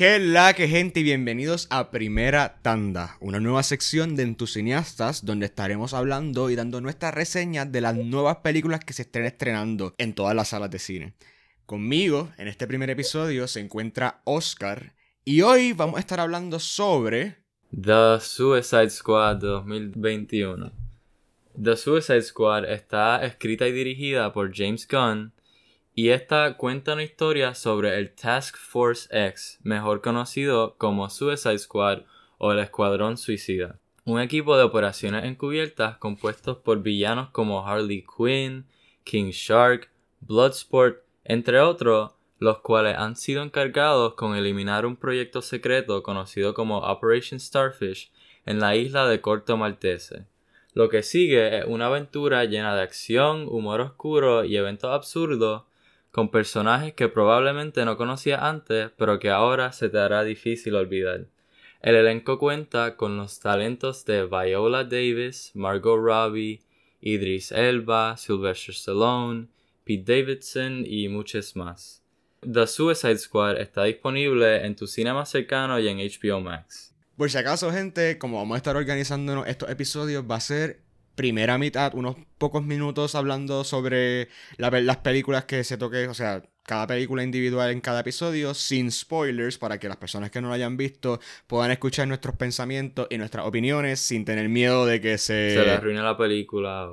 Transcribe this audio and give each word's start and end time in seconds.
¿Qué 0.00 0.18
la 0.18 0.54
que 0.54 0.66
gente 0.66 1.00
y 1.00 1.02
bienvenidos 1.02 1.66
a 1.68 1.90
Primera 1.90 2.58
Tanda, 2.62 3.18
una 3.20 3.38
nueva 3.38 3.62
sección 3.62 4.16
de 4.16 4.22
entusiastas 4.22 5.26
donde 5.26 5.44
estaremos 5.44 5.92
hablando 5.92 6.48
y 6.48 6.56
dando 6.56 6.80
nuestras 6.80 7.12
reseñas 7.12 7.70
de 7.70 7.82
las 7.82 7.94
nuevas 7.94 8.38
películas 8.38 8.82
que 8.82 8.94
se 8.94 9.02
estén 9.02 9.26
estrenando 9.26 9.94
en 9.98 10.14
todas 10.14 10.34
las 10.34 10.48
salas 10.48 10.70
de 10.70 10.78
cine. 10.78 11.12
Conmigo, 11.66 12.30
en 12.38 12.48
este 12.48 12.66
primer 12.66 12.88
episodio, 12.88 13.46
se 13.46 13.60
encuentra 13.60 14.22
Oscar 14.24 14.94
y 15.22 15.42
hoy 15.42 15.74
vamos 15.74 15.98
a 15.98 16.00
estar 16.00 16.18
hablando 16.18 16.58
sobre... 16.60 17.36
The 17.70 18.20
Suicide 18.22 18.88
Squad 18.88 19.36
2021. 19.36 20.72
The 21.62 21.76
Suicide 21.76 22.22
Squad 22.22 22.64
está 22.64 23.22
escrita 23.22 23.68
y 23.68 23.72
dirigida 23.72 24.32
por 24.32 24.50
James 24.56 24.88
Gunn 24.88 25.34
y 25.94 26.10
esta 26.10 26.56
cuenta 26.56 26.94
una 26.94 27.02
historia 27.02 27.54
sobre 27.54 27.98
el 27.98 28.12
Task 28.12 28.56
Force 28.56 29.08
X, 29.10 29.58
mejor 29.62 30.00
conocido 30.00 30.76
como 30.78 31.10
Suicide 31.10 31.58
Squad 31.58 32.02
o 32.38 32.52
el 32.52 32.60
Escuadrón 32.60 33.16
Suicida. 33.16 33.78
Un 34.04 34.20
equipo 34.20 34.56
de 34.56 34.62
operaciones 34.62 35.24
encubiertas 35.24 35.98
compuestos 35.98 36.56
por 36.58 36.82
villanos 36.82 37.30
como 37.30 37.66
Harley 37.66 38.04
Quinn, 38.16 38.66
King 39.04 39.30
Shark, 39.30 39.90
Bloodsport, 40.20 41.02
entre 41.24 41.60
otros, 41.60 42.12
los 42.38 42.60
cuales 42.60 42.96
han 42.96 43.16
sido 43.16 43.42
encargados 43.42 44.14
con 44.14 44.34
eliminar 44.34 44.86
un 44.86 44.96
proyecto 44.96 45.42
secreto 45.42 46.02
conocido 46.02 46.54
como 46.54 46.78
Operation 46.78 47.38
Starfish 47.38 48.10
en 48.46 48.60
la 48.60 48.74
isla 48.76 49.06
de 49.06 49.20
Corto 49.20 49.56
Maltese. 49.56 50.24
Lo 50.72 50.88
que 50.88 51.02
sigue 51.02 51.58
es 51.58 51.64
una 51.66 51.86
aventura 51.86 52.44
llena 52.44 52.74
de 52.74 52.82
acción, 52.82 53.46
humor 53.48 53.80
oscuro 53.80 54.44
y 54.44 54.56
eventos 54.56 54.90
absurdos 54.90 55.64
con 56.10 56.30
personajes 56.30 56.94
que 56.94 57.08
probablemente 57.08 57.84
no 57.84 57.96
conocías 57.96 58.42
antes, 58.42 58.90
pero 58.96 59.18
que 59.18 59.30
ahora 59.30 59.72
se 59.72 59.88
te 59.88 59.98
hará 59.98 60.24
difícil 60.24 60.74
olvidar. 60.74 61.26
El 61.82 61.94
elenco 61.94 62.38
cuenta 62.38 62.96
con 62.96 63.16
los 63.16 63.40
talentos 63.40 64.04
de 64.04 64.26
Viola 64.26 64.84
Davis, 64.84 65.52
Margot 65.54 65.98
Robbie, 65.98 66.60
Idris 67.00 67.52
Elba, 67.52 68.16
Sylvester 68.16 68.74
Stallone, 68.74 69.48
Pete 69.84 70.12
Davidson 70.12 70.84
y 70.86 71.08
muchos 71.08 71.56
más. 71.56 72.02
The 72.42 72.66
Suicide 72.66 73.18
Squad 73.18 73.60
está 73.60 73.84
disponible 73.84 74.64
en 74.64 74.76
tu 74.76 74.86
cine 74.86 75.12
más 75.12 75.30
cercano 75.30 75.78
y 75.78 75.88
en 75.88 75.98
HBO 75.98 76.40
Max. 76.40 76.94
Por 77.16 77.30
si 77.30 77.38
acaso, 77.38 77.70
gente, 77.70 78.18
como 78.18 78.38
vamos 78.38 78.54
a 78.54 78.58
estar 78.58 78.76
organizándonos 78.76 79.46
estos 79.46 79.68
episodios, 79.68 80.24
va 80.30 80.36
a 80.36 80.40
ser 80.40 80.80
primera 81.20 81.58
mitad, 81.58 81.94
unos 81.94 82.16
pocos 82.38 82.64
minutos 82.64 83.14
hablando 83.14 83.62
sobre 83.62 84.30
las 84.56 84.96
películas 84.96 85.44
que 85.44 85.64
se 85.64 85.76
toque, 85.76 86.08
o 86.08 86.14
sea, 86.14 86.42
cada 86.62 86.86
película 86.86 87.22
individual 87.22 87.70
en 87.72 87.82
cada 87.82 88.00
episodio, 88.00 88.54
sin 88.54 88.90
spoilers, 88.90 89.58
para 89.58 89.78
que 89.78 89.86
las 89.86 89.98
personas 89.98 90.30
que 90.30 90.40
no 90.40 90.48
lo 90.48 90.54
hayan 90.54 90.78
visto 90.78 91.20
puedan 91.46 91.72
escuchar 91.72 92.08
nuestros 92.08 92.36
pensamientos 92.36 93.06
y 93.10 93.18
nuestras 93.18 93.44
opiniones 93.44 94.00
sin 94.00 94.24
tener 94.24 94.48
miedo 94.48 94.86
de 94.86 95.02
que 95.02 95.18
se... 95.18 95.50
Se 95.50 95.62
les 95.62 95.76
arruine 95.76 96.00
la 96.00 96.16
película. 96.16 96.88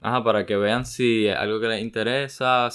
Ajá, 0.00 0.24
para 0.24 0.46
que 0.46 0.56
vean 0.56 0.86
si 0.86 1.26
es 1.26 1.36
algo 1.36 1.60
que 1.60 1.66
les 1.66 1.82
interesa, 1.82 2.70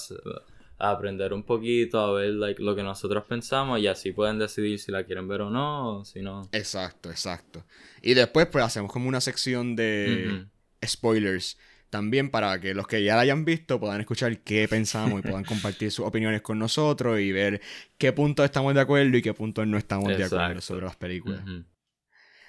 aprender 0.78 1.34
un 1.34 1.42
poquito, 1.42 2.00
a 2.02 2.14
ver 2.14 2.34
like, 2.34 2.62
lo 2.62 2.76
que 2.76 2.84
nosotros 2.84 3.24
pensamos 3.28 3.80
y 3.80 3.88
así 3.88 4.12
pueden 4.12 4.38
decidir 4.38 4.78
si 4.78 4.92
la 4.92 5.06
quieren 5.06 5.28
ver 5.28 5.42
o 5.42 5.50
no, 5.50 6.02
o 6.02 6.06
si 6.06 6.22
no. 6.22 6.48
Exacto, 6.52 7.10
exacto. 7.10 7.64
Y 8.04 8.14
después 8.14 8.46
pues 8.46 8.64
hacemos 8.64 8.92
como 8.92 9.10
una 9.10 9.22
sección 9.22 9.76
de 9.76 10.46
spoilers 10.86 11.58
también 11.90 12.32
para 12.32 12.60
que 12.60 12.74
los 12.74 12.88
que 12.88 13.04
ya 13.04 13.16
la 13.16 13.22
hayan 13.22 13.46
visto 13.46 13.80
puedan 13.80 14.02
escuchar 14.02 14.40
qué 14.40 14.68
pensamos 14.68 15.20
y 15.20 15.22
puedan 15.28 15.44
compartir 15.44 15.92
sus 15.92 16.06
opiniones 16.06 16.42
con 16.42 16.58
nosotros 16.58 17.20
y 17.20 17.32
ver 17.32 17.62
qué 18.00 18.12
puntos 18.12 18.46
estamos 18.46 18.74
de 18.74 18.82
acuerdo 18.82 19.16
y 19.16 19.22
qué 19.22 19.34
puntos 19.34 19.68
no 19.68 19.78
estamos 19.78 20.10
de 20.18 20.24
acuerdo 20.24 20.60
sobre 20.60 20.86
las 20.86 20.96
películas. 20.96 21.42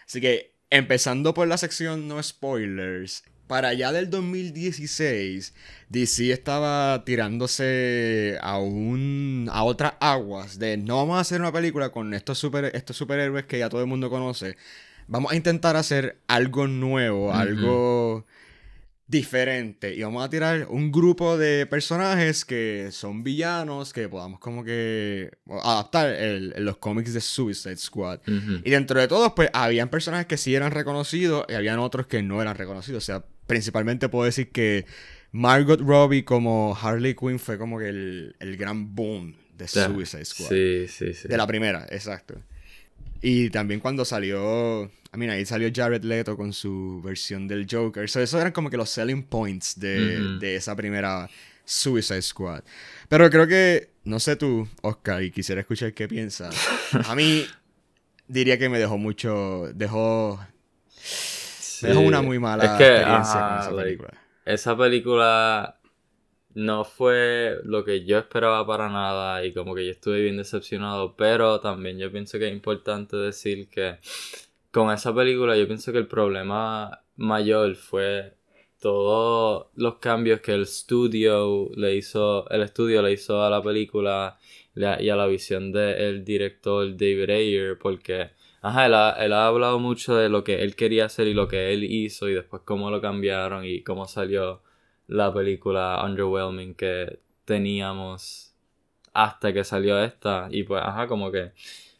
Así 0.06 0.21
que, 0.21 0.55
empezando 0.71 1.34
por 1.34 1.47
la 1.47 1.59
sección 1.59 2.09
no 2.09 2.23
spoilers, 2.23 3.23
para 3.47 3.69
allá 3.69 3.93
del 3.93 4.09
2016, 4.09 5.55
DC 5.91 6.33
estaba 6.33 7.05
tirándose 7.05 8.39
a 8.41 8.59
un 8.59 9.50
a 9.53 9.65
otras 9.65 9.94
aguas 10.00 10.59
de 10.59 10.78
no 10.78 10.97
vamos 10.97 11.19
a 11.19 11.21
hacer 11.21 11.43
una 11.43 11.53
película 11.53 11.91
con 11.91 12.15
estos 12.15 12.39
super 12.39 12.71
estos 12.75 12.97
superhéroes 12.97 13.44
que 13.44 13.59
ya 13.59 13.69
todo 13.69 13.83
el 13.83 13.87
mundo 13.87 14.09
conoce, 14.09 14.56
vamos 15.06 15.32
a 15.32 15.37
intentar 15.37 15.76
hacer 15.76 16.19
algo 16.26 16.66
nuevo, 16.66 17.32
algo 17.32 18.25
diferente. 19.06 19.94
Y 19.94 20.03
vamos 20.03 20.25
a 20.25 20.31
tirar 20.31 20.66
un 20.70 20.91
grupo 20.91 21.37
de 21.37 21.66
personajes 21.66 22.44
que 22.44 22.88
son 22.91 23.22
villanos, 23.22 23.93
que 23.93 24.09
podamos 24.09 24.41
como 24.41 24.64
que 24.64 25.31
adaptar 25.62 26.16
los 26.56 26.78
cómics 26.78 27.12
de 27.12 27.20
Suicide 27.20 27.76
Squad. 27.76 28.20
Y 28.64 28.70
dentro 28.70 29.00
de 29.00 29.09
todos, 29.09 29.32
pues, 29.34 29.50
habían 29.53 29.88
personajes 29.88 30.26
que 30.26 30.37
sí 30.37 30.54
eran 30.54 30.72
reconocidos 30.72 31.44
y 31.48 31.54
habían 31.54 31.78
otros 31.78 32.06
que 32.06 32.22
no 32.22 32.41
eran 32.41 32.56
reconocidos. 32.56 33.04
O 33.04 33.06
sea, 33.06 33.25
principalmente 33.47 34.09
puedo 34.09 34.25
decir 34.25 34.50
que 34.50 34.87
Margot 35.32 35.81
Robbie 35.81 36.25
como 36.25 36.76
Harley 36.81 37.14
Quinn 37.14 37.38
fue 37.38 37.59
como 37.59 37.78
que 37.78 37.88
el, 37.88 38.37
el 38.41 38.56
gran 38.56 38.94
boom 38.94 39.37
de 39.56 39.69
Suicide 39.69 40.25
Squad. 40.25 40.48
Sí, 40.48 40.87
sí, 40.88 41.14
sí. 41.14 41.28
De 41.28 41.37
la 41.37 41.47
primera, 41.47 41.87
exacto. 41.91 42.41
Y 43.27 43.49
también 43.49 43.81
cuando 43.81 44.05
salió. 44.05 44.85
I 44.85 45.17
mean, 45.17 45.31
ahí 45.31 45.47
salió 45.47 45.71
Jared 45.75 46.05
Leto 46.05 46.37
con 46.37 46.53
su 46.53 47.01
versión 47.03 47.49
del 47.49 47.67
Joker. 47.71 48.07
So, 48.07 48.21
esos 48.21 48.39
eran 48.39 48.53
como 48.53 48.69
que 48.69 48.77
los 48.77 48.91
selling 48.91 49.23
points 49.23 49.81
de, 49.81 50.37
de 50.39 50.57
esa 50.57 50.77
primera 50.77 51.31
Suicide 51.65 52.21
Squad. 52.21 52.65
Pero 53.09 53.31
creo 53.31 53.47
que. 53.47 53.95
No 54.05 54.21
sé 54.21 54.37
tú, 54.37 54.69
Oscar, 54.83 55.23
y 55.23 55.31
quisiera 55.31 55.62
escuchar 55.62 55.95
qué 55.95 56.07
piensas. 56.07 56.55
A 57.09 57.15
mí. 57.15 57.47
diría 58.29 58.59
que 58.59 58.69
me 58.69 58.79
dejó 58.79 58.99
mucho. 58.99 59.73
Dejó. 59.75 60.39
dejó 61.81 62.01
una 62.01 62.21
muy 62.21 62.39
mala 62.39 62.67
experiencia 62.67 63.49
con 63.49 63.59
esa 63.61 63.75
película. 63.75 64.11
esa 64.45 64.77
película 64.77 65.79
no 66.54 66.84
fue 66.84 67.59
lo 67.65 67.84
que 67.84 68.04
yo 68.04 68.19
esperaba 68.19 68.66
para 68.66 68.88
nada 68.88 69.44
y 69.44 69.53
como 69.53 69.75
que 69.75 69.84
yo 69.84 69.91
estuve 69.91 70.22
bien 70.22 70.37
decepcionado, 70.37 71.16
pero 71.16 71.60
también 71.60 71.98
yo 71.98 72.10
pienso 72.12 72.38
que 72.38 72.48
es 72.48 72.53
importante 72.53 73.16
decir 73.16 73.69
que 73.69 73.98
con 74.70 74.93
esa 74.93 75.14
película 75.14 75.56
yo 75.56 75.66
pienso 75.66 75.93
que 75.93 75.98
el 75.98 76.06
problema 76.06 77.03
mayor 77.16 77.75
fue 77.76 78.34
todos 78.81 79.69
los 79.76 79.97
cambios 79.97 80.41
que 80.41 80.53
el 80.53 80.62
estudio 80.62 81.70
le 81.76 81.97
hizo, 81.97 82.48
el 82.50 82.62
estudio 82.62 83.03
le 83.03 83.12
hizo 83.12 83.43
a 83.43 83.50
la 83.50 83.62
película 83.62 84.38
y 84.75 85.09
a 85.09 85.16
la 85.16 85.26
visión 85.26 85.72
del 85.72 86.25
director 86.25 86.97
David 86.97 87.31
Ayer, 87.31 87.78
porque 87.78 88.31
ajá, 88.60 88.87
él 88.87 88.94
ha, 88.94 89.10
él 89.25 89.32
ha 89.32 89.47
hablado 89.47 89.78
mucho 89.78 90.16
de 90.16 90.28
lo 90.28 90.44
que 90.44 90.62
él 90.62 90.76
quería 90.76 91.06
hacer 91.06 91.28
y 91.28 91.34
lo 91.34 91.48
que 91.48 91.72
él 91.72 91.84
hizo 91.84 92.28
y 92.28 92.34
después 92.34 92.62
cómo 92.64 92.91
lo 92.91 93.00
cambiaron 93.00 93.64
y 93.64 93.82
cómo 93.82 94.06
salió 94.06 94.62
la 95.06 95.32
película 95.32 96.03
underwhelming 96.04 96.75
que 96.75 97.19
teníamos 97.44 98.54
hasta 99.12 99.53
que 99.53 99.65
salió 99.65 100.03
esta. 100.03 100.48
Y 100.50 100.65
pues, 100.65 100.82
ajá, 100.84 101.06
como 101.06 101.31
que 101.31 101.53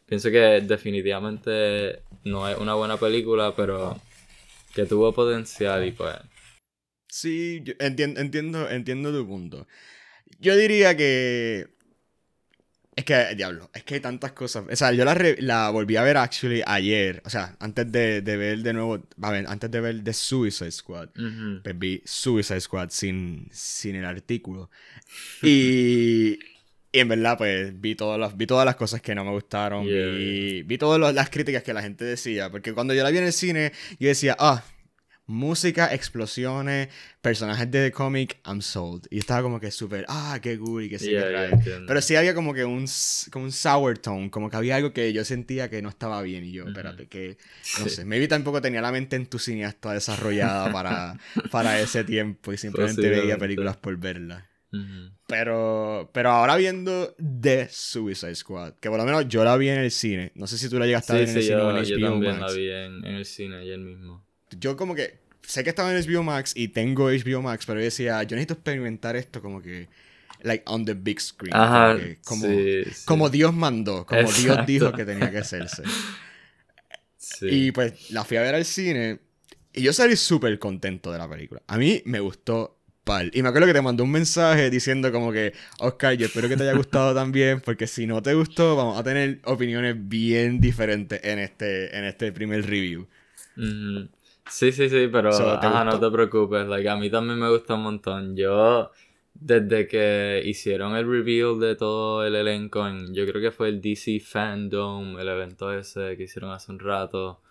pienso 0.05 0.29
que 0.29 0.61
definitivamente 0.61 2.01
no 2.23 2.47
es 2.47 2.57
una 2.57 2.73
buena 2.75 2.97
película, 2.97 3.53
pero 3.55 3.99
que 4.73 4.85
tuvo 4.85 5.13
potencial 5.13 5.85
y 5.85 5.91
pues... 5.91 6.15
Sí, 7.07 7.63
entiendo, 7.79 8.19
entiendo, 8.19 8.69
entiendo 8.69 9.13
tu 9.13 9.25
punto. 9.25 9.67
Yo 10.39 10.55
diría 10.57 10.97
que 10.97 11.74
es 12.95 13.03
que, 13.03 13.35
diablo, 13.35 13.69
es 13.73 13.83
que 13.83 13.95
hay 13.95 13.99
tantas 13.99 14.31
cosas. 14.31 14.63
O 14.71 14.75
sea, 14.75 14.93
yo 14.93 15.03
la, 15.03 15.17
la 15.39 15.69
volví 15.69 15.97
a 15.97 16.03
ver 16.03 16.15
actually 16.15 16.63
ayer. 16.65 17.21
O 17.25 17.29
sea, 17.29 17.57
antes 17.59 17.91
de, 17.91 18.21
de 18.21 18.37
ver 18.37 18.59
de 18.59 18.73
nuevo. 18.73 19.03
A 19.21 19.31
ver, 19.31 19.45
antes 19.47 19.69
de 19.69 19.81
ver 19.81 20.01
The 20.01 20.13
Suicide 20.13 20.71
Squad. 20.71 21.09
Pues 21.61 21.77
vi 21.77 22.01
Suicide 22.05 22.61
Squad 22.61 22.89
sin, 22.91 23.49
sin 23.51 23.95
el 23.95 24.05
artículo. 24.05 24.69
Y. 25.43 26.39
Y 26.91 26.99
en 26.99 27.09
verdad, 27.09 27.37
pues 27.37 27.81
vi 27.81 27.93
todas 27.93 28.17
las, 28.17 28.37
vi 28.37 28.47
todas 28.47 28.65
las 28.65 28.77
cosas 28.77 29.01
que 29.01 29.13
no 29.13 29.25
me 29.25 29.31
gustaron. 29.31 29.85
Vi, 29.85 30.63
vi 30.63 30.77
todas 30.77 31.13
las 31.13 31.29
críticas 31.29 31.61
que 31.61 31.73
la 31.73 31.81
gente 31.81 32.05
decía. 32.05 32.49
Porque 32.49 32.71
cuando 32.71 32.93
yo 32.93 33.03
la 33.03 33.09
vi 33.09 33.17
en 33.17 33.25
el 33.25 33.33
cine, 33.33 33.73
yo 33.99 34.07
decía, 34.07 34.37
ah, 34.39 34.63
música, 35.27 35.93
explosiones, 35.93 36.89
personajes 37.21 37.69
de 37.71 37.91
cómic, 37.91 38.39
I'm 38.45 38.61
sold. 38.61 39.07
Y 39.09 39.19
estaba 39.19 39.41
como 39.41 39.59
que 39.59 39.71
súper, 39.71 40.05
ah, 40.07 40.39
qué 40.41 40.57
cool 40.57 40.83
y 40.83 40.89
que 40.89 40.99
sí, 40.99 41.15
Pero 41.87 42.01
sí 42.01 42.15
había 42.15 42.33
como 42.33 42.53
que 42.53 42.65
un, 42.65 42.85
como 43.31 43.45
un 43.45 43.51
sour 43.51 43.97
tone, 43.97 44.29
como 44.29 44.49
que 44.49 44.57
había 44.57 44.75
algo 44.75 44.93
que 44.93 45.11
yo 45.13 45.23
sentía 45.25 45.69
que 45.69 45.81
no 45.81 45.89
estaba 45.89 46.21
bien. 46.21 46.43
Y 46.45 46.51
yo, 46.51 46.67
espérate, 46.67 47.07
que 47.07 47.37
no 47.79 47.89
sé, 47.89 48.05
maybe 48.05 48.27
tampoco 48.27 48.61
tenía 48.61 48.81
la 48.81 48.91
mente 48.91 49.15
entusiasta 49.15 49.93
desarrollada 49.93 50.71
para, 50.71 51.17
para 51.51 51.79
ese 51.79 52.03
tiempo 52.03 52.53
y 52.53 52.57
simplemente 52.57 53.09
veía 53.09 53.37
películas 53.37 53.77
por 53.77 53.97
verlas. 53.97 54.43
Pero, 55.25 56.09
pero 56.13 56.31
ahora 56.31 56.57
viendo 56.57 57.15
The 57.17 57.69
Suicide 57.71 58.35
Squad, 58.35 58.73
que 58.73 58.89
por 58.89 58.97
lo 58.97 59.05
menos 59.05 59.25
yo 59.29 59.45
la 59.45 59.55
vi 59.55 59.69
en 59.69 59.79
el 59.79 59.89
cine. 59.89 60.33
No 60.35 60.47
sé 60.47 60.57
si 60.57 60.67
tú 60.67 60.77
la 60.77 60.85
llegaste 60.85 61.13
a 61.13 61.15
ver 61.15 61.29
en 61.29 61.37
el 61.37 61.43
cine 61.43 61.55
o 61.55 61.69
en 61.69 61.77
HBO 61.77 61.83
yo 61.85 62.09
también 62.09 62.41
la 62.41 62.51
vi 62.51 62.69
en, 62.69 63.05
en 63.05 63.15
el 63.15 63.25
cine 63.25 63.55
ayer 63.55 63.79
mismo 63.79 64.24
yo 64.59 64.77
como 64.77 64.95
que 64.95 65.19
sé 65.41 65.63
que 65.63 65.69
estaba 65.69 65.95
en 65.95 66.01
HBO 66.01 66.23
Max 66.23 66.53
y 66.55 66.69
tengo 66.69 67.09
HBO 67.09 67.41
Max, 67.41 67.65
pero 67.65 67.79
yo 67.79 67.85
decía, 67.85 68.21
yo 68.23 68.35
necesito 68.35 68.55
experimentar 68.55 69.15
esto 69.15 69.41
como 69.41 69.61
que 69.61 69.87
like 70.41 70.63
on 70.67 70.85
the 70.85 70.93
big 70.93 71.19
screen. 71.19 71.55
Ajá, 71.55 71.97
como, 72.23 72.45
sí, 72.45 72.83
sí. 72.85 73.05
como 73.05 73.29
Dios 73.29 73.53
mandó, 73.53 74.05
como 74.05 74.21
Dios 74.21 74.39
Exacto. 74.39 74.65
dijo 74.65 74.91
que 74.93 75.05
tenía 75.05 75.31
que 75.31 75.39
hacerse. 75.39 75.83
Sí. 77.17 77.47
Y 77.49 77.71
pues 77.71 78.11
la 78.11 78.23
fui 78.23 78.37
a 78.37 78.41
ver 78.41 78.55
al 78.55 78.65
cine 78.65 79.19
y 79.73 79.81
yo 79.81 79.91
salí 79.93 80.15
súper 80.15 80.57
contento 80.59 81.11
de 81.11 81.17
la 81.17 81.29
película. 81.29 81.61
A 81.67 81.77
mí 81.77 82.01
me 82.05 82.19
gustó 82.19 82.79
pal. 83.03 83.29
Y 83.33 83.41
me 83.41 83.49
acuerdo 83.49 83.67
que 83.67 83.73
te 83.73 83.81
mandó 83.81 84.03
un 84.03 84.11
mensaje 84.11 84.69
diciendo 84.69 85.11
como 85.11 85.31
que, 85.31 85.53
Oscar, 85.79 86.13
yo 86.15 86.25
espero 86.25 86.47
que 86.49 86.57
te 86.57 86.63
haya 86.63 86.73
gustado 86.73 87.13
también, 87.13 87.61
porque 87.61 87.87
si 87.87 88.07
no 88.07 88.21
te 88.21 88.33
gustó, 88.33 88.75
vamos 88.75 88.97
a 88.97 89.03
tener 89.03 89.39
opiniones 89.43 89.95
bien 89.97 90.59
diferentes 90.59 91.19
en 91.23 91.39
este, 91.39 91.95
en 91.97 92.05
este 92.05 92.31
primer 92.31 92.65
review. 92.65 93.07
Ujú. 93.57 94.09
Sí, 94.47 94.71
sí, 94.71 94.89
sí, 94.89 95.09
pero 95.11 95.31
So, 95.31 95.59
¿te 95.59 95.67
ajá, 95.67 95.83
no 95.83 95.99
te 95.99 96.09
preocupes, 96.11 96.67
like, 96.67 96.87
a 96.87 96.95
mí 96.95 97.09
también 97.09 97.39
me 97.39 97.49
gusta 97.49 97.73
un 97.73 97.83
montón. 97.83 98.35
Yo, 98.35 98.91
desde 99.33 99.87
que 99.87 100.41
hicieron 100.45 100.95
el 100.95 101.09
reveal 101.09 101.59
de 101.59 101.75
todo 101.75 102.25
el 102.25 102.35
elenco, 102.35 102.87
en, 102.87 103.13
yo 103.13 103.25
creo 103.25 103.41
que 103.41 103.51
fue 103.51 103.69
el 103.69 103.81
DC 103.81 104.19
Fandom, 104.19 105.19
el 105.19 105.27
evento 105.27 105.73
ese 105.73 106.15
que 106.15 106.23
hicieron 106.23 106.51
hace 106.51 106.71
un 106.71 106.79
rato, 106.79 107.41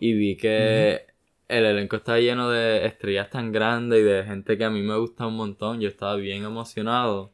y 0.00 0.14
vi 0.14 0.36
que 0.36 1.06
el 1.48 1.64
elenco 1.64 1.96
está 1.96 2.18
lleno 2.18 2.50
de 2.50 2.86
estrellas 2.86 3.30
tan 3.30 3.52
grandes 3.52 4.00
y 4.00 4.02
de 4.02 4.24
gente 4.24 4.58
que 4.58 4.64
a 4.64 4.70
mí 4.70 4.82
me 4.82 4.96
gusta 4.96 5.26
un 5.26 5.36
montón. 5.36 5.80
Yo 5.80 5.88
estaba 5.88 6.16
bien 6.16 6.44
emocionado 6.44 7.32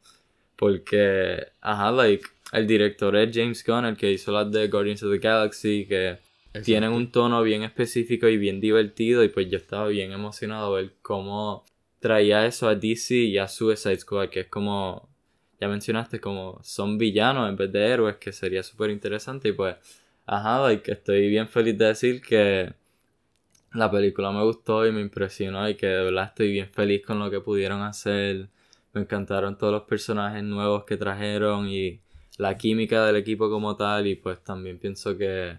porque, 0.57 1.47
ajá, 1.61 1.93
like, 1.93 2.27
el 2.53 2.67
director 2.67 3.15
es 3.17 3.35
James 3.35 3.65
Gunn, 3.65 3.85
el 3.85 3.97
que 3.97 4.11
hizo 4.11 4.33
las 4.33 4.51
de 4.51 4.69
Guardians 4.69 5.03
of 5.03 5.13
the 5.13 5.19
Galaxy, 5.19 5.87
que 5.87 6.19
tienen 6.65 6.93
un 6.93 7.11
tono 7.13 7.43
bien 7.43 7.63
específico 7.63 8.29
y 8.29 8.37
bien 8.37 8.61
divertido 8.61 9.23
y 9.25 9.29
pues 9.29 9.49
yo 9.51 9.59
estaba 9.59 9.89
bien 9.89 10.13
emocionado 10.13 10.75
a 10.75 10.81
ver 10.81 10.95
cómo 11.03 11.65
traía 12.01 12.47
eso 12.47 12.69
a 12.69 12.75
DC 12.75 13.15
y 13.15 13.39
a 13.39 13.49
Suicide 13.49 13.99
Squad 13.99 14.29
que 14.31 14.41
es 14.41 14.49
como 14.49 15.09
ya 15.61 15.69
mencionaste 15.69 16.21
como 16.21 16.59
son 16.63 16.99
villanos 16.99 17.49
en 17.49 17.57
vez 17.57 17.73
de 17.73 17.87
héroes 17.87 18.17
que 18.17 18.33
sería 18.33 18.63
súper 18.63 18.91
interesante 18.91 19.49
y 19.49 19.53
pues 19.53 19.77
ajá 20.27 20.63
like, 20.63 20.91
estoy 20.91 21.29
bien 21.29 21.49
feliz 21.49 21.77
de 21.77 21.87
decir 21.87 22.21
que 22.21 22.73
la 23.73 23.91
película 23.91 24.33
me 24.33 24.43
gustó 24.43 24.87
y 24.87 24.93
me 24.93 25.01
impresionó 25.01 25.69
y 25.69 25.75
que 25.75 25.87
de 25.87 26.05
verdad 26.05 26.25
estoy 26.27 26.53
bien 26.53 26.69
feliz 26.71 27.05
con 27.05 27.19
lo 27.19 27.31
que 27.31 27.41
pudieron 27.41 27.83
hacer. 27.83 28.49
Me 28.93 29.03
encantaron 29.03 29.59
todos 29.59 29.73
los 29.73 29.83
personajes 29.83 30.43
nuevos 30.43 30.85
que 30.85 30.97
trajeron 30.97 31.69
y 31.69 32.01
la 32.39 32.57
química 32.57 33.05
del 33.05 33.17
equipo 33.17 33.51
como 33.51 33.77
tal 33.77 34.07
y 34.07 34.15
pues 34.15 34.43
también 34.43 34.79
pienso 34.79 35.17
que 35.17 35.59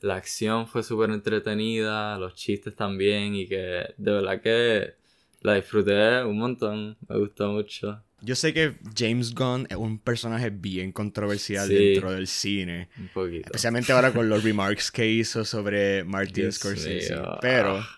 la 0.00 0.16
acción 0.16 0.66
fue 0.68 0.82
súper 0.82 1.10
entretenida, 1.10 2.18
los 2.18 2.34
chistes 2.34 2.74
también 2.76 3.34
y 3.34 3.46
que 3.48 3.94
de 3.96 4.12
verdad 4.12 4.40
que 4.40 4.94
la 5.40 5.54
disfruté 5.54 6.22
un 6.24 6.38
montón, 6.38 6.96
me 7.08 7.18
gustó 7.18 7.52
mucho. 7.52 8.02
Yo 8.22 8.34
sé 8.34 8.54
que 8.54 8.76
James 8.96 9.34
Gunn 9.34 9.66
es 9.68 9.76
un 9.76 9.98
personaje 9.98 10.50
bien 10.50 10.90
controversial 10.90 11.68
Sí. 11.68 11.74
dentro 11.74 12.12
del 12.12 12.26
cine. 12.26 12.88
Un 12.98 13.08
poquito. 13.08 13.46
Especialmente 13.46 13.92
ahora 13.92 14.12
con 14.12 14.28
los 14.28 14.42
remarks 14.44 14.90
que 14.90 15.06
hizo 15.06 15.44
sobre 15.44 16.02
Martin 16.04 16.44
Dios 16.44 16.56
Scorsese. 16.56 17.14
mío. 17.14 17.38
Pero, 17.42 17.76
Ah. 17.78 17.88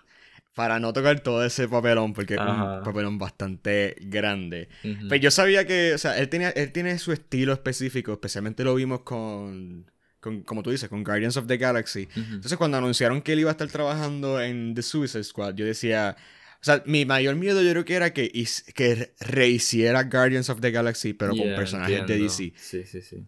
para 0.55 0.81
no 0.81 0.93
tocar 0.93 1.21
todo 1.21 1.45
ese 1.45 1.69
papelón, 1.69 2.13
porque 2.15 2.35
es 2.35 2.41
un 2.41 2.83
papelón 2.83 3.17
bastante 3.17 3.95
grande. 4.01 4.69
Ujú. 4.83 5.07
Pues 5.09 5.21
yo 5.21 5.31
sabía 5.31 5.65
que, 5.69 5.95
o 5.95 5.99
sea, 5.99 6.19
él, 6.19 6.29
tenía, 6.29 6.51
él 6.51 6.73
tiene 6.73 6.99
su 6.99 7.13
estilo 7.13 7.53
específico, 7.53 8.13
especialmente 8.13 8.65
lo 8.65 8.75
vimos 8.75 9.03
con, 9.03 9.89
con, 10.21 10.43
como 10.43 10.63
tú 10.63 10.71
dices, 10.71 10.89
con 10.89 11.05
Guardians 11.05 11.37
of 11.37 11.47
the 11.47 11.57
Galaxy. 11.57 12.09
Entonces 12.17 12.57
cuando 12.57 12.77
anunciaron 12.77 13.23
que 13.23 13.33
él 13.33 13.41
iba 13.41 13.51
a 13.51 13.53
estar 13.53 13.69
trabajando 13.69 14.41
en 14.41 14.75
The 14.75 14.83
Suicide 14.83 15.25
Squad, 15.25 15.55
yo 15.55 15.65
decía, 15.65 16.17
o 16.61 16.65
sea, 16.65 16.83
mi 16.87 17.05
mayor 17.05 17.37
miedo 17.37 17.63
yo 17.63 17.71
creo 17.71 17.85
que 17.85 17.95
era 17.95 18.13
que, 18.13 18.33
que 18.75 19.13
rehiciera 19.21 20.03
Guardians 20.05 20.51
of 20.51 20.61
the 20.61 20.71
Galaxy, 20.73 21.13
pero 21.13 21.37
con 21.37 21.55
personajes 21.55 22.07
de. 22.07 22.19
DC. 22.19 22.53
Sí, 22.57 22.85
sí, 22.85 23.01
sí. 23.01 23.25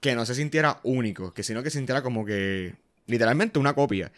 Que 0.00 0.14
no 0.14 0.26
se 0.26 0.34
sintiera 0.34 0.78
único, 0.82 1.32
que 1.32 1.42
sino 1.42 1.62
que 1.62 1.70
sintiera 1.70 2.02
como 2.02 2.24
que 2.24 2.74
literalmente 3.06 3.58
una 3.58 3.72
copia. 3.74 4.12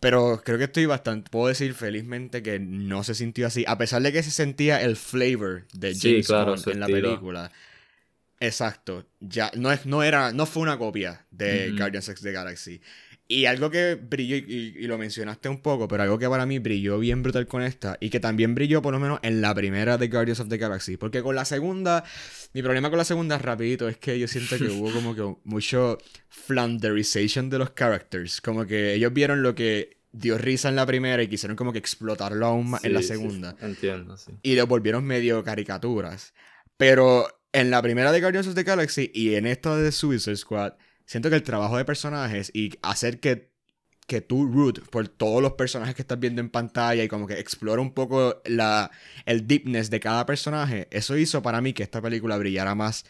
Pero 0.00 0.42
creo 0.44 0.58
que 0.58 0.64
estoy 0.64 0.86
bastante, 0.86 1.30
puedo 1.30 1.46
decir 1.46 1.74
felizmente 1.74 2.42
que 2.42 2.58
no 2.58 3.04
se 3.04 3.14
sintió 3.14 3.46
así, 3.46 3.64
a 3.68 3.78
pesar 3.78 4.02
de 4.02 4.12
que 4.12 4.24
se 4.24 4.32
sentía 4.32 4.82
el 4.82 4.96
flavor 4.96 5.68
de 5.72 5.94
Sí, 5.94 6.10
James 6.10 6.26
claro, 6.26 6.50
Gunn 6.50 6.58
su 6.58 6.70
en 6.70 6.80
la 6.80 6.86
película. 6.86 7.52
Exacto, 8.42 9.06
ya 9.20 9.52
no 9.54 9.70
es 9.70 9.86
no 9.86 10.02
era 10.02 10.32
no 10.32 10.46
fue 10.46 10.64
una 10.64 10.76
copia 10.76 11.26
de. 11.30 11.72
Guardians 11.78 12.08
of 12.08 12.20
the 12.20 12.32
Galaxy. 12.32 12.80
Y 13.28 13.46
algo 13.46 13.70
que 13.70 13.94
brilló, 13.94 14.36
y, 14.36 14.74
y 14.76 14.86
lo 14.88 14.98
mencionaste 14.98 15.48
un 15.48 15.62
poco, 15.62 15.86
pero 15.86 16.02
algo 16.02 16.18
que 16.18 16.28
para 16.28 16.44
mí 16.44 16.58
brilló 16.58 16.98
bien 16.98 17.22
brutal 17.22 17.46
con 17.46 17.62
esta, 17.62 17.96
y 18.00 18.10
que 18.10 18.18
también 18.18 18.54
brilló 18.54 18.82
por 18.82 18.92
lo 18.92 18.98
menos 18.98 19.20
en 19.22 19.40
la 19.40 19.54
primera 19.54 19.96
de 19.96 20.08
Guardians 20.08 20.40
of 20.40 20.48
the 20.48 20.58
Galaxy, 20.58 20.96
porque 20.96 21.22
con 21.22 21.36
la 21.36 21.44
segunda, 21.44 22.04
mi 22.52 22.62
problema 22.62 22.90
con 22.90 22.98
la 22.98 23.04
segunda, 23.04 23.38
rapidito, 23.38 23.88
es 23.88 23.96
que 23.96 24.18
yo 24.18 24.26
siento 24.26 24.58
que 24.58 24.64
hubo 24.64 24.92
como 24.92 25.14
que 25.14 25.40
mucho 25.44 25.98
flanderization 26.28 27.48
de 27.48 27.58
los 27.58 27.70
characters, 27.70 28.40
como 28.40 28.66
que 28.66 28.94
ellos 28.94 29.12
vieron 29.12 29.42
lo 29.42 29.54
que 29.54 29.98
dio 30.10 30.36
risa 30.36 30.68
en 30.68 30.76
la 30.76 30.84
primera 30.84 31.22
y 31.22 31.28
quisieron 31.28 31.56
como 31.56 31.72
que 31.72 31.78
explotarlo 31.78 32.44
aún 32.44 32.70
más 32.70 32.84
en 32.84 32.92
la 32.92 33.00
sí, 33.00 33.08
segunda 33.08 33.56
entiendo, 33.62 34.16
sí. 34.18 34.32
y 34.42 34.56
lo 34.56 34.66
volvieron 34.66 35.04
medio 35.04 35.42
caricaturas. 35.44 36.34
Pero 36.76 37.28
en 37.52 37.70
la 37.70 37.82
primera 37.82 38.12
de 38.12 38.20
Guardians 38.20 38.48
of 38.48 38.54
the 38.54 38.62
Galaxy 38.62 39.10
y 39.14 39.34
en 39.34 39.46
esta 39.46 39.76
de 39.76 39.92
Suicide 39.92 40.36
Squad, 40.36 40.74
siento 41.06 41.28
que 41.28 41.36
el 41.36 41.42
trabajo 41.42 41.76
de 41.76 41.84
personajes 41.84 42.50
y 42.54 42.72
hacer 42.82 43.20
que, 43.20 43.52
que 44.06 44.20
tú 44.20 44.46
root 44.46 44.80
por 44.90 45.08
todos 45.08 45.42
los 45.42 45.52
personajes 45.52 45.94
que 45.94 46.02
estás 46.02 46.18
viendo 46.18 46.40
en 46.40 46.50
pantalla 46.50 47.04
y 47.04 47.08
como 47.08 47.26
que 47.26 47.38
explora 47.38 47.82
un 47.82 47.92
poco 47.92 48.42
la, 48.46 48.90
el 49.26 49.46
deepness 49.46 49.90
de 49.90 50.00
cada 50.00 50.26
personaje, 50.26 50.88
eso 50.90 51.16
hizo 51.16 51.42
para 51.42 51.60
mí 51.60 51.72
que 51.72 51.82
esta 51.82 52.00
película 52.00 52.38
brillara 52.38 52.74
más 52.74 53.04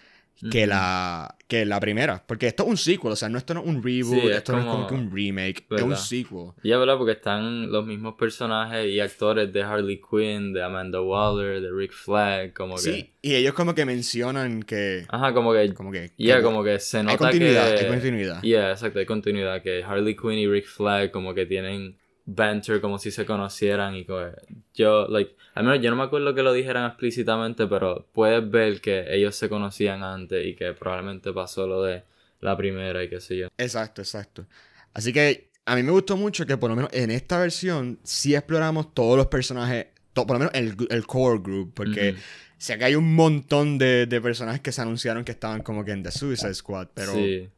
que 0.50 0.66
la, 0.66 1.36
que 1.46 1.64
la 1.64 1.78
primera. 1.78 2.24
Porque 2.26 2.48
esto 2.48 2.64
es 2.64 2.68
un 2.70 2.76
sequel, 2.76 3.12
o 3.12 3.16
sea, 3.16 3.28
no, 3.28 3.38
esto 3.38 3.54
no 3.54 3.60
es 3.60 3.66
un 3.66 3.82
reboot, 3.82 4.20
Sí, 4.22 4.28
es 4.28 4.36
esto 4.38 4.52
no 4.52 4.58
es 4.58 4.64
como 4.64 4.76
como- 4.76 4.86
que 4.88 4.94
un 4.94 5.10
remake, 5.14 5.58
es 5.70 5.82
un 5.82 5.90
¿Verdad? 5.90 5.96
sequel. 6.02 6.46
Y 6.62 6.72
es 6.72 6.78
verdad 6.78 6.96
porque 6.98 7.12
están 7.12 7.70
los 7.70 7.86
mismos 7.86 8.14
personajes 8.18 8.86
y 8.86 8.98
actores 9.00 9.52
de 9.52 9.62
Harley 9.62 10.00
Quinn, 10.10 10.52
de 10.52 10.62
Amanda 10.62 11.00
Waller, 11.00 11.60
de 11.60 11.70
Rick 11.70 11.92
Flag, 11.92 12.52
como 12.52 12.74
que... 12.74 12.80
Sí, 12.80 13.10
y 13.22 13.34
ellos 13.34 13.54
como 13.54 13.74
que 13.74 13.84
mencionan 13.84 14.62
que... 14.64 15.04
Ajá, 15.08 15.32
como 15.32 15.52
que... 15.52 15.72
Como 15.74 15.92
que... 15.92 16.12
Ya, 16.18 16.38
que- 16.38 16.42
como 16.42 16.64
que 16.64 16.78
se 16.80 16.98
hay 16.98 17.04
nota 17.04 17.18
continuidad, 17.18 17.74
que... 17.74 17.80
hay 17.84 17.88
continuidad. 17.88 18.42
Yeah, 18.42 18.70
exacto, 18.72 18.98
hay 18.98 19.06
continuidad. 19.06 19.62
Que 19.62 19.84
Harley 19.84 20.16
Quinn 20.16 20.38
y 20.38 20.46
Rick 20.48 20.66
Flag 20.66 21.10
como 21.12 21.34
que 21.34 21.46
tienen 21.46 21.96
banter 22.24 22.80
como 22.80 22.98
si 22.98 23.10
se 23.10 23.26
conocieran 23.26 23.96
y 23.96 24.04
que 24.04 24.32
yo, 24.74 25.06
like, 25.08 25.34
al 25.54 25.64
menos 25.64 25.80
yo 25.82 25.90
no 25.90 25.96
me 25.96 26.04
acuerdo 26.04 26.34
que 26.34 26.42
lo 26.42 26.52
dijeran 26.52 26.86
explícitamente, 26.86 27.66
pero 27.66 28.06
puedes 28.12 28.48
ver 28.50 28.80
que 28.80 29.04
ellos 29.14 29.34
se 29.36 29.48
conocían 29.48 30.02
antes 30.02 30.46
y 30.46 30.54
que 30.54 30.72
probablemente 30.72 31.32
pasó 31.32 31.66
lo 31.66 31.82
de 31.82 32.04
la 32.40 32.56
primera 32.56 33.02
y 33.02 33.08
qué 33.08 33.20
sé 33.20 33.36
yo. 33.36 33.48
Exacto, 33.58 34.02
exacto. 34.02 34.46
Así 34.94 35.12
que 35.12 35.50
a 35.64 35.74
mí 35.76 35.82
me 35.82 35.90
gustó 35.92 36.16
mucho 36.16 36.46
que 36.46 36.56
por 36.56 36.70
lo 36.70 36.76
menos 36.76 36.92
en 36.92 37.10
esta 37.10 37.38
versión 37.38 37.98
sí 38.02 38.34
exploramos 38.34 38.94
todos 38.94 39.16
los 39.16 39.26
personajes, 39.26 39.86
to- 40.12 40.26
por 40.26 40.34
lo 40.36 40.38
menos 40.40 40.54
el, 40.54 40.76
el 40.90 41.06
core 41.06 41.40
group, 41.40 41.72
porque 41.74 42.10
Ujú. 42.12 42.20
sé 42.58 42.78
que 42.78 42.84
hay 42.84 42.94
un 42.94 43.14
montón 43.14 43.78
de, 43.78 44.06
de 44.06 44.20
personajes 44.20 44.60
que 44.60 44.72
se 44.72 44.80
anunciaron 44.82 45.24
que 45.24 45.32
estaban 45.32 45.62
como 45.62 45.84
que 45.84 45.92
en 45.92 46.02
The 46.02 46.10
Suicide 46.12 46.54
Squad, 46.54 46.88
pero 46.94 47.12
Sí, 47.14 47.48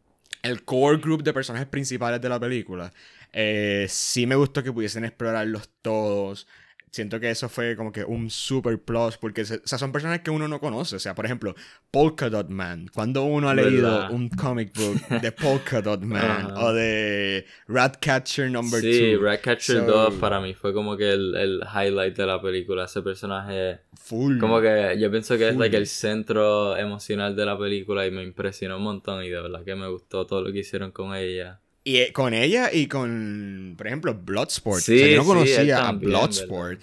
el 0.45 0.65
core 0.65 0.99
group 0.99 1.25
de 1.25 1.33
personajes 1.33 1.67
principales 1.69 2.21
de 2.21 2.29
la 2.29 2.39
película, 2.39 2.93
eh, 3.33 3.87
sí 3.89 4.27
me 4.27 4.37
gustó 4.37 4.63
que 4.63 4.73
pudiesen 4.73 5.05
explorarlos 5.05 5.71
todos. 5.83 6.47
Siento 6.95 7.19
que 7.19 7.29
eso 7.29 7.49
fue 7.49 7.75
como 7.75 7.91
que 7.91 8.05
un 8.05 8.31
super 8.31 8.81
plus, 8.81 9.17
porque 9.17 9.45
se- 9.45 9.57
o 9.57 9.61
sea, 9.65 9.79
son 9.79 9.91
personajes 9.91 10.23
que 10.23 10.31
uno 10.31 10.47
no 10.47 10.61
conoce. 10.61 10.95
O 10.95 11.01
sea, 11.01 11.13
por 11.17 11.25
ejemplo, 11.25 11.57
Polka 11.91 12.31
Dot 12.31 12.49
Man. 12.51 12.89
Cuando 12.95 13.25
uno 13.25 13.49
ha 13.49 13.55
¿Verdad? 13.55 13.69
leído 13.73 14.11
un 14.11 14.29
comic 14.29 14.73
book 14.79 15.21
de 15.21 15.33
Polka 15.33 15.83
Dot 15.83 16.03
Man 16.05 16.23
Ajá. 16.53 16.55
o 16.67 16.73
de 16.73 17.47
Ratcatcher 17.67 18.49
Number 18.49 18.81
2. 18.81 18.95
sí 18.95 19.17
Ratcatcher 19.17 19.81
So- 19.81 19.87
2 19.87 20.15
para 20.21 20.41
mí 20.41 20.55
fue 20.55 20.73
como 20.73 20.97
que 20.97 21.11
el, 21.13 21.35
el 21.35 21.61
highlight 21.65 22.17
de 22.17 22.27
la 22.27 22.41
película. 22.41 22.85
Ese 22.85 23.03
personaje, 23.03 23.81
Full. 23.97 24.39
como 24.39 24.61
que 24.61 24.97
yo 25.01 25.11
pienso 25.11 25.37
que 25.37 25.49
es 25.49 25.55
Full. 25.55 25.61
like, 25.63 25.77
el 25.77 25.89
centro 25.89 26.77
emocional 26.77 27.35
de 27.35 27.45
la 27.45 27.59
película 27.59 28.07
y 28.07 28.13
me 28.13 28.23
impresionó 28.23 28.77
un 28.77 28.85
montón 28.85 29.25
y 29.25 29.31
de 29.31 29.41
verdad 29.43 29.65
que 29.65 29.75
me 29.75 29.89
gustó 29.89 30.27
todo 30.27 30.43
lo 30.43 30.53
que 30.53 30.61
hicieron 30.61 30.93
con 30.93 31.13
ella. 31.17 31.61
Y 31.85 31.99
eh, 31.99 32.13
con 32.13 32.33
ella 32.33 32.71
y 32.73 32.87
con, 32.89 33.75
por 33.77 33.87
ejemplo, 33.87 34.15
Bloodsport. 34.15 34.83
Sí, 34.83 34.95
o 34.95 34.99
sea, 34.99 35.09
yo 35.09 35.17
no 35.19 35.23
sí, 35.23 35.29
conocía 35.29 35.87
a 35.87 35.93
Bloodsport. 35.93 36.81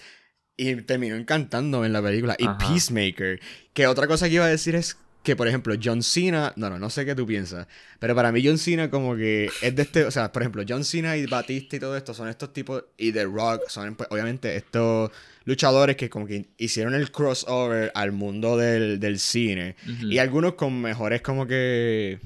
Y 0.55 0.75
terminó 0.83 1.15
encantándome 1.15 1.87
en 1.87 1.93
la 1.93 2.03
película. 2.03 2.35
Y 2.37 2.45
Ajá. 2.45 2.59
Peacemaker. 2.59 3.39
Que 3.73 3.87
otra 3.87 4.05
cosa 4.05 4.27
que 4.27 4.35
iba 4.35 4.45
a 4.45 4.49
decir 4.49 4.75
es 4.75 4.95
que, 5.23 5.35
por 5.35 5.47
ejemplo, 5.47 5.73
John 5.83 6.03
Cena. 6.03 6.53
No, 6.55 6.69
no, 6.69 6.77
no 6.77 6.91
sé 6.91 7.03
qué 7.03 7.15
tú 7.15 7.25
piensas. 7.25 7.65
Pero 7.99 8.13
para 8.13 8.31
mí, 8.31 8.43
John 8.45 8.59
Cena, 8.59 8.91
como 8.91 9.15
que 9.15 9.49
es 9.63 9.75
de 9.75 9.81
este. 9.81 10.05
O 10.05 10.11
sea, 10.11 10.31
por 10.31 10.43
ejemplo, 10.43 10.63
John 10.67 10.83
Cena 10.83 11.17
y 11.17 11.25
Batista 11.25 11.77
y 11.77 11.79
todo 11.79 11.97
esto 11.97 12.13
son 12.13 12.27
estos 12.27 12.53
tipos. 12.53 12.83
Y 12.95 13.11
The 13.11 13.23
Rock 13.23 13.69
son, 13.69 13.95
pues, 13.95 14.07
obviamente, 14.11 14.55
estos 14.55 15.09
luchadores 15.45 15.95
que, 15.95 16.11
como 16.11 16.27
que 16.27 16.49
hicieron 16.57 16.93
el 16.93 17.11
crossover 17.11 17.91
al 17.95 18.11
mundo 18.11 18.55
del, 18.55 18.99
del 18.99 19.17
cine. 19.17 19.75
Y 20.03 20.19
algunos 20.19 20.53
con 20.53 20.79
mejores, 20.79 21.21
como 21.21 21.47
que. 21.47 22.19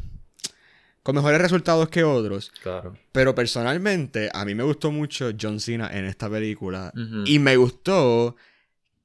Con 1.05 1.13
mejores 1.13 1.39
resultados 1.39 1.87
que 1.89 2.03
otros. 2.03 2.51
Claro. 2.63 2.97
Pero 3.11 3.35
personalmente, 3.35 4.31
a 4.33 4.43
mí 4.43 4.55
me 4.55 4.63
gustó 4.63 4.91
mucho 4.91 5.29
John 5.39 5.59
Cena 5.59 5.87
en 5.95 6.05
esta 6.05 6.27
película. 6.27 6.91
Y 7.27 7.37
me 7.37 7.57
gustó 7.57 8.35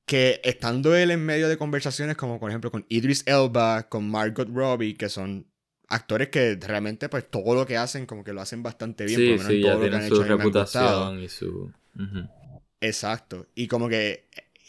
que 0.07 0.41
estando 0.43 0.97
él 0.97 1.11
en 1.11 1.23
medio 1.23 1.47
de 1.47 1.59
conversaciones 1.59 2.17
como 2.17 2.41
por 2.41 2.49
ejemplo 2.49 2.71
con 2.71 2.87
Idris 2.89 3.23
Elba, 3.27 3.83
con 3.91 4.09
Margot 4.11 4.49
Robbie, 4.49 4.95
que 4.95 5.11
son 5.11 5.47
actores 5.89 6.31
que 6.31 6.59
realmente 6.59 7.11
pues 7.11 7.31
todo 7.31 7.55
lo 7.55 7.67
que 7.67 7.77
hacen 7.77 8.07
como 8.07 8.25
que 8.25 8.33
lo 8.33 8.41
hacen 8.41 8.63
bastante 8.63 9.05
bien, 9.05 9.21
sí, 9.21 9.29
por 9.37 9.45
lo 9.45 9.51
sí, 9.51 9.57
menos 9.57 9.67
ya 9.67 9.73
todo 9.73 9.75
lo 9.75 9.81
que 9.81 9.85
han 9.85 10.01
tienen 10.01 10.09
su 10.09 10.23
hecho 10.23 10.37
reputación 10.39 11.23
y 11.23 11.29
su... 11.29 11.73
Exacto. 12.81 13.47
Y 13.55 13.69
como 13.69 13.91
que 13.91 14.25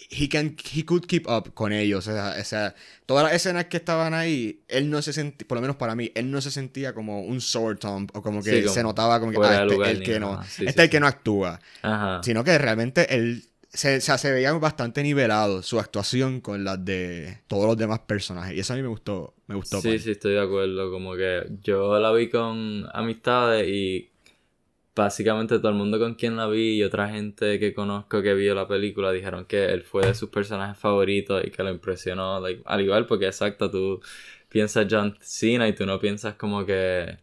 he 0.09 0.27
can 0.27 0.55
he 0.73 0.83
could 0.83 1.05
keep 1.05 1.27
up 1.27 1.53
con 1.53 1.71
ellos, 1.71 2.07
o 2.07 2.11
sea, 2.11 2.35
o 2.39 2.43
sea, 2.43 2.75
todas 3.05 3.23
las 3.23 3.33
escenas 3.33 3.65
que 3.65 3.77
estaban 3.77 4.13
ahí, 4.13 4.61
él 4.67 4.89
no 4.89 5.01
se 5.01 5.13
sentía, 5.13 5.47
por 5.47 5.57
lo 5.57 5.61
menos 5.61 5.75
para 5.75 5.95
mí, 5.95 6.11
él 6.15 6.31
no 6.31 6.41
se 6.41 6.51
sentía 6.51 6.93
como 6.93 7.21
un 7.21 7.41
sword 7.41 7.77
thump 7.79 8.15
o 8.15 8.21
como 8.21 8.41
que 8.41 8.51
Sí, 8.51 8.61
como 8.61 8.73
se 8.73 8.83
notaba 8.83 9.19
como 9.19 9.31
que 9.31 9.37
ah, 9.45 9.65
este 9.65 9.91
el 9.91 10.03
que 10.03 10.19
no. 10.19 10.43
Sí, 10.43 10.65
este 10.65 10.81
sí, 10.81 10.85
el 10.85 10.89
que 10.89 10.99
no 10.99 11.07
actúa, 11.07 11.59
Ajá. 11.81 12.21
sino 12.23 12.43
que 12.43 12.57
realmente 12.57 13.15
él 13.15 13.45
se, 13.73 13.97
o 13.97 14.01
sea, 14.01 14.17
se 14.17 14.31
veía 14.31 14.51
bastante 14.53 15.01
nivelado 15.01 15.61
su 15.61 15.79
actuación 15.79 16.41
con 16.41 16.63
las 16.63 16.83
de 16.83 17.39
todos 17.47 17.67
los 17.67 17.77
demás 17.77 17.99
personajes 17.99 18.55
y 18.55 18.59
eso 18.59 18.73
a 18.73 18.75
mí 18.75 18.81
me 18.81 18.89
gustó, 18.89 19.33
me 19.47 19.55
gustó. 19.55 19.81
Sí, 19.81 19.89
pues. 19.89 20.03
sí, 20.03 20.11
estoy 20.11 20.33
de 20.33 20.41
acuerdo. 20.41 20.91
Como 20.91 21.15
que 21.15 21.47
yo 21.63 21.97
la 21.99 22.11
vi 22.11 22.29
con 22.29 22.85
amistades 22.93 23.67
y 23.67 24.10
básicamente 24.95 25.57
todo 25.59 25.69
el 25.69 25.77
mundo 25.77 25.99
con 25.99 26.15
quien 26.15 26.35
la 26.37 26.47
vi 26.47 26.77
y 26.77 26.83
otra 26.83 27.09
gente 27.09 27.59
que 27.59 27.73
conozco 27.73 28.21
que 28.21 28.33
vio 28.33 28.53
la 28.55 28.67
película 28.67 29.11
dijeron 29.11 29.45
que 29.45 29.65
él 29.65 29.83
fue 29.83 30.05
de 30.05 30.13
sus 30.15 30.29
personajes 30.29 30.77
favoritos 30.77 31.43
y 31.45 31.51
que 31.51 31.63
lo 31.63 31.69
impresionó. 31.71 32.39
like, 32.39 32.61
al 32.65 32.81
igual, 32.81 33.05
porque 33.07 33.27
exacto, 33.27 33.71
tú 33.71 34.01
piensas 34.49 34.87
John 34.89 35.17
Cena 35.21 35.67
y 35.67 35.73
tú 35.73 35.85
no 35.85 35.99
piensas 35.99 36.35
como 36.35 36.65
que. 36.65 37.17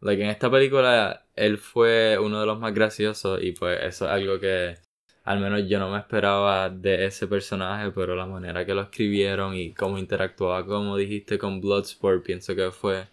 Like, 0.00 0.22
en 0.22 0.30
esta 0.30 0.50
película 0.50 1.26
él 1.36 1.58
fue 1.58 2.18
uno 2.18 2.40
de 2.40 2.46
los 2.46 2.58
más 2.58 2.74
graciosos 2.74 3.42
y 3.42 3.52
pues 3.52 3.80
eso 3.82 4.06
es 4.06 4.10
algo 4.12 4.40
que 4.40 4.76
al 5.24 5.40
menos 5.40 5.68
yo 5.68 5.78
no 5.78 5.90
me 5.90 5.98
esperaba 5.98 6.70
de 6.70 7.06
ese 7.06 7.26
personaje, 7.26 7.90
pero 7.92 8.16
la 8.16 8.26
manera 8.26 8.64
que 8.66 8.74
lo 8.74 8.82
escribieron 8.82 9.54
y 9.54 9.72
cómo 9.74 9.98
interactuaba, 9.98 10.66
como 10.66 10.96
dijiste, 10.96 11.38
con 11.38 11.60
Bloodsport, 11.60 12.24
pienso 12.24 12.54
que 12.56 12.70
fue 12.72 13.08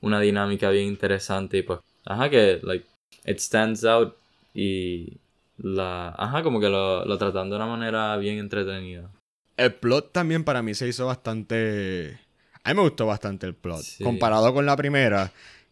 una 0.00 0.20
dinámica 0.20 0.70
bien 0.70 0.88
interesante 0.88 1.58
y 1.58 1.62
pues, 1.62 1.80
ajá, 2.04 2.30
que, 2.30 2.60
like, 2.62 2.86
it 3.24 3.38
stands 3.38 3.84
out 3.84 4.14
y 4.54 5.18
la, 5.58 6.08
ajá, 6.18 6.42
como 6.42 6.60
que 6.60 6.68
lo, 6.68 7.04
lo 7.04 7.18
tratan 7.18 7.50
de 7.50 7.56
una 7.56 7.66
manera 7.66 8.16
bien 8.16 8.38
entretenida. 8.38 9.10
El 9.56 9.72
plot 9.74 10.12
también 10.12 10.44
para 10.44 10.62
mí 10.62 10.74
se 10.74 10.88
hizo 10.88 11.06
bastante... 11.06 12.18
A 12.64 12.70
mí 12.70 12.76
me 12.76 12.82
gustó 12.82 13.06
bastante 13.06 13.46
el 13.46 13.54
plot. 13.54 13.82
Sí. 13.82 14.02
Comparado 14.02 14.52
con 14.54 14.64
la 14.66 14.76
primera, 14.76 15.30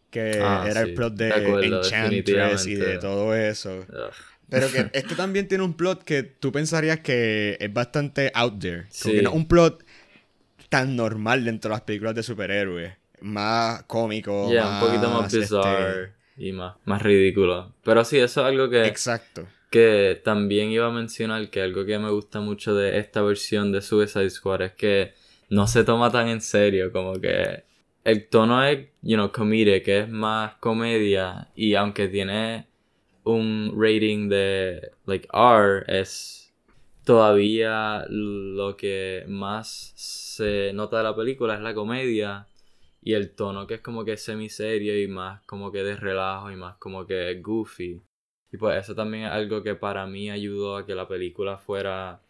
que 0.09 0.39
Ah, 0.41 0.65
era 0.69 0.83
sí, 0.83 0.89
el 0.89 0.93
plot 0.95 1.13
de, 1.15 1.25
de 1.25 1.33
acuerdo, 1.33 1.77
Enchantress 1.83 2.67
y 2.67 2.75
de 2.75 2.97
todo 2.99 3.35
eso. 3.35 3.79
Ugh. 3.79 4.13
Pero 4.49 4.71
que 4.71 4.89
este 4.93 5.15
también 5.15 5.47
tiene 5.47 5.63
un 5.63 5.73
plot 5.73 6.03
que 6.03 6.21
tú 6.23 6.51
pensarías 6.51 6.99
que 6.99 7.57
es 7.59 7.73
bastante 7.73 8.31
out 8.35 8.59
there. 8.59 8.83
Como 8.83 8.91
Sí. 8.91 9.11
que 9.13 9.21
no 9.23 9.29
es 9.31 9.35
un 9.35 9.47
plot 9.47 9.83
tan 10.69 10.95
normal 10.95 11.43
dentro 11.43 11.69
de 11.69 11.73
las 11.73 11.81
películas 11.81 12.15
de 12.15 12.23
superhéroes. 12.23 12.93
Más 13.21 13.83
cómico, 13.83 14.49
Yeah, 14.51 14.63
más... 14.65 14.83
un 14.83 14.89
poquito 14.89 15.09
más 15.09 15.33
este, 15.33 15.39
bizarre 15.39 16.13
y 16.37 16.51
más, 16.51 16.75
más 16.85 17.01
ridículo. 17.01 17.73
Pero 17.83 18.03
sí, 18.05 18.17
eso 18.17 18.41
es 18.41 18.47
algo 18.47 18.69
que... 18.69 18.85
Exacto. 18.85 19.47
Que 19.69 20.21
también 20.23 20.69
iba 20.69 20.87
a 20.87 20.91
mencionar 20.91 21.49
que 21.49 21.61
algo 21.61 21.85
que 21.85 21.97
me 21.97 22.11
gusta 22.11 22.39
mucho 22.39 22.75
de 22.75 22.99
esta 22.99 23.21
versión 23.21 23.71
de 23.71 23.81
Suicide 23.81 24.29
Squad 24.29 24.61
es 24.61 24.71
que 24.73 25.13
no 25.49 25.67
se 25.67 25.83
toma 25.83 26.11
tan 26.11 26.27
en 26.27 26.41
serio, 26.41 26.91
como 26.91 27.19
que 27.19 27.63
el 28.03 28.27
tono 28.27 28.63
es, 28.63 28.87
you 29.01 29.15
know, 29.15 29.31
comedic, 29.31 29.83
que 29.83 29.99
es 29.99 30.09
más 30.09 30.55
comedia 30.55 31.49
y 31.55 31.75
aunque 31.75 32.07
tiene 32.07 32.67
un 33.23 33.73
rating 33.75 34.29
de 34.29 34.91
like 35.05 35.27
R 35.33 35.83
es 35.87 36.53
todavía 37.05 38.05
lo 38.09 38.75
que 38.75 39.23
más 39.27 39.93
se 39.95 40.71
nota 40.73 40.97
de 40.97 41.03
la 41.03 41.15
película 41.15 41.55
es 41.55 41.61
la 41.61 41.73
comedia 41.73 42.47
y 43.03 43.13
el 43.13 43.35
tono 43.35 43.67
que 43.67 43.75
es 43.75 43.81
como 43.81 44.05
que 44.05 44.17
semiserio 44.17 45.01
y 45.01 45.07
más 45.07 45.41
como 45.43 45.71
que 45.71 45.83
de 45.83 45.95
relajo 45.95 46.51
y 46.51 46.55
más 46.55 46.77
como 46.77 47.05
que 47.05 47.39
goofy. 47.41 48.01
Y 48.51 48.57
pues 48.57 48.77
eso 48.79 48.95
también 48.95 49.25
es 49.25 49.31
algo 49.31 49.63
que 49.63 49.75
para 49.75 50.05
mí 50.07 50.29
ayudó 50.29 50.77
a 50.77 50.85
que 50.85 50.95
la 50.95 51.07
película 51.07 51.57
fuera 51.57 52.21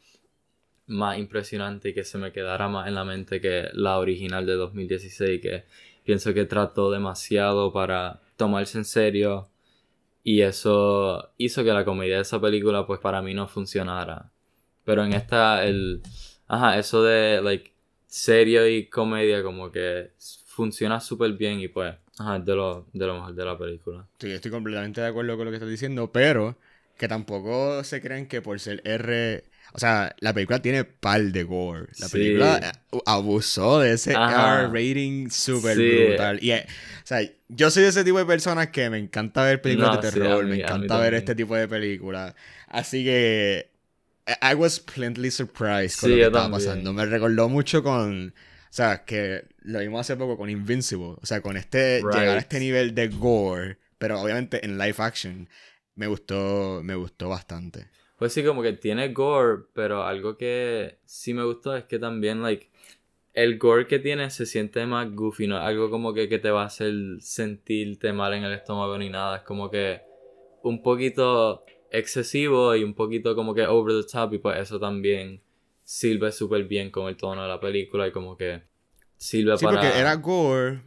más 0.88 1.18
impresionante 1.18 1.90
y 1.90 1.94
que 1.94 2.04
se 2.04 2.18
me 2.18 2.32
quedara 2.32 2.68
más 2.70 2.88
en 2.88 2.96
la 2.96 3.06
mente 3.06 3.42
que 3.42 3.70
la 3.74 4.00
original 4.00 4.46
de 4.46 4.54
2016, 4.54 5.42
que 5.42 5.66
pienso 6.04 6.34
que 6.34 6.46
trató 6.46 6.92
demasiado 6.92 7.72
para 7.72 8.22
tomarse 8.38 8.78
en 8.78 8.86
serio 8.86 9.50
y 10.24 10.42
eso 10.42 11.32
hizo 11.38 11.64
que 11.64 11.74
la 11.74 11.86
comedia 11.86 12.16
de 12.18 12.22
esa 12.24 12.40
película 12.42 12.88
pues 12.88 13.00
para 13.00 13.22
mí 13.22 13.34
no 13.34 13.48
funcionara. 13.48 14.32
Pero 14.86 15.04
en 15.04 15.14
esta, 15.14 15.66
el... 15.66 16.02
Ajá, 16.48 16.78
eso 16.80 17.04
de, 17.04 17.42
like, 17.42 17.74
serio 18.08 18.68
y 18.68 18.88
comedia 18.88 19.44
como 19.44 19.72
que 19.72 20.12
funciona 20.56 21.00
súper 21.00 21.34
bien 21.34 21.60
y 21.60 21.68
pues, 21.68 21.96
ajá, 22.20 22.38
es 22.38 22.46
de 22.46 22.56
lo, 22.56 22.88
de 22.94 23.06
lo 23.08 23.16
mejor 23.16 23.36
de 23.36 23.46
la 23.46 23.58
película. 23.58 24.06
Sí, 24.20 24.32
estoy 24.32 24.52
completamente 24.52 25.02
de 25.02 25.08
acuerdo 25.08 25.36
con 25.36 25.46
lo 25.46 25.52
que 25.52 25.58
estás 25.58 25.70
diciendo, 25.70 26.12
pero 26.12 26.58
que 26.98 27.08
tampoco 27.08 27.84
se 27.84 28.02
crean 28.02 28.28
que 28.28 28.42
por 28.42 28.60
ser 28.60 28.82
R... 28.86 29.44
O 29.76 29.80
sea, 29.80 30.16
la 30.20 30.34
película 30.34 30.62
tiene 30.62 30.84
par 30.84 31.22
de 31.22 31.44
gore. 31.44 31.88
La 31.98 32.08
Sí. 32.08 32.18
película 32.20 32.60
eh, 32.92 33.00
abusó 33.08 33.80
de 33.80 33.94
ese 33.94 34.14
Ajá. 34.16 34.66
R 34.66 34.68
rating 34.68 35.30
súper 35.32 35.76
Sí. 35.78 35.90
brutal. 35.90 36.40
Y, 36.44 36.52
eh, 36.52 36.68
o 37.04 37.08
sea, 37.08 37.22
yo 37.50 37.72
soy 37.72 37.82
de 37.84 37.90
ese 37.90 38.04
tipo 38.04 38.20
de 38.20 38.26
personas 38.26 38.68
que 38.68 38.90
me 38.92 39.00
encanta 39.00 39.44
ver 39.44 39.62
películas 39.62 39.96
No, 39.96 40.02
de 40.02 40.12
terror, 40.12 40.44
mí- 40.44 40.50
me 40.52 40.56
encanta 40.58 40.78
ver 41.00 41.14
también. 41.14 41.16
este 41.16 41.36
tipo 41.36 41.56
de 41.56 41.68
películas. 41.68 42.36
Así 42.68 43.04
que 43.04 43.72
I 44.28 44.52
I 44.52 44.56
was 44.56 44.80
pleasantly 44.80 45.32
surprised 45.32 46.00
con 46.00 46.12
lo 46.12 46.16
que 46.18 46.22
estaba 46.28 46.44
también. 46.44 46.70
pasando. 46.70 46.94
Me 46.94 47.06
recordó 47.08 47.50
mucho 47.50 47.82
con... 47.82 48.30
O 48.30 48.76
sea, 48.76 49.04
que 49.06 49.46
lo 49.64 49.80
vimos 49.80 50.02
hace 50.02 50.16
poco 50.16 50.38
con 50.38 50.50
Invincible. 50.50 51.16
O 51.22 51.26
sea, 51.26 51.42
con 51.42 51.58
este... 51.58 52.02
Llegar 52.02 52.38
a 52.38 52.40
este 52.40 52.60
nivel 52.60 52.94
de 52.96 53.08
gore, 53.08 53.78
pero 53.98 54.22
obviamente 54.22 54.66
en 54.66 54.78
live 54.78 54.96
action. 54.98 55.48
Me 55.96 56.08
gustó, 56.08 56.82
me 56.84 56.96
gustó 56.96 57.30
bastante. 57.30 57.88
Pues 58.18 58.34
sí, 58.34 58.44
como 58.44 58.62
que 58.62 58.74
tiene 58.74 59.12
gore, 59.14 59.64
pero 59.74 60.04
algo 60.04 60.38
que 60.38 61.00
sí 61.06 61.34
me 61.34 61.44
gustó 61.44 61.76
es 61.76 61.84
que 61.86 62.00
también, 62.00 62.42
like, 62.42 62.70
el 63.34 63.58
gore 63.58 63.88
que 63.88 64.00
tiene 64.00 64.30
se 64.30 64.46
siente 64.46 64.86
más 64.86 65.12
goofy, 65.12 65.48
no 65.48 65.58
algo 65.58 65.90
como 65.90 66.14
que, 66.14 66.30
que 66.30 66.40
te 66.40 66.52
va 66.52 66.64
a 66.64 66.68
hacer 66.68 66.94
sentirte 67.20 68.14
mal 68.14 68.34
en 68.34 68.44
el 68.44 68.54
estómago 68.54 68.98
ni 68.98 69.10
nada, 69.10 69.38
es 69.38 69.44
como 69.44 69.70
que 69.70 70.02
un 70.62 70.82
poquito 70.82 71.66
excesivo 71.92 72.76
y 72.76 72.84
un 72.84 72.94
poquito 72.94 73.36
como 73.36 73.54
que 73.54 73.66
over 73.68 74.02
the 74.02 74.10
top 74.10 74.34
y 74.34 74.38
pues 74.38 74.60
eso 74.60 74.80
también 74.80 75.42
sirve 75.84 76.32
súper 76.32 76.64
bien 76.64 76.92
con 76.92 77.08
el 77.08 77.18
tono 77.18 77.42
de 77.44 77.48
la 77.48 77.60
película 77.60 78.08
y 78.08 78.12
como 78.12 78.38
que 78.38 78.64
sirve 79.24 79.58
Sí, 79.58 79.66
para... 79.66 79.82
porque 79.82 79.98
era 80.00 80.14
gore, 80.16 80.82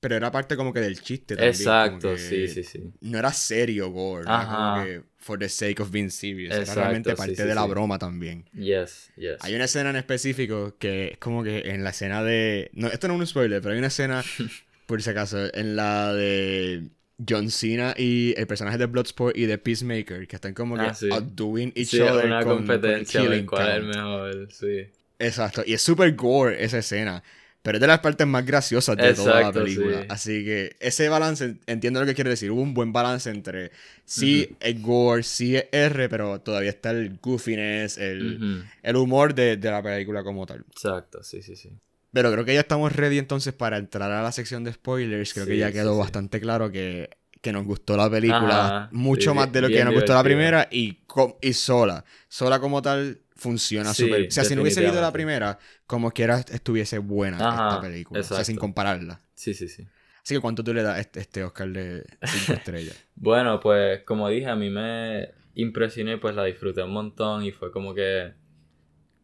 pero 0.00 0.16
era 0.16 0.30
parte 0.30 0.56
como 0.56 0.72
que 0.72 0.80
del 0.80 1.00
chiste 1.00 1.34
también. 1.34 1.54
Exacto, 1.54 2.12
que 2.12 2.18
sí, 2.18 2.46
sí, 2.48 2.62
sí. 2.62 2.82
No 3.00 3.18
era 3.18 3.32
serio 3.32 3.90
gore. 3.90 4.24
Era 4.24 4.40
Ajá. 4.40 4.74
como 4.74 4.84
que 4.86 5.02
for 5.16 5.38
the 5.38 5.48
sake 5.48 5.80
of 5.80 5.90
being 5.90 6.10
serious. 6.10 6.52
era 6.52 6.60
Exacto, 6.60 6.80
realmente 6.82 7.10
sí, 7.10 7.16
parte 7.16 7.36
sí, 7.36 7.42
de 7.42 7.54
la 7.54 7.64
broma 7.64 7.98
también. 7.98 8.44
Yes, 8.52 9.10
yes. 9.16 9.36
Hay 9.40 9.54
una 9.54 9.64
escena 9.64 9.90
en 9.90 9.96
específico 9.96 10.76
que 10.78 11.12
es 11.12 11.18
como 11.18 11.42
que 11.42 11.70
en 11.70 11.82
la 11.84 11.90
escena 11.90 12.22
de... 12.22 12.70
No, 12.74 12.88
esto 12.88 13.08
no 13.08 13.14
es 13.14 13.20
un 13.20 13.26
spoiler, 13.26 13.62
pero 13.62 13.72
hay 13.72 13.78
una 13.78 13.86
escena, 13.88 14.22
por 14.86 15.00
si 15.02 15.08
acaso, 15.10 15.52
en 15.54 15.74
la 15.76 16.12
de 16.12 16.88
John 17.26 17.48
Cena 17.50 17.94
y 17.96 18.34
el 18.36 18.46
personaje 18.46 18.76
de 18.76 18.84
Bloodsport 18.86 19.34
y 19.38 19.46
de 19.46 19.56
Peacemaker, 19.56 20.28
que 20.28 20.36
están 20.36 20.52
como 20.52 20.74
que 20.76 20.82
Ah, 20.82 20.92
sí. 20.94 21.08
outdoing 21.10 21.72
each 21.74 21.88
Sí, 21.88 22.00
other 22.00 22.26
una 22.26 22.40
con- 22.42 22.48
con 22.48 22.66
competencia 22.66 23.22
Killing 23.22 23.46
cuál 23.46 23.68
es 23.70 23.74
el 23.76 23.84
mejor, 23.84 24.48
sí. 24.52 24.86
Exacto, 25.18 25.62
y 25.64 25.72
es 25.72 25.80
super 25.80 26.14
gore 26.14 26.62
esa 26.62 26.78
escena. 26.78 27.22
Pero 27.64 27.78
es 27.78 27.80
de 27.80 27.86
las 27.86 28.00
partes 28.00 28.26
más 28.26 28.44
graciosas 28.44 29.00
de 29.00 29.14
toda 29.14 29.40
la 29.40 29.48
Exacto, 29.48 29.64
película. 29.64 30.00
sí. 30.02 30.06
Así 30.10 30.44
que 30.44 30.76
ese 30.80 31.08
balance, 31.08 31.56
entiendo 31.66 31.98
lo 32.00 32.04
que 32.06 32.14
quiere 32.14 32.28
decir. 32.28 32.50
Hubo 32.50 32.60
un 32.60 32.74
buen 32.74 32.92
balance 32.92 33.30
entre 33.30 33.70
sí 34.04 34.54
es 34.60 34.82
gore, 34.82 35.22
sí 35.22 35.56
es 35.56 35.66
R, 35.72 36.10
pero 36.10 36.42
todavía 36.42 36.68
está 36.68 36.90
el 36.90 37.18
goofiness, 37.22 37.96
el, 37.96 38.64
el 38.82 38.96
humor 38.96 39.34
de, 39.34 39.56
de 39.56 39.70
la 39.70 39.82
película 39.82 40.22
como 40.22 40.44
tal. 40.44 40.66
Exacto, 40.70 41.22
sí, 41.22 41.40
sí, 41.40 41.56
sí. 41.56 41.70
Pero 42.12 42.30
creo 42.30 42.44
que 42.44 42.52
ya 42.52 42.60
estamos 42.60 42.92
ready 42.92 43.16
entonces 43.18 43.54
para 43.54 43.78
entrar 43.78 44.12
a 44.12 44.22
la 44.22 44.30
sección 44.30 44.62
de 44.62 44.72
spoilers. 44.72 45.32
Creo 45.32 45.46
que 45.46 45.56
ya 45.56 45.72
quedó 45.72 45.94
sí. 45.94 45.98
bastante 46.00 46.40
claro 46.40 46.70
que, 46.70 47.08
que 47.40 47.50
nos 47.50 47.64
gustó 47.64 47.96
la 47.96 48.10
película 48.10 48.66
Ajá, 48.66 48.88
mucho 48.92 49.34
más 49.34 49.50
de 49.50 49.62
lo 49.62 49.68
que 49.68 49.84
nos 49.84 49.94
gustó 49.94 50.12
la 50.14 50.22
primera 50.22 50.68
y, 50.70 50.98
y 51.40 51.52
sola. 51.54 52.04
Sola 52.28 52.60
como 52.60 52.82
tal 52.82 53.20
funciona 53.36 53.92
Sí, 53.94 54.04
súper. 54.04 54.28
O 54.28 54.30
sea, 54.30 54.44
si 54.44 54.54
no 54.54 54.62
hubiese 54.62 54.80
visto 54.80 55.00
la 55.00 55.12
primera, 55.12 55.58
como 55.86 56.10
quiera 56.10 56.38
estuviese 56.38 56.98
buena 56.98 57.36
Ajá, 57.36 57.68
esta 57.68 57.80
película. 57.80 58.20
O 58.20 58.22
sea, 58.22 58.44
sin 58.44 58.56
compararla. 58.56 59.20
Sí, 59.34 59.54
sí, 59.54 59.68
sí. 59.68 59.86
Así 60.22 60.34
que 60.34 60.40
¿cuánto 60.40 60.64
tú 60.64 60.72
le 60.72 60.82
das 60.82 60.96
a 60.96 61.00
este, 61.00 61.20
este 61.20 61.44
Oscar 61.44 61.68
de 61.68 62.04
5 62.24 62.52
estrellas? 62.54 62.96
Bueno, 63.14 63.60
pues 63.60 64.02
como 64.04 64.28
dije, 64.28 64.46
a 64.46 64.56
mí 64.56 64.70
me 64.70 65.30
impresionó 65.54 66.12
y 66.12 66.16
pues 66.16 66.34
la 66.34 66.44
disfruté 66.44 66.82
un 66.82 66.92
montón 66.92 67.44
y 67.44 67.52
fue 67.52 67.70
como 67.70 67.94
que 67.94 68.32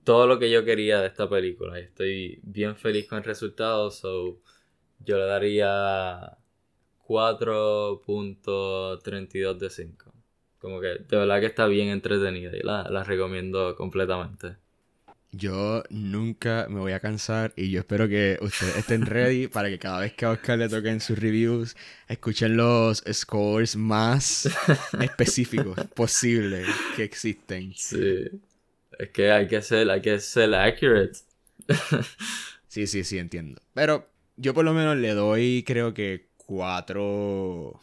todo 0.04 0.26
lo 0.26 0.38
que 0.38 0.50
yo 0.50 0.64
quería 0.64 1.00
de 1.00 1.06
esta 1.06 1.28
película 1.28 1.78
y 1.78 1.84
estoy 1.84 2.40
bien 2.42 2.76
feliz 2.76 3.08
con 3.08 3.18
el 3.18 3.24
resultado, 3.24 3.90
so 3.90 4.40
yo 4.98 5.18
le 5.18 5.24
daría 5.24 6.36
4.32 7.06 9.58
de 9.58 9.70
5. 9.70 10.09
Como 10.60 10.80
que 10.80 10.88
de 10.88 11.16
verdad 11.16 11.40
que 11.40 11.46
está 11.46 11.66
bien 11.66 11.88
entretenida 11.88 12.52
y 12.56 12.60
la, 12.62 12.84
la 12.90 13.02
recomiendo 13.02 13.74
completamente. 13.76 14.56
yo 15.32 15.84
nunca 15.90 16.66
me 16.68 16.80
voy 16.80 16.92
a 16.92 17.00
cansar 17.00 17.52
y 17.56 17.70
yo 17.70 17.80
espero 17.80 18.08
que 18.08 18.36
ustedes 18.42 18.76
estén 18.76 19.06
ready 19.06 19.46
para 19.46 19.68
que 19.68 19.78
cada 19.78 20.00
vez 20.00 20.12
que 20.14 20.24
a 20.24 20.30
Oscar 20.30 20.58
le 20.58 20.68
toquen 20.68 21.00
sus 21.00 21.18
reviews, 21.18 21.76
escuchen 22.08 22.56
los 22.56 23.02
scores 23.12 23.76
más 23.76 24.48
específicos 25.00 25.78
posibles 25.94 26.66
que 26.96 27.04
existen. 27.04 27.72
Sí. 27.76 28.26
Es 28.98 29.10
que 29.10 29.30
hay 29.30 29.46
que 29.48 29.62
ser, 29.62 29.88
hay 29.90 30.02
que 30.02 30.18
ser 30.18 30.52
accurate. 30.54 31.20
sí, 32.68 32.86
sí, 32.86 33.04
sí, 33.04 33.18
entiendo. 33.18 33.60
Pero 33.72 34.10
yo 34.36 34.52
por 34.52 34.64
lo 34.64 34.74
menos 34.74 34.96
le 34.96 35.14
doy, 35.14 35.64
creo 35.66 35.94
que 35.94 36.28
4... 36.36 37.80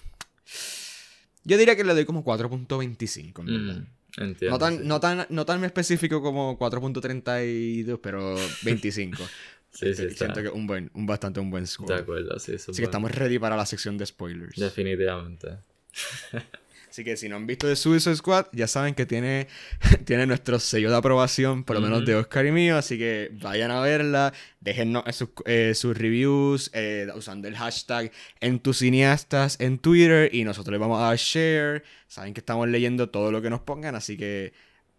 Yo 1.48 1.58
diría 1.58 1.77
que 1.77 1.84
le 1.86 1.94
doy 1.94 2.04
como 2.04 2.25
4.25, 2.25 3.42
mm, 3.42 4.22
entiendo. 4.22 4.51
No 4.51 4.60
tan, 4.60 4.86
no, 4.86 5.00
tan, 5.00 5.25
no 5.30 5.46
tan 5.46 5.63
específico 5.63 6.22
como 6.22 6.60
4.32, 6.60 8.00
pero 8.04 8.36
25. 8.63 9.24
sí, 9.72 9.94
sí, 9.94 10.10
Siento 10.10 10.44
que 10.44 10.50
un 10.50 10.68
buen, 10.68 10.92
un 10.94 11.06
bastante 11.06 11.39
un 11.39 11.50
buen 11.50 11.66
score. 11.66 11.96
De 11.96 12.01
acuerdo, 12.01 12.38
sí, 12.38 12.56
Así 12.56 12.74
que 12.74 12.84
estamos 12.84 13.12
ready 13.12 13.39
para 13.39 13.56
la 13.56 13.66
sección 13.66 13.98
de 13.98 14.06
spoilers. 14.06 14.60
Definitivamente. 14.60 15.60
Así 16.98 17.04
que 17.04 17.16
si 17.16 17.30
no 17.30 17.36
han 17.36 17.46
visto 17.46 17.68
The 17.68 17.75
Suicide 17.75 18.16
Squad, 18.16 18.48
ya 18.54 18.66
saben 18.66 18.96
que 18.96 19.06
tiene, 19.06 19.46
tiene 20.06 20.25
nuestro 20.25 20.58
sello 20.58 20.89
de 20.89 20.96
aprobación, 20.96 21.63
por 21.63 21.75
lo 21.75 21.82
menos 21.84 22.04
de 22.08 22.16
Oscar 22.16 22.48
y 22.48 22.51
mío. 22.51 22.75
Así 22.75 22.98
que 22.98 23.30
vayan 23.39 23.70
a 23.70 23.80
verla, 23.82 24.34
déjennos 24.62 25.04
sus, 25.16 25.30
eh, 25.46 25.74
sus 25.75 25.96
reviews 25.96 26.72
eh, 26.74 27.08
usando 27.13 27.48
el 27.48 27.56
hashtag 27.56 28.12
cineastas 28.74 29.58
en 29.60 29.77
Twitter 29.77 30.34
y 30.34 30.44
nosotros 30.44 30.72
les 30.72 30.80
vamos 30.80 31.00
a 31.00 31.10
dar 31.10 31.18
share. 31.18 31.84
Saben 32.08 32.34
que 32.34 32.39
estamos 32.39 32.68
leyendo 32.68 33.12
todo 33.12 33.32
lo 33.32 33.44
que 33.44 33.51
nos 33.51 33.62
pongan, 33.62 33.94
así 33.94 34.18
que 34.18 34.54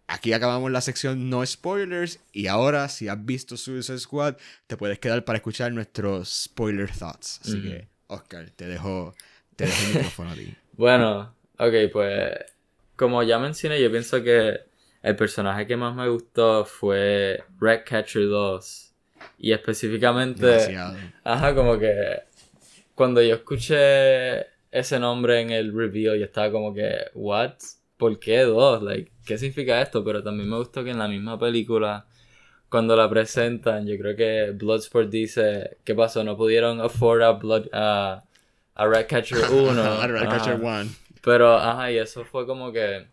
aquí 0.07 0.31
acabamos 0.31 0.71
la 0.71 0.79
sección 0.79 1.29
no 1.29 1.45
spoilers. 1.45 2.21
Y 2.31 2.47
ahora, 2.47 2.87
si 2.87 3.09
has 3.09 3.25
visto 3.25 3.57
Suicide 3.57 3.99
Squad, 3.99 4.37
te 4.67 4.77
puedes 4.77 4.99
quedar 4.99 5.25
para 5.25 5.39
escuchar 5.39 5.73
nuestros 5.73 6.43
spoiler 6.43 6.89
thoughts. 6.89 7.41
Así 7.43 7.61
que, 7.61 7.89
Oscar, 8.07 8.51
te 8.51 8.67
dejo, 8.67 9.13
te 9.57 9.65
dejo 9.65 9.81
el 9.81 9.95
micrófono 9.95 10.29
a 10.29 10.35
ti. 10.35 10.55
Bueno, 10.79 11.35
Ok, 11.59 11.91
pues 11.91 12.31
como 12.95 13.21
ya 13.23 13.37
mencioné, 13.37 13.81
yo 13.81 13.91
pienso 13.91 14.23
que 14.23 14.61
el 15.01 15.15
personaje 15.15 15.67
que 15.67 15.77
más 15.77 15.95
me 15.95 16.07
gustó 16.09 16.65
fue 16.65 17.43
Catcher 17.85 18.27
2. 18.27 18.93
Y 19.39 19.51
específicamente... 19.51 20.77
Ajá, 21.23 21.53
como 21.55 21.77
que 21.77 22.23
cuando 22.95 23.21
yo 23.21 23.35
escuché 23.35 24.41
ese 24.71 24.99
nombre 24.99 25.41
en 25.41 25.51
el 25.51 25.73
review, 25.73 26.15
yo 26.15 26.25
estaba 26.25 26.51
como 26.51 26.73
que, 26.73 26.93
¿what? 27.13 27.53
¿Por 27.97 28.19
qué 28.19 28.39
2? 28.41 28.83
Like, 28.83 29.11
¿Qué 29.25 29.37
significa 29.37 29.81
esto? 29.81 30.03
Pero 30.03 30.23
también 30.23 30.49
me 30.49 30.57
gustó 30.57 30.83
que 30.83 30.91
en 30.91 30.99
la 30.99 31.07
misma 31.07 31.37
película, 31.37 32.05
cuando 32.69 32.95
la 32.95 33.09
presentan, 33.09 33.85
yo 33.85 33.97
creo 33.97 34.15
que 34.15 34.51
Bloodsport 34.51 35.09
dice, 35.09 35.77
¿qué 35.83 35.95
pasó? 35.95 36.23
No 36.23 36.37
pudieron 36.37 36.81
afford 36.81 37.21
a, 37.21 37.31
Blood, 37.31 37.67
a, 37.73 38.23
a 38.75 38.85
Ratcatcher 38.85 39.39
1. 39.51 39.81
a 39.81 40.07
Ratcatcher 40.07 40.55
1. 40.55 41.08
Pero, 41.29 41.53
ajá, 41.53 41.91
y 41.91 41.97
eso 41.99 42.25
fue 42.25 42.47
como 42.47 42.71
que 42.71 43.05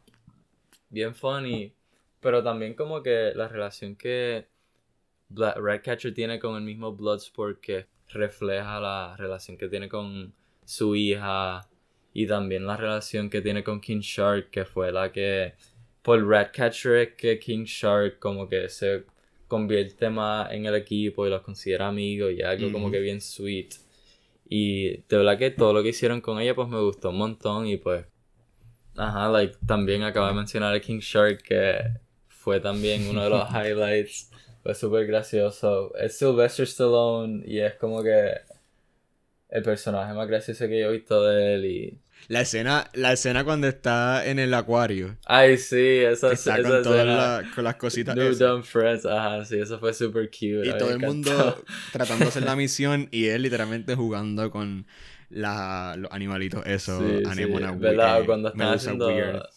bien 0.89 1.15
funny. 1.15 1.75
Pero 2.19 2.43
también 2.43 2.73
como 2.73 3.03
que 3.03 3.33
la 3.35 3.47
relación 3.47 3.95
que 3.95 4.47
Ratcatcher 5.29 6.15
tiene 6.15 6.39
con 6.39 6.57
el 6.57 6.63
mismo 6.63 6.97
Bloodsport 6.97 7.61
que 7.61 7.85
refleja 8.15 8.81
la 8.81 9.17
relación 9.19 9.59
que 9.59 9.69
tiene 9.69 9.91
con 9.91 10.33
su 10.65 10.97
hija 10.97 11.69
y 12.15 12.27
también 12.27 12.67
la 12.67 12.79
relación 12.79 13.29
que 13.29 13.43
tiene 13.43 13.63
con 13.63 13.83
King 13.83 14.01
Shark 14.01 14.49
que 14.49 14.65
fue 14.65 14.91
la 14.91 15.13
que 15.13 15.53
por 16.01 16.27
Ratcatcher 16.27 16.97
es 16.97 17.15
que 17.17 17.39
King 17.39 17.65
Shark 17.65 18.19
como 18.19 18.49
que 18.49 18.71
se 18.71 19.05
convierte 19.47 20.09
más 20.09 20.51
en 20.53 20.65
el 20.65 20.75
equipo 20.75 21.27
y 21.27 21.31
los 21.31 21.43
considera 21.43 21.89
amigos 21.89 22.33
y 22.33 22.41
algo 22.41 22.73
como 22.73 22.91
que 22.91 22.99
bien 22.99 23.21
sweet. 23.21 23.75
Y 24.49 24.99
de 25.09 25.17
verdad 25.17 25.39
que 25.39 25.51
todo 25.51 25.73
lo 25.73 25.83
que 25.83 25.91
hicieron 25.91 26.21
con 26.21 26.41
ella 26.41 26.55
pues 26.55 26.69
me 26.69 26.81
gustó 26.81 27.11
un 27.11 27.19
montón 27.19 27.67
y 27.67 27.77
pues... 27.77 28.07
Ajá, 28.97 29.29
like 29.29 29.57
también 29.67 30.03
acabo 30.03 30.27
de 30.27 30.35
mencionar 30.35 30.75
a 30.75 30.81
King 30.81 31.01
Shark 31.01 31.43
que 31.43 31.79
fue 32.29 32.61
también 32.61 33.09
uno 33.09 33.25
de 33.25 33.31
los 33.31 33.49
highlights. 33.51 34.31
Fue 34.63 34.75
súper 34.75 35.07
gracioso. 35.07 35.95
Es 35.97 36.19
Sylvester 36.19 36.65
Stallone 36.65 37.43
y 37.47 37.61
es 37.61 37.75
como 37.75 38.03
que 38.03 38.35
el 39.49 39.63
personaje 39.63 40.13
más 40.15 40.29
gracioso 40.29 40.67
que 40.67 40.81
yo 40.81 40.89
he 40.89 40.93
visto 40.93 41.23
de 41.25 41.55
él 41.55 41.65
y 41.65 42.01
la 42.29 42.41
escena, 42.41 42.91
la 42.95 43.13
escena 43.13 43.45
cuando 43.45 43.69
está 43.69 44.27
en 44.27 44.39
el 44.39 44.53
acuario. 44.55 45.17
Ay, 45.27 45.59
sí, 45.59 45.99
esa, 45.99 46.33
está 46.33 46.61
con, 46.63 46.83
todas 46.83 47.47
con 47.55 47.65
las 47.65 47.77
cositas. 47.77 48.17
New 48.17 48.35
Dumb 48.35 48.65
Friends, 48.65 49.07
ajá, 49.07 49.45
sí, 49.45 49.59
eso 49.59 49.79
fue 49.79 49.95
super 49.95 50.29
cute. 50.29 50.69
Y 50.69 50.79
todo 50.79 50.91
el 50.91 50.99
mundo 50.99 51.65
tratando 51.93 52.25
de 52.25 52.29
hacer 52.31 52.43
la 52.43 52.57
misión 52.57 53.09
y 53.13 53.27
él 53.27 53.43
literalmente 53.43 53.95
jugando 53.95 54.51
con 54.51 54.87
la, 55.31 55.95
los 55.97 56.11
animalitos, 56.13 56.65
eso, 56.67 57.01
sí, 57.01 57.23
sí. 57.35 57.45
¿Verdad? 57.79 58.23
O 58.23 58.27
cuando 58.27 58.49
están 58.49 58.75
haciendo, 58.75 59.09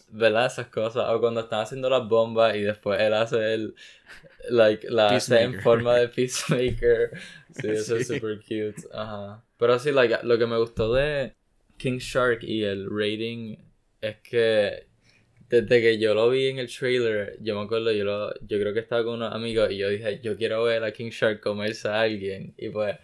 ¿verdad? 0.09 0.45
Esas 0.45 0.67
cosas. 0.67 1.05
O 1.09 1.19
cuando 1.19 1.41
están 1.41 1.61
haciendo 1.61 1.89
las 1.89 2.07
bombas 2.07 2.55
y 2.55 2.61
después 2.61 2.99
él 2.99 3.13
hace 3.13 3.53
el, 3.53 3.75
like, 4.49 4.89
la 4.89 5.09
hace 5.09 5.41
en 5.41 5.61
forma 5.61 5.95
de 5.95 6.07
Peacemaker. 6.07 7.11
Sí, 7.51 7.67
eso 7.67 7.95
es 7.95 8.07
super 8.07 8.39
cute. 8.39 8.75
Ajá. 8.93 9.43
Pero 9.57 9.79
sí, 9.79 9.91
like, 9.91 10.19
lo 10.23 10.37
que 10.37 10.45
me 10.47 10.57
gustó 10.57 10.93
de 10.93 11.35
King 11.79 11.97
Shark 11.97 12.43
y 12.43 12.63
el 12.63 12.87
rating 12.91 13.55
es 14.01 14.17
que 14.17 14.87
desde 15.49 15.81
que 15.81 15.97
yo 15.97 16.13
lo 16.13 16.29
vi 16.29 16.47
en 16.47 16.59
el 16.59 16.67
trailer, 16.67 17.37
yo 17.41 17.55
me 17.55 17.65
acuerdo, 17.65 17.91
yo, 17.91 18.03
lo, 18.03 18.33
yo 18.41 18.59
creo 18.59 18.73
que 18.73 18.81
estaba 18.81 19.03
con 19.03 19.15
unos 19.15 19.33
amigos 19.33 19.71
y 19.71 19.77
yo 19.77 19.89
dije, 19.89 20.19
yo 20.21 20.37
quiero 20.37 20.63
ver 20.63 20.83
a 20.83 20.91
King 20.91 21.09
Shark 21.09 21.41
comerse 21.41 21.87
a 21.87 22.01
alguien. 22.01 22.53
Y 22.55 22.69
pues, 22.69 22.95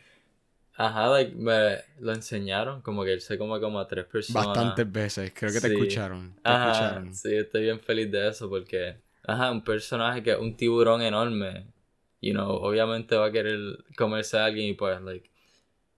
ajá, 0.76 1.08
like, 1.10 1.34
me 1.36 1.80
lo 2.00 2.14
enseñaron, 2.14 2.82
como 2.82 3.04
que 3.04 3.14
él 3.14 3.22
se 3.22 3.40
come 3.40 3.60
como 3.60 3.80
a 3.80 3.88
tres 3.88 4.06
personas. 4.06 4.46
Bastantes 4.46 4.92
veces, 4.92 5.34
creo 5.34 5.52
que 5.52 5.60
te 5.60 5.74
escucharon. 5.74 6.36
Te 6.36 6.52
escucharon. 6.52 7.14
Sí, 7.16 7.34
estoy 7.34 7.64
bien 7.64 7.80
feliz 7.80 8.12
de 8.12 8.28
eso 8.28 8.48
porque, 8.48 8.98
ajá, 9.24 9.52
un 9.52 9.64
personaje 9.64 10.22
que 10.22 10.32
es 10.32 10.38
un 10.38 10.56
tiburón 10.56 11.02
enorme, 11.02 11.66
you 12.22 12.34
know, 12.34 12.52
obviamente 12.52 13.16
va 13.16 13.28
a 13.28 13.32
querer 13.32 13.60
comerse 13.98 14.38
a 14.38 14.46
alguien 14.46 14.68
y 14.68 14.74
pues, 14.74 15.02
like, 15.02 15.32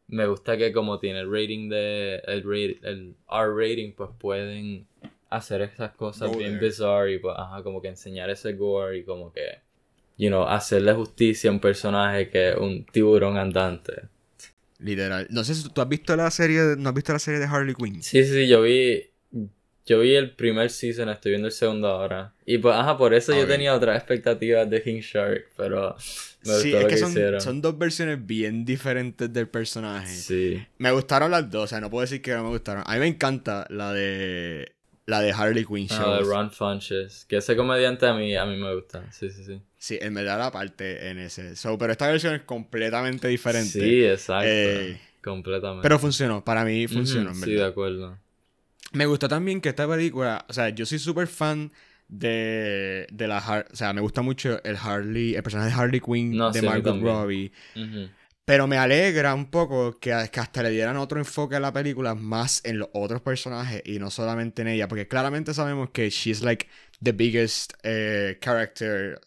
me 0.07 0.25
gusta 0.25 0.57
que 0.57 0.71
como 0.71 0.99
tiene 0.99 1.19
el 1.19 1.31
rating 1.31 1.69
de 1.69 2.21
el, 2.27 2.43
el 2.83 3.15
R 3.29 3.53
rating 3.55 3.93
pues 3.93 4.09
pueden 4.17 4.87
hacer 5.29 5.61
esas 5.61 5.91
cosas 5.91 6.35
bien 6.35 6.59
bizarre 6.59 7.13
y 7.13 7.19
pues 7.19 7.35
ajá, 7.37 7.61
como 7.63 7.81
que 7.81 7.89
enseñar 7.89 8.29
ese 8.29 8.53
gore 8.53 8.99
y 8.99 9.03
como 9.03 9.33
que 9.33 9.59
you 10.17 10.29
know 10.29 10.47
hacerle 10.47 10.93
justicia 10.93 11.49
a 11.49 11.53
un 11.53 11.59
personaje 11.59 12.29
que 12.29 12.49
es 12.49 12.57
un 12.57 12.85
tiburón 12.85 13.37
andante. 13.37 14.03
Literal. 14.79 15.25
No 15.31 15.43
sé 15.43 15.55
si 15.55 15.67
tú 15.69 15.81
has 15.81 15.89
visto 15.89 16.15
la 16.15 16.29
serie 16.31 16.75
no 16.77 16.89
has 16.89 16.95
visto 16.95 17.11
la 17.11 17.19
serie 17.19 17.39
de 17.39 17.47
Harley 17.47 17.73
Quinn 17.73 18.01
sí 18.01 18.23
sí, 18.23 18.31
sí 18.31 18.47
yo 18.47 18.61
vi 18.61 19.09
yo 19.87 20.01
vi 20.01 20.15
el 20.15 20.31
primer 20.35 20.69
season, 20.69 21.07
estoy 21.07 21.31
viendo 21.31 21.47
el 21.47 21.53
segundo 21.53 21.87
ahora. 21.87 22.33
Y 22.45 22.57
pues, 22.57 22.75
ajá, 22.75 22.97
por 22.97 23.13
eso 23.13 23.33
yo 23.33 23.47
tenía 23.47 23.73
otras 23.73 23.95
expectativas 23.95 24.69
de 24.69 24.83
King 24.83 24.99
Shark, 24.99 25.47
pero 25.55 25.95
me 26.47 26.53
sí, 26.61 26.73
es 26.73 26.85
que, 26.85 26.97
son, 26.97 27.41
son, 27.41 27.61
dos 27.61 27.77
versiones 27.77 28.25
bien 28.25 28.65
diferentes 28.65 29.31
del 29.31 29.47
personaje. 29.47 30.07
Sí. 30.07 30.65
Me 30.77 30.91
gustaron 30.91 31.31
las 31.31 31.49
dos, 31.49 31.65
o 31.65 31.67
sea, 31.67 31.81
no 31.81 31.89
puedo 31.89 32.01
decir 32.01 32.21
que 32.21 32.33
no 32.33 32.43
me 32.43 32.49
gustaron. 32.49 32.83
A 32.85 32.93
mí 32.93 32.99
me 32.99 33.07
encanta 33.07 33.67
la 33.69 33.93
de 33.93 34.71
la 35.07 35.21
de 35.21 35.31
Harley 35.31 35.65
Quinn 35.65 35.87
Show. 35.87 36.05
La 36.05 36.17
de 36.17 36.23
Ron 36.23 36.51
Funches, 36.51 37.25
que 37.25 37.37
ese 37.37 37.55
comediante 37.55 38.05
a 38.05 38.13
mí, 38.13 38.35
a 38.35 38.45
mí 38.45 38.57
me 38.57 38.75
gusta. 38.75 39.11
Sí, 39.11 39.29
sí, 39.29 39.43
sí. 39.43 39.61
Sí, 39.77 39.99
me 40.11 40.23
da 40.23 40.37
la 40.37 40.51
parte 40.51 41.09
en 41.09 41.19
ese. 41.19 41.55
So, 41.55 41.77
pero 41.77 41.93
esta 41.93 42.07
versión 42.07 42.35
es 42.35 42.41
completamente 42.41 43.27
diferente. 43.29 43.79
Sí, 43.79 44.03
exacto. 44.03 44.47
Eh, 44.47 44.99
completamente. 45.23 45.81
Pero 45.81 45.97
funcionó, 45.97 46.43
para 46.43 46.65
mí 46.65 46.87
funcionó, 46.87 47.33
Sí, 47.33 47.53
de 47.53 47.63
acuerdo. 47.63 48.17
Me 48.91 49.05
gustó 49.05 49.29
también 49.29 49.61
que 49.61 49.69
esta 49.69 49.87
película, 49.87 50.45
o 50.49 50.53
sea, 50.53 50.69
yo 50.69 50.85
soy 50.85 50.99
súper 50.99 51.27
fan 51.27 51.71
de, 52.07 53.07
de 53.11 53.27
la... 53.27 53.65
o 53.71 53.75
sea, 53.75 53.93
me 53.93 54.01
gusta 54.01 54.21
mucho 54.21 54.61
el 54.63 54.77
Harley, 54.77 55.35
el 55.35 55.43
personaje 55.43 55.69
de 55.69 55.75
Harley 55.75 55.99
Quinn 55.99 56.37
de 56.51 56.61
Margot 56.61 57.01
Robbie. 57.01 57.51
Pero 58.45 58.65
me 58.65 58.77
alegra 58.77 59.35
un 59.35 59.51
poco 59.51 59.99
que, 59.99 60.29
que, 60.31 60.39
hasta 60.39 60.63
le 60.63 60.69
dieran 60.69 60.95
otro 60.95 61.19
enfoque 61.19 61.57
a 61.57 61.59
la 61.59 61.73
película 61.73 62.15
más 62.15 62.61
en 62.63 62.79
los 62.79 62.87
otros 62.93 63.21
personajes 63.21 63.81
y 63.83 63.99
no 63.99 64.09
solamente 64.09 64.61
en 64.61 64.69
ella. 64.69 64.87
Porque 64.87 65.05
claramente 65.05 65.53
sabemos 65.53 65.89
que 65.89 66.09
she's 66.09 66.41
like 66.41 66.65
the 67.03 67.11
biggest 67.11 67.73
eh, 67.83 68.37
character 68.39 69.19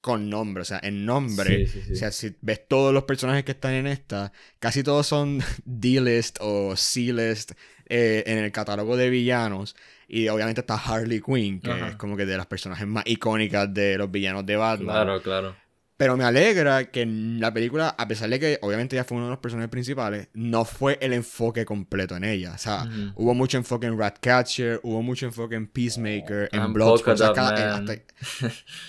con 0.00 0.30
nombre. 0.30 0.62
O 0.62 0.64
sea, 0.64 0.78
en 0.80 1.04
nombre. 1.04 1.66
O 1.90 1.96
sea, 1.96 2.12
si 2.12 2.36
ves 2.40 2.68
todos 2.68 2.94
los 2.94 3.02
personajes 3.02 3.42
que 3.42 3.50
están 3.50 3.72
en 3.72 3.88
esta, 3.88 4.32
casi 4.60 4.84
todos 4.84 5.08
son 5.08 5.42
D-list 5.64 6.38
o 6.40 6.76
C-list 6.76 7.52
eh, 7.88 8.22
en 8.26 8.38
el 8.38 8.52
catálogo 8.52 8.96
de 8.96 9.10
villanos. 9.10 9.74
Y 10.08 10.26
obviamente 10.28 10.62
está 10.62 10.74
Harley 10.74 11.20
Quinn, 11.20 11.60
que 11.60 11.70
es 11.70 11.96
como 11.96 12.16
que 12.16 12.24
de 12.24 12.36
las 12.36 12.46
personajes 12.46 12.86
más 12.86 13.04
icónicas 13.06 13.72
de 13.72 13.98
los 13.98 14.10
villanos 14.10 14.46
de 14.46 14.56
Batman. 14.56 14.94
Claro, 14.94 15.22
claro. 15.22 15.54
Pero 15.98 16.16
me 16.16 16.22
alegra 16.22 16.84
que 16.92 17.04
la 17.04 17.52
película, 17.52 17.88
a 17.98 18.06
pesar 18.06 18.30
de 18.30 18.38
que 18.38 18.58
obviamente 18.62 18.94
ella 18.94 19.02
fue 19.02 19.16
uno 19.16 19.26
de 19.26 19.32
los 19.32 19.40
personajes 19.40 19.68
principales, 19.68 20.28
no 20.32 20.64
fue 20.64 20.96
el 21.02 21.12
enfoque 21.12 21.64
completo 21.64 22.16
en 22.16 22.22
ella. 22.22 22.52
O 22.54 22.58
sea, 22.58 22.88
hubo 23.16 23.34
mucho 23.34 23.58
enfoque 23.58 23.88
en 23.88 23.98
Ratcatcher, 23.98 24.78
hubo 24.84 25.02
mucho 25.02 25.26
enfoque 25.26 25.56
en 25.56 25.66
Peacemaker, 25.66 26.50
en 26.52 26.72
Bloodsport. 26.72 27.20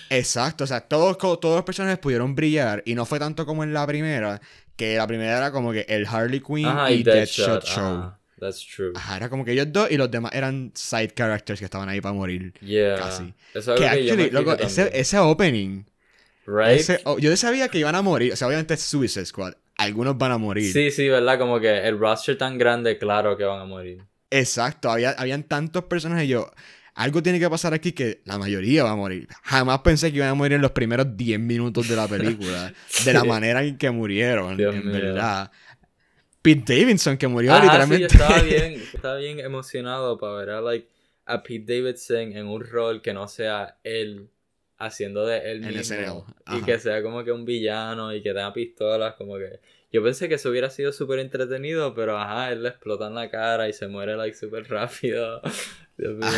Exacto, 0.08 0.62
o 0.62 0.66
sea, 0.68 0.82
todos, 0.82 1.18
todos 1.18 1.56
los 1.56 1.64
personajes 1.64 1.98
pudieron 1.98 2.36
brillar 2.36 2.80
y 2.86 2.94
no 2.94 3.04
fue 3.04 3.18
tanto 3.18 3.44
como 3.44 3.64
en 3.64 3.74
la 3.74 3.84
primera, 3.88 4.40
que 4.76 4.96
la 4.96 5.08
primera 5.08 5.36
era 5.36 5.50
como 5.50 5.72
que 5.72 5.84
el 5.88 6.06
Harley 6.06 6.40
Quinn 6.40 6.68
y, 6.90 7.02
Deadshot, 7.02 7.64
Show. 7.64 8.12
That's 8.40 8.66
true. 8.66 8.92
Ajá, 8.94 9.18
era 9.18 9.28
como 9.28 9.44
que 9.44 9.52
ellos 9.52 9.70
dos 9.70 9.90
y 9.90 9.96
los 9.96 10.10
demás 10.10 10.32
eran 10.34 10.72
side 10.74 11.12
characters 11.14 11.58
que 11.58 11.66
estaban 11.66 11.88
ahí 11.88 12.00
para 12.00 12.14
morir. 12.14 12.54
Yeah. 12.60 12.96
Casi. 12.96 13.34
Eso 13.54 13.74
que, 13.74 13.82
que 13.82 13.88
actually, 13.88 14.30
loco, 14.30 14.54
ese, 14.54 14.90
ese 14.92 15.18
opening. 15.18 15.84
Right? 16.46 16.80
Ese, 16.80 17.00
oh, 17.04 17.18
yo 17.18 17.36
sabía 17.36 17.68
que 17.68 17.78
iban 17.78 17.94
a 17.94 18.02
morir. 18.02 18.32
O 18.32 18.36
sea, 18.36 18.48
obviamente 18.48 18.74
es 18.74 18.80
Suicide 18.80 19.26
Squad. 19.26 19.54
Algunos 19.76 20.16
van 20.16 20.32
a 20.32 20.38
morir. 20.38 20.72
Sí, 20.72 20.90
sí, 20.90 21.08
¿verdad? 21.08 21.38
Como 21.38 21.60
que 21.60 21.86
el 21.86 21.98
roster 21.98 22.36
tan 22.36 22.58
grande, 22.58 22.98
claro 22.98 23.36
que 23.36 23.44
van 23.44 23.60
a 23.60 23.64
morir. 23.64 24.02
Exacto. 24.30 24.90
Había, 24.90 25.10
habían 25.10 25.42
tantos 25.42 25.84
personajes. 25.84 26.28
Yo, 26.28 26.50
algo 26.94 27.22
tiene 27.22 27.38
que 27.38 27.48
pasar 27.48 27.72
aquí 27.72 27.92
que 27.92 28.20
la 28.24 28.38
mayoría 28.38 28.84
va 28.84 28.90
a 28.90 28.96
morir. 28.96 29.28
Jamás 29.42 29.80
pensé 29.80 30.10
que 30.10 30.18
iban 30.18 30.28
a 30.28 30.34
morir 30.34 30.54
en 30.54 30.62
los 30.62 30.72
primeros 30.72 31.16
10 31.16 31.40
minutos 31.40 31.88
de 31.88 31.96
la 31.96 32.08
película. 32.08 32.72
De 33.04 33.12
la 33.12 33.24
manera 33.24 33.62
en 33.62 33.78
que 33.78 33.90
murieron, 33.90 34.60
en 34.60 34.92
verdad. 34.92 35.50
Pete 36.42 36.74
Davidson, 36.74 37.18
que 37.18 37.28
murió 37.28 37.54
literalmente. 37.60 38.08
Sí, 38.08 38.16
estaba 38.16 38.42
bien, 38.42 38.82
estaba 38.94 39.16
bien 39.16 39.40
emocionado 39.40 40.18
para 40.18 40.34
ver 40.34 40.50
a, 40.50 40.60
like, 40.60 40.88
a 41.26 41.42
Pete 41.42 41.74
Davidson 41.74 42.36
en 42.36 42.46
un 42.46 42.64
rol 42.64 43.02
que 43.02 43.12
no 43.12 43.28
sea 43.28 43.78
él 43.84 44.30
haciendo 44.78 45.26
de 45.26 45.52
él 45.52 45.60
mismo. 45.60 46.26
Y 46.56 46.62
que 46.62 46.78
sea 46.78 47.02
como 47.02 47.22
que 47.22 47.32
un 47.32 47.44
villano 47.44 48.14
y 48.14 48.22
que 48.22 48.30
tenga 48.30 48.52
pistolas, 48.52 49.14
como 49.14 49.36
que... 49.36 49.60
Yo 49.92 50.02
pensé 50.04 50.28
que 50.28 50.36
eso 50.36 50.50
hubiera 50.50 50.70
sido 50.70 50.92
súper 50.92 51.18
entretenido, 51.18 51.94
pero 51.94 52.16
ajá, 52.16 52.52
él 52.52 52.62
le 52.62 52.68
explota 52.68 53.08
en 53.08 53.14
la 53.14 53.28
cara 53.28 53.68
y 53.68 53.72
se 53.72 53.88
muere 53.88 54.16
like 54.16 54.36
súper 54.36 54.68
rápido. 54.70 55.42
Dios 55.98 56.14
mío. 56.14 56.28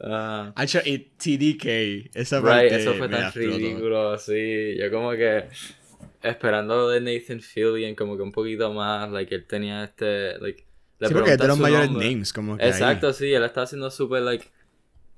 Ah. 0.00 0.54
y 0.84 0.98
TDK, 0.98 2.14
esa 2.14 2.40
right, 2.40 2.72
eso 2.72 2.94
fue 2.94 3.08
tan 3.08 3.32
ridículo, 3.32 4.16
sí. 4.16 4.76
Yo 4.78 4.90
como 4.90 5.10
que 5.12 5.46
esperando 6.28 6.88
de 6.88 7.00
Nathan 7.00 7.40
Fillion 7.40 7.94
como 7.94 8.16
que 8.16 8.22
un 8.22 8.32
poquito 8.32 8.72
más, 8.72 9.10
like 9.10 9.34
él 9.34 9.46
tenía 9.46 9.84
este, 9.84 10.38
like... 10.38 10.64
Le 10.98 11.08
sí, 11.08 11.14
porque 11.14 11.32
es 11.32 11.38
de 11.38 11.46
los 11.46 11.58
mayores 11.58 11.90
names, 11.90 12.32
como 12.32 12.56
que 12.56 12.66
Exacto, 12.66 13.12
sí, 13.12 13.32
él 13.32 13.44
está 13.44 13.62
haciendo 13.62 13.90
súper, 13.90 14.22
like, 14.22 14.46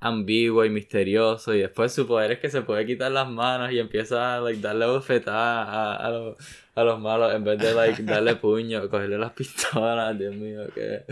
ambiguo 0.00 0.64
y 0.64 0.70
misterioso 0.70 1.54
y 1.54 1.60
después 1.60 1.92
su 1.92 2.06
poder 2.06 2.32
es 2.32 2.38
que 2.38 2.50
se 2.50 2.62
puede 2.62 2.86
quitar 2.86 3.10
las 3.10 3.28
manos 3.28 3.72
y 3.72 3.78
empieza 3.78 4.36
a 4.36 4.40
like, 4.40 4.60
darle 4.60 4.86
bofetadas 4.86 5.68
a, 5.68 5.96
a, 5.96 6.10
los, 6.10 6.36
a 6.74 6.84
los 6.84 7.00
malos 7.00 7.34
en 7.34 7.44
vez 7.44 7.58
de 7.58 7.74
like, 7.74 8.02
darle 8.02 8.36
puño, 8.36 8.88
cogerle 8.88 9.18
las 9.18 9.32
pistolas, 9.32 10.16
Dios 10.18 10.34
mío, 10.34 10.62
qué 10.74 11.04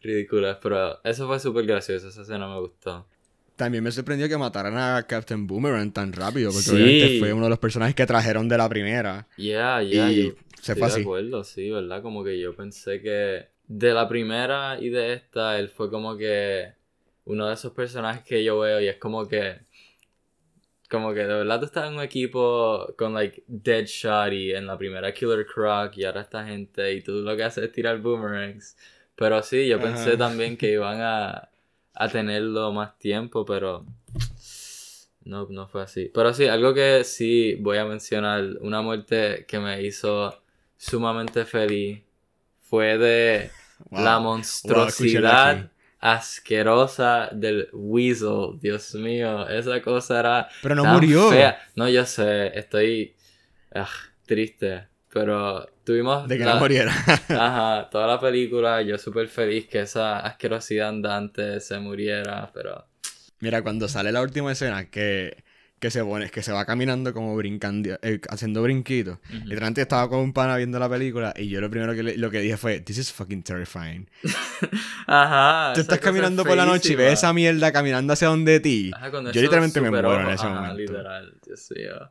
ridículo. 0.00 0.58
Pero 0.62 1.00
eso 1.04 1.26
fue 1.26 1.38
súper 1.38 1.66
gracioso, 1.66 2.08
esa 2.08 2.22
escena 2.22 2.48
me 2.48 2.60
gustó. 2.60 3.06
También 3.60 3.84
me 3.84 3.92
sorprendió 3.92 4.26
que 4.26 4.38
mataran 4.38 4.74
a 4.78 5.02
Captain 5.06 5.46
Boomerang 5.46 5.92
tan 5.92 6.14
rápido, 6.14 6.50
porque 6.50 6.70
obviamente 6.70 7.18
fue 7.18 7.34
uno 7.34 7.44
de 7.44 7.50
los 7.50 7.58
personajes 7.58 7.94
que 7.94 8.06
trajeron 8.06 8.48
de 8.48 8.56
la 8.56 8.66
primera. 8.70 9.28
Yeah, 9.36 9.82
yeah, 9.82 10.10
y 10.10 10.34
se 10.62 10.74
fue 10.74 10.86
así. 10.86 11.00
de 11.00 11.02
acuerdo, 11.02 11.44
sí, 11.44 11.68
¿verdad? 11.68 12.00
Como 12.00 12.24
que 12.24 12.40
yo 12.40 12.56
pensé 12.56 13.02
que 13.02 13.48
de 13.68 13.92
la 13.92 14.08
primera 14.08 14.80
y 14.80 14.88
de 14.88 15.12
esta, 15.12 15.58
él 15.58 15.68
fue 15.68 15.90
como 15.90 16.16
que 16.16 16.72
uno 17.26 17.48
de 17.48 17.52
esos 17.52 17.72
personajes 17.72 18.24
que 18.24 18.42
yo 18.42 18.60
veo 18.60 18.80
y 18.80 18.88
es 18.88 18.96
como 18.96 19.28
que 19.28 19.58
como 20.88 21.12
que 21.12 21.20
de 21.20 21.34
verdad 21.34 21.60
tú 21.60 21.66
estás 21.66 21.86
en 21.86 21.98
un 21.98 22.02
equipo 22.02 22.94
con 22.96 23.12
like 23.12 23.44
Deadshot 23.46 24.32
y 24.32 24.52
en 24.54 24.66
la 24.66 24.78
primera 24.78 25.12
Killer 25.12 25.44
Croc 25.44 25.98
y 25.98 26.04
ahora 26.04 26.22
esta 26.22 26.46
gente 26.46 26.94
y 26.94 27.02
tú 27.02 27.12
lo 27.12 27.36
que 27.36 27.42
haces 27.42 27.64
es 27.64 27.72
tirar 27.72 28.00
boomerangs. 28.00 28.78
Pero 29.16 29.42
sí, 29.42 29.68
yo 29.68 29.78
pensé 29.78 30.16
también 30.16 30.56
que 30.56 30.72
iban 30.72 31.02
a, 31.02 31.50
a 32.00 32.08
tenerlo 32.08 32.72
más 32.72 32.98
tiempo, 32.98 33.44
pero 33.44 33.84
no, 35.22 35.46
no 35.50 35.68
fue 35.68 35.82
así. 35.82 36.10
Pero 36.14 36.32
sí, 36.32 36.46
algo 36.46 36.72
que 36.72 37.04
sí 37.04 37.56
voy 37.60 37.76
a 37.76 37.84
mencionar, 37.84 38.42
una 38.62 38.80
muerte 38.80 39.44
que 39.46 39.58
me 39.58 39.82
hizo 39.82 40.42
sumamente 40.78 41.44
feliz 41.44 42.02
fue 42.62 42.96
de 42.96 43.50
la 43.90 44.18
monstruosidad 44.18 45.70
asquerosa 45.98 47.28
del 47.32 47.68
Weasel. 47.74 48.58
Dios 48.58 48.94
mío, 48.94 49.46
esa 49.46 49.82
cosa 49.82 50.20
era. 50.20 50.48
Pero 50.62 50.76
no 50.76 50.86
murió. 50.86 51.30
No, 51.76 51.86
yo 51.86 52.06
sé, 52.06 52.58
estoy 52.58 53.14
ah, 53.74 53.90
triste. 54.24 54.88
Pero 55.12 55.68
tuvimos. 55.84 56.28
De 56.28 56.38
que 56.38 56.44
no 56.44 56.56
muriera. 56.56 56.92
ajá, 57.28 57.88
toda 57.90 58.06
la 58.06 58.20
película, 58.20 58.82
yo 58.82 58.96
súper 58.96 59.28
feliz 59.28 59.66
que 59.66 59.80
esa 59.80 60.20
asquerosidad 60.20 60.88
andante 60.88 61.60
se 61.60 61.78
muriera, 61.78 62.50
pero. 62.54 62.86
Mira, 63.40 63.62
cuando 63.62 63.88
sale 63.88 64.12
la 64.12 64.22
última 64.22 64.52
escena, 64.52 64.90
que 64.90 65.42
que 65.80 65.90
se 65.90 66.04
pone, 66.04 66.30
que 66.30 66.42
se 66.42 66.52
va 66.52 66.66
caminando 66.66 67.14
como 67.14 67.34
brincando, 67.34 67.98
eh, 68.02 68.20
haciendo 68.28 68.62
brinquitos. 68.62 69.18
Literalmente 69.30 69.80
estaba 69.80 70.10
con 70.10 70.18
un 70.18 70.32
pana 70.34 70.58
viendo 70.58 70.78
la 70.78 70.90
película 70.90 71.32
y 71.34 71.48
yo 71.48 71.62
lo 71.62 71.70
primero 71.70 71.94
que 71.94 72.02
lo 72.18 72.30
que 72.30 72.40
dije 72.40 72.58
fue, 72.58 72.80
this 72.80 72.98
is 72.98 73.10
fucking 73.10 73.42
terrifying. 73.42 74.08
Ajá. 75.06 75.72
Tú 75.74 75.80
estás 75.80 75.98
caminando 75.98 76.44
por 76.44 76.54
la 76.54 76.66
noche 76.66 76.92
y 76.92 76.96
ves 76.96 77.14
esa 77.14 77.32
mierda 77.32 77.72
caminando 77.72 78.12
hacia 78.12 78.28
donde 78.28 78.60
ti. 78.60 78.90
yo 78.90 79.40
literalmente 79.40 79.80
me 79.80 79.90
muero 79.90 80.20
en 80.20 80.28
ese 80.28 80.46
momento. 80.46 80.76
literal, 80.76 81.34
Dios 81.44 81.66
mío. 81.74 82.10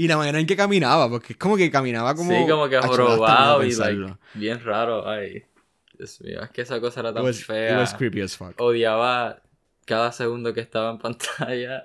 Y 0.00 0.08
la 0.08 0.16
manera 0.16 0.40
en 0.40 0.46
que 0.46 0.56
caminaba, 0.56 1.10
porque 1.10 1.34
es 1.34 1.36
como 1.38 1.58
que 1.58 1.70
caminaba 1.70 2.14
como... 2.14 2.30
Sí, 2.30 2.48
como 2.48 2.70
que 2.70 2.78
jorobado 2.78 3.62
y 3.62 3.74
like, 3.74 4.14
bien 4.32 4.58
raro. 4.64 5.06
Ay, 5.06 5.44
Dios 5.98 6.22
mío, 6.22 6.42
es 6.42 6.48
que 6.48 6.62
esa 6.62 6.80
cosa 6.80 7.00
era 7.00 7.12
tan 7.12 7.34
fea. 7.34 7.72
It 7.74 7.76
was 7.76 7.92
creepy 7.92 8.22
as 8.22 8.34
fuck. 8.34 8.58
Odiaba 8.58 9.42
cada 9.84 10.10
segundo 10.12 10.54
que 10.54 10.62
estaba 10.62 10.92
en 10.92 10.98
pantalla. 11.00 11.84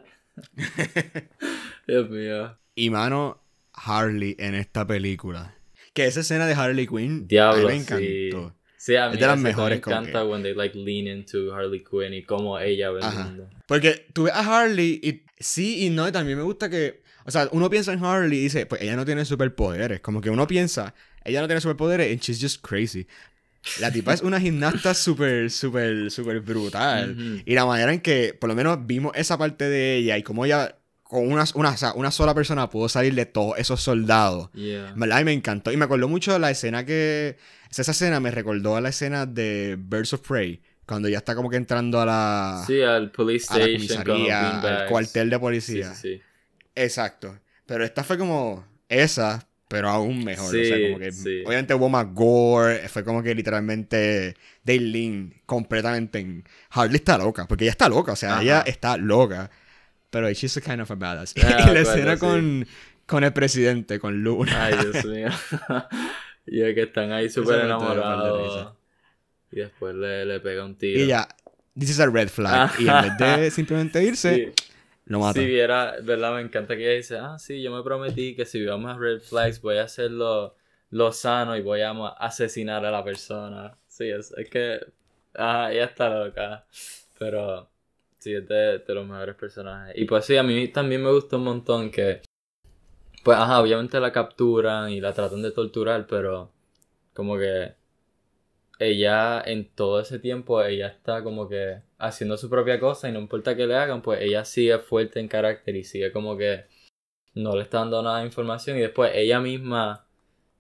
Dios 1.86 2.10
mío. 2.10 2.58
Y 2.74 2.90
mano, 2.90 3.44
Harley 3.74 4.38
en 4.40 4.56
esta 4.56 4.88
película. 4.88 5.54
Que 5.94 6.06
esa 6.06 6.22
escena 6.22 6.48
de 6.48 6.54
Harley 6.54 6.88
Quinn 6.88 7.28
Diablo, 7.28 7.68
a 7.68 7.72
me 7.72 7.76
encantó. 7.76 8.56
Sí. 8.78 8.96
a 8.96 9.10
mí 9.10 9.16
es 9.16 9.20
de 9.20 9.28
las 9.28 9.38
mejores 9.38 9.86
me 9.86 9.94
encanta 9.94 10.24
cuando 10.26 10.48
they 10.48 10.56
like 10.56 10.78
lean 10.78 11.08
into 11.08 11.54
Harley 11.54 11.84
Quinn 11.84 12.14
y 12.14 12.24
cómo 12.24 12.58
ella 12.60 12.92
ve 12.92 13.02
el 13.02 13.14
mundo. 13.26 13.50
Porque 13.68 14.06
tú 14.14 14.24
ves 14.24 14.34
a 14.34 14.62
Harley 14.62 15.02
y 15.04 15.26
sí 15.38 15.86
y 15.86 15.90
no, 15.90 16.08
y 16.08 16.14
también 16.14 16.38
me 16.38 16.46
gusta 16.46 16.70
que, 16.70 17.04
o 17.26 17.32
sea, 17.32 17.50
uno 17.52 17.70
piensa 17.70 17.92
en 17.92 18.04
Harley 18.04 18.38
y 18.38 18.44
dice, 18.44 18.66
pues 18.66 18.82
ella 18.82 18.96
no 18.96 19.04
tiene 19.04 19.26
superpoderes, 19.26 20.00
como 20.00 20.22
que 20.22 20.30
uno 20.30 20.46
piensa, 20.46 20.94
ella 21.24 21.42
no 21.42 21.48
tiene 21.48 21.60
superpoderes 21.60 22.12
and 22.12 22.22
she's 22.22 22.40
just 22.40 22.66
crazy. 22.66 23.08
La 23.80 23.92
tipa 23.92 24.14
es 24.14 24.22
una 24.22 24.40
gimnasta 24.40 24.94
súper, 24.94 25.50
súper, 25.50 26.12
súper 26.12 26.40
brutal. 26.42 27.42
Y 27.46 27.56
la 27.56 27.66
manera 27.66 27.92
en 27.94 28.00
que, 28.00 28.38
por 28.40 28.48
lo 28.48 28.56
menos, 28.56 28.86
vimos 28.86 29.12
esa 29.16 29.38
parte 29.38 29.68
de 29.68 29.96
ella 29.96 30.18
y 30.18 30.24
cómo 30.24 30.46
ella, 30.46 30.78
con 31.02 31.32
una, 31.32 31.46
una, 31.56 31.76
una 31.96 32.12
sola 32.12 32.36
persona, 32.36 32.70
pudo 32.70 32.90
salir 32.90 33.16
de 33.16 33.26
todos 33.26 33.58
esos 33.58 33.82
soldados. 33.82 34.50
¿Verdad? 34.54 35.22
Y 35.22 35.24
me 35.24 35.34
encantó. 35.34 35.72
Y 35.72 35.78
me 35.78 35.86
acordó 35.86 36.08
mucho 36.08 36.34
de 36.34 36.40
la 36.40 36.52
escena 36.52 36.86
que. 36.86 37.38
Esa 37.76 37.92
escena 37.92 38.20
me 38.20 38.32
recordó 38.32 38.78
a 38.78 38.82
la 38.82 38.90
escena 38.90 39.26
de 39.26 39.78
Birds 39.78 40.14
of 40.14 40.22
Prey. 40.22 40.62
Cuando 40.86 41.10
ya 41.10 41.18
está 41.18 41.36
como 41.36 41.50
que 41.50 41.58
entrando 41.58 42.00
a 42.00 42.06
la. 42.06 42.64
Sí, 42.68 42.82
al 42.82 43.12
police 43.12 43.48
station. 43.52 44.32
al 44.32 44.86
cuartel 44.88 45.30
de 45.32 45.40
policía. 45.40 45.94
Sí, 45.96 46.18
sí, 46.18 46.22
Exacto. 46.76 47.40
Pero 47.66 47.84
esta 47.84 48.04
fue 48.04 48.18
como. 48.18 48.66
Esa, 48.88 49.48
pero 49.68 49.90
aún 49.90 50.24
mejor. 50.24 50.48
o 50.48 50.50
sea, 50.50 50.78
como 50.82 51.00
que 51.00 51.44
obviamente 51.46 51.74
hubo 51.74 51.90
más 51.90 52.14
gore, 52.14 52.88
fue 52.88 53.04
como 53.04 53.24
que 53.24 53.34
literalmente 53.34 54.36
Dale 54.64 55.32
completamente 55.46 56.20
en... 56.20 56.44
Harley 56.70 56.96
está 56.96 57.18
loca, 57.18 57.48
porque 57.48 57.66
ella 57.66 57.72
está 57.72 57.90
loca, 57.90 58.14
o 58.14 58.16
sea, 58.16 58.42
ella 58.42 58.62
está 58.62 58.98
loca. 58.98 59.50
Pero 60.10 60.32
she's 60.32 60.56
a 60.58 60.62
kind 60.62 60.82
of 60.82 60.92
a 60.92 60.96
badass. 60.96 61.34
Ah, 61.44 61.68
y 61.70 61.74
la 61.74 61.80
escena 61.82 62.18
con, 62.18 62.66
con 63.06 63.24
el 63.24 63.34
presidente, 63.34 64.00
con 64.00 64.24
Luna. 64.24 64.66
Ay, 64.66 64.76
Dios 64.80 65.06
mío. 65.06 65.30
y 66.46 66.62
es 66.62 66.76
que 66.76 66.84
están 66.84 67.12
ahí 67.12 67.30
súper 67.30 67.66
enamorados. 67.66 68.74
Y 69.52 69.58
después 69.58 69.96
le, 69.96 70.26
le 70.26 70.40
pega 70.40 70.64
un 70.64 70.76
tiro. 70.78 71.02
Y 71.02 71.08
ya, 71.08 71.28
this 71.78 71.90
is 71.90 72.00
a 72.00 72.08
red 72.08 72.30
flag. 72.30 72.72
y 72.80 72.88
en 72.88 73.18
vez 73.18 73.40
de 73.40 73.52
simplemente 73.52 74.04
irse... 74.04 74.54
Lo 75.06 75.20
mata. 75.20 75.40
Si 75.40 75.46
viera, 75.46 75.96
¿verdad? 76.02 76.36
Me 76.36 76.42
encanta 76.42 76.76
que 76.76 76.84
ella 76.84 76.98
dice, 76.98 77.18
ah, 77.18 77.38
sí, 77.38 77.62
yo 77.62 77.72
me 77.72 77.84
prometí 77.84 78.36
que 78.36 78.46
si 78.46 78.66
vamos 78.66 78.96
a 78.96 78.98
Red 78.98 79.22
Flags 79.22 79.62
voy 79.62 79.78
a 79.78 79.84
hacerlo 79.84 80.56
lo 80.90 81.12
sano 81.12 81.56
y 81.56 81.62
voy 81.62 81.82
a 81.82 81.92
asesinar 81.92 82.86
a 82.86 82.92
la 82.92 83.04
persona. 83.04 83.78
Sí, 83.88 84.10
es, 84.10 84.32
es 84.32 84.50
que, 84.50 84.80
ah, 85.36 85.70
ella 85.72 85.86
está 85.86 86.10
loca. 86.10 86.66
Pero, 87.20 87.70
sí, 88.18 88.34
es 88.34 88.48
de, 88.48 88.80
de, 88.80 88.94
los 88.94 89.08
mejores 89.08 89.36
personajes. 89.36 89.96
Y 89.98 90.06
pues 90.06 90.26
sí, 90.26 90.38
a 90.38 90.44
mí 90.44 90.68
también 90.70 91.04
me 91.04 91.12
gustó 91.12 91.38
un 91.38 91.44
montón 91.44 91.92
que, 91.92 92.22
pues, 93.24 93.38
ajá, 93.38 93.62
obviamente 93.62 94.00
la 94.00 94.12
capturan 94.12 94.90
y 94.90 95.02
la 95.02 95.14
tratan 95.14 95.42
de 95.42 95.52
torturar, 95.52 96.08
pero 96.08 96.52
como 97.14 97.38
que 97.38 97.74
ella 98.80 99.42
en 99.46 99.70
todo 99.70 100.00
ese 100.00 100.20
tiempo, 100.20 100.62
ella 100.64 100.88
está 100.88 101.24
como 101.24 101.48
que 101.48 101.82
haciendo 101.98 102.38
su 102.38 102.50
propia 102.50 102.80
cosa 102.80 103.10
y 103.10 103.12
no 103.12 103.20
importa 103.20 103.56
que 103.56 103.68
le 103.68 103.76
hagan, 103.76 104.02
pues 104.02 104.22
ella 104.22 104.46
sigue 104.46 104.78
fuerte 104.80 105.20
en 105.20 105.28
carácter 105.28 105.76
y 105.76 105.84
sigue 105.84 106.12
como 106.12 106.38
que 106.38 106.66
no 107.36 107.56
le 107.56 107.64
está 107.64 107.80
dando 107.80 108.02
nada 108.02 108.20
de 108.20 108.26
información 108.26 108.78
y 108.78 108.82
después 108.82 109.12
ella 109.16 109.40
misma 109.40 110.08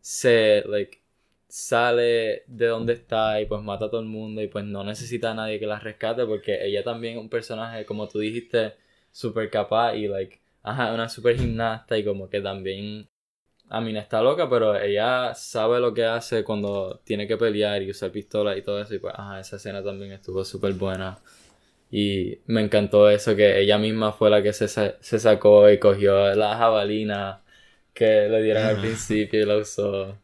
se, 0.01 0.63
like, 0.67 1.01
sale 1.47 2.43
de 2.47 2.67
donde 2.67 2.93
está 2.93 3.41
y 3.41 3.45
pues 3.45 3.61
mata 3.61 3.85
a 3.85 3.89
todo 3.89 4.01
el 4.01 4.07
mundo 4.07 4.41
y 4.41 4.47
pues 4.47 4.65
no 4.65 4.83
necesita 4.83 5.31
a 5.31 5.33
nadie 5.35 5.59
que 5.59 5.67
la 5.67 5.79
rescate 5.79 6.25
porque 6.25 6.65
ella 6.65 6.83
también 6.83 7.15
es 7.15 7.21
un 7.21 7.29
personaje, 7.29 7.85
como 7.85 8.07
tú 8.07 8.19
dijiste, 8.19 8.75
súper 9.11 9.49
capaz 9.49 9.95
y, 9.95 10.07
like, 10.07 10.41
ajá, 10.63 10.93
una 10.93 11.09
super 11.09 11.37
gimnasta 11.37 11.97
y 11.97 12.03
como 12.05 12.29
que 12.29 12.41
también 12.41 13.07
a 13.69 13.81
mí 13.81 13.93
no 13.93 13.99
está 13.99 14.21
loca, 14.21 14.49
pero 14.49 14.75
ella 14.79 15.33
sabe 15.35 15.79
lo 15.79 15.93
que 15.93 16.05
hace 16.05 16.43
cuando 16.43 16.99
tiene 17.03 17.27
que 17.27 17.37
pelear 17.37 17.81
y 17.81 17.91
usar 17.91 18.11
pistola 18.11 18.57
y 18.57 18.61
todo 18.61 18.81
eso. 18.81 18.95
Y 18.95 18.99
pues, 18.99 19.13
ajá, 19.17 19.39
esa 19.39 19.57
escena 19.57 19.83
también 19.83 20.11
estuvo 20.11 20.43
súper 20.45 20.73
buena. 20.73 21.19
Y 21.91 22.39
me 22.47 22.61
encantó 22.61 23.09
eso, 23.09 23.35
que 23.35 23.59
ella 23.61 23.77
misma 23.77 24.13
fue 24.13 24.29
la 24.29 24.43
que 24.43 24.53
se, 24.53 24.67
se 24.67 25.19
sacó 25.19 25.69
y 25.69 25.79
cogió 25.79 26.35
la 26.35 26.57
jabalina 26.57 27.43
que 27.93 28.27
le 28.29 28.43
dieron 28.43 28.65
al 28.65 28.79
principio 28.79 29.41
y 29.41 29.45
la 29.45 29.57
usó. 29.57 30.17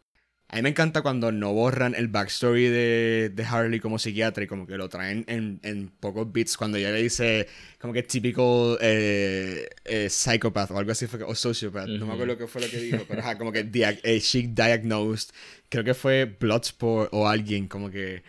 A 0.54 0.58
mí 0.58 0.64
me 0.64 0.70
encanta 0.70 1.02
cuando 1.02 1.32
no 1.32 1.54
borran 1.54 1.96
el 1.96 2.10
backstory 2.10 2.66
de, 2.66 3.32
de 3.34 3.44
Harley 3.46 3.80
como 3.80 3.98
psiquiatra 3.98 4.44
y 4.44 4.48
como 4.48 4.68
que 4.68 4.76
lo 4.76 4.90
traen 4.90 5.24
en, 5.30 5.62
en 5.64 5.88
pocos 5.88 6.30
bits. 6.30 6.58
Cuando 6.58 6.78
ella 6.78 6.92
le 6.92 7.02
dice 7.02 7.48
como 7.80 7.94
que 7.94 8.04
típico 8.04 8.78
eh, 8.82 9.70
eh, 9.86 10.10
psychopath 10.10 10.72
o 10.72 10.78
algo 10.78 10.92
así, 10.92 11.08
fue, 11.08 11.24
o 11.24 11.34
sociopath. 11.36 11.88
No 11.88 12.06
me 12.06 12.14
acuerdo 12.16 12.38
qué 12.38 12.48
fue 12.48 12.62
lo 12.62 12.70
que 12.70 12.80
dijo, 12.80 13.06
pero 13.08 13.22
ajá, 13.22 13.38
como 13.38 13.54
que 13.54 13.70
eh, 13.74 14.20
she 14.20 14.50
diagnosed. 14.50 15.34
Creo 15.70 15.86
que 15.86 15.94
fue 15.94 16.26
Bloodsport 16.26 17.14
o 17.14 17.30
alguien, 17.30 17.70
como 17.70 17.90
que 17.90 18.22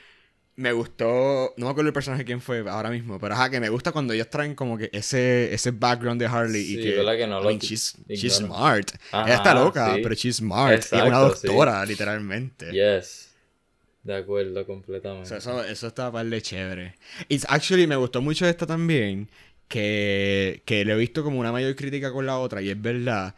me 0.57 0.73
gustó, 0.73 1.55
no 1.57 1.67
me 1.67 1.71
acuerdo 1.71 1.89
el 1.89 1.95
personaje 1.95 2.25
quién 2.25 2.41
fue 2.41 2.69
ahora 2.69 2.91
mismo, 2.91 3.19
pero 3.19 3.35
ajá, 3.35 3.49
que 3.51 3.59
me 3.59 3.69
gusta 3.71 3.91
cuando 3.91 4.13
ellos 4.13 4.29
traen 4.29 4.55
como 4.55 4.77
que 4.77 4.91
ese, 4.93 5.53
ese 5.53 5.71
background 5.71 6.21
de 6.21 6.27
Harley 6.27 6.63
y 6.63 6.77
que, 6.77 7.17
que 7.17 7.27
no 7.27 7.51
I 7.51 7.59
she's, 7.59 7.97
she's, 8.09 8.35
smart. 8.35 8.91
Ella 9.13 9.35
está 9.35 9.55
loca, 9.55 9.97
pero 10.03 10.15
she's 10.15 10.37
smart. 10.37 10.81
es 10.81 10.93
una 10.93 11.19
doctora, 11.19 11.85
literalmente. 11.87 12.71
Yes. 12.71 13.31
De 14.03 14.17
acuerdo, 14.17 14.67
completamente. 14.67 15.37
eso, 15.37 15.63
eso 15.63 15.87
está 15.87 16.11
par 16.11 16.27
de 16.27 16.43
chévere. 16.43 16.97
It's 17.29 17.47
actually, 17.49 17.87
me 17.87 17.97
gustó 17.97 18.21
mucho 18.21 18.47
esta 18.47 18.67
también, 18.67 19.31
que, 19.69 20.63
que 20.67 20.85
le 20.85 20.93
he 20.93 20.97
visto 20.97 21.23
como 21.23 21.39
una 21.39 21.53
mayor 21.53 21.75
crítica 21.77 22.13
con 22.13 22.27
la 22.27 22.39
otra, 22.39 22.61
y 22.61 22.69
es 22.69 22.81
verdad 22.81 23.35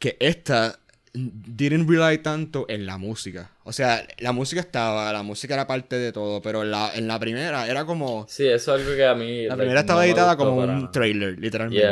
que 0.00 0.16
esta 0.18 0.79
didn't 1.12 1.88
rely 1.88 2.18
tanto 2.18 2.66
en 2.68 2.86
la 2.86 2.98
música. 2.98 3.50
O 3.64 3.72
sea, 3.72 4.06
la 4.18 4.32
música 4.32 4.60
estaba, 4.60 5.12
la 5.12 5.22
música 5.22 5.54
era 5.54 5.66
parte 5.66 5.96
de 5.96 6.12
todo, 6.12 6.40
pero 6.42 6.62
en 6.62 6.70
la, 6.70 6.92
en 6.94 7.08
la 7.08 7.18
primera 7.18 7.68
era 7.68 7.84
como... 7.84 8.26
Sí, 8.28 8.46
eso 8.46 8.74
es 8.74 8.82
algo 8.82 8.96
que 8.96 9.04
a 9.04 9.14
mí... 9.14 9.46
La 9.46 9.56
primera 9.56 9.80
estaba 9.80 10.06
editada 10.06 10.36
como 10.36 10.56
un 10.56 10.90
trailer, 10.90 11.38
literalmente. 11.38 11.86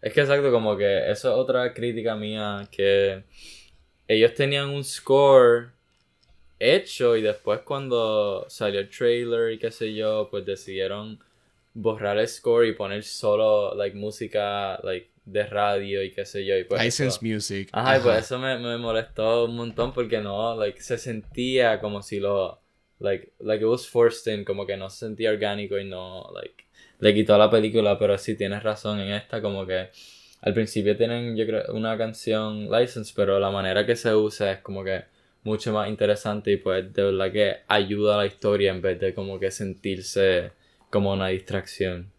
Es 0.00 0.12
que 0.12 0.20
exacto, 0.20 0.52
como 0.52 0.76
que 0.76 1.10
eso 1.10 1.32
es 1.32 1.36
otra 1.36 1.74
crítica 1.74 2.14
mía, 2.14 2.68
que 2.70 3.24
ellos 4.06 4.34
tenían 4.34 4.68
un 4.68 4.84
score 4.84 5.70
hecho 6.58 7.16
y 7.16 7.22
después 7.22 7.60
cuando 7.60 8.46
salió 8.48 8.80
el 8.80 8.90
trailer 8.90 9.52
y 9.52 9.58
qué 9.58 9.70
sé 9.70 9.94
yo, 9.94 10.28
pues 10.30 10.44
decidieron 10.44 11.18
borrar 11.74 12.18
el 12.18 12.28
score 12.28 12.66
y 12.66 12.72
poner 12.72 13.04
solo, 13.04 13.74
like, 13.74 13.96
música, 13.96 14.78
like, 14.82 15.08
de 15.32 15.46
radio 15.46 16.02
y 16.02 16.10
qué 16.10 16.24
sé 16.24 16.44
yo. 16.44 16.56
Y 16.56 16.64
pues 16.64 16.82
License 16.82 17.18
music. 17.22 17.68
Ajá, 17.72 17.98
y 17.98 18.00
pues 18.00 18.24
eso 18.24 18.38
me, 18.38 18.58
me, 18.58 18.78
molestó 18.78 19.44
un 19.44 19.56
montón 19.56 19.92
porque 19.92 20.20
no, 20.20 20.56
like, 20.56 20.80
se 20.80 20.98
sentía 20.98 21.80
como 21.80 22.02
si 22.02 22.20
lo, 22.20 22.60
like, 22.98 23.32
like 23.40 23.62
it 23.62 23.68
was 23.68 23.86
forced 23.86 24.32
in, 24.32 24.44
como 24.44 24.66
que 24.66 24.76
no 24.76 24.90
se 24.90 25.06
sentía 25.06 25.30
orgánico 25.30 25.78
y 25.78 25.84
no, 25.84 26.30
like, 26.34 26.64
le 27.00 27.14
quitó 27.14 27.34
a 27.34 27.38
la 27.38 27.50
película, 27.50 27.98
pero 27.98 28.18
sí 28.18 28.36
tienes 28.36 28.62
razón 28.62 29.00
en 29.00 29.12
esta, 29.12 29.40
como 29.40 29.66
que 29.66 29.88
al 30.40 30.54
principio 30.54 30.96
tienen, 30.96 31.36
yo 31.36 31.46
creo, 31.46 31.72
una 31.72 31.96
canción 31.98 32.70
license, 32.70 33.12
pero 33.14 33.38
la 33.38 33.50
manera 33.50 33.84
que 33.84 33.96
se 33.96 34.14
usa 34.14 34.52
es 34.52 34.58
como 34.60 34.84
que 34.84 35.04
mucho 35.44 35.72
más 35.72 35.88
interesante 35.88 36.52
y 36.52 36.56
pues 36.56 36.92
de 36.92 37.02
verdad 37.02 37.32
que 37.32 37.56
ayuda 37.68 38.14
a 38.14 38.18
la 38.18 38.26
historia 38.26 38.70
en 38.70 38.82
vez 38.82 39.00
de 39.00 39.14
como 39.14 39.38
que 39.38 39.50
sentirse 39.50 40.52
como 40.90 41.12
una 41.12 41.28
distracción. 41.28 42.10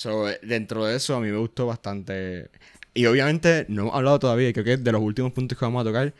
So, 0.00 0.28
dentro 0.40 0.86
de 0.86 0.96
eso, 0.96 1.14
a 1.14 1.20
mí 1.20 1.28
me 1.28 1.36
gustó 1.36 1.66
bastante. 1.66 2.48
Y 2.94 3.04
obviamente, 3.04 3.66
no 3.68 3.82
hemos 3.82 3.94
hablado 3.94 4.18
todavía, 4.18 4.48
y 4.48 4.54
creo 4.54 4.64
que 4.64 4.78
de 4.78 4.92
los 4.92 5.02
últimos 5.02 5.30
puntos 5.32 5.58
que 5.58 5.64
vamos 5.66 5.82
a 5.82 5.84
tocar, 5.84 6.14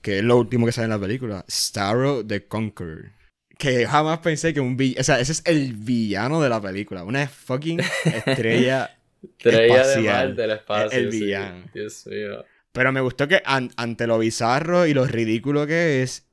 que 0.00 0.18
es 0.18 0.24
lo 0.24 0.38
último 0.38 0.66
que 0.66 0.72
sale 0.72 0.86
en 0.86 0.90
la 0.90 0.98
película: 0.98 1.44
Starro 1.48 2.26
the 2.26 2.48
Conqueror. 2.48 3.12
Que 3.56 3.86
jamás 3.86 4.18
pensé 4.18 4.52
que 4.52 4.58
un 4.58 4.76
villano. 4.76 5.02
O 5.02 5.04
sea, 5.04 5.20
ese 5.20 5.30
es 5.30 5.42
el 5.44 5.72
villano 5.74 6.42
de 6.42 6.48
la 6.48 6.60
película. 6.60 7.04
Una 7.04 7.28
fucking 7.28 7.78
estrella. 8.06 8.98
estrella 9.22 9.86
de 9.86 10.00
mar 10.00 10.34
del 10.34 10.50
espacio. 10.50 10.98
El 10.98 11.08
villano. 11.10 11.64
Dios 11.72 12.04
mío. 12.08 12.44
Pero 12.72 12.90
me 12.90 13.02
gustó 13.02 13.28
que 13.28 13.40
ante 13.44 14.08
lo 14.08 14.18
bizarro 14.18 14.84
y 14.84 14.94
lo 14.94 15.06
ridículo 15.06 15.64
que 15.68 16.02
es, 16.02 16.26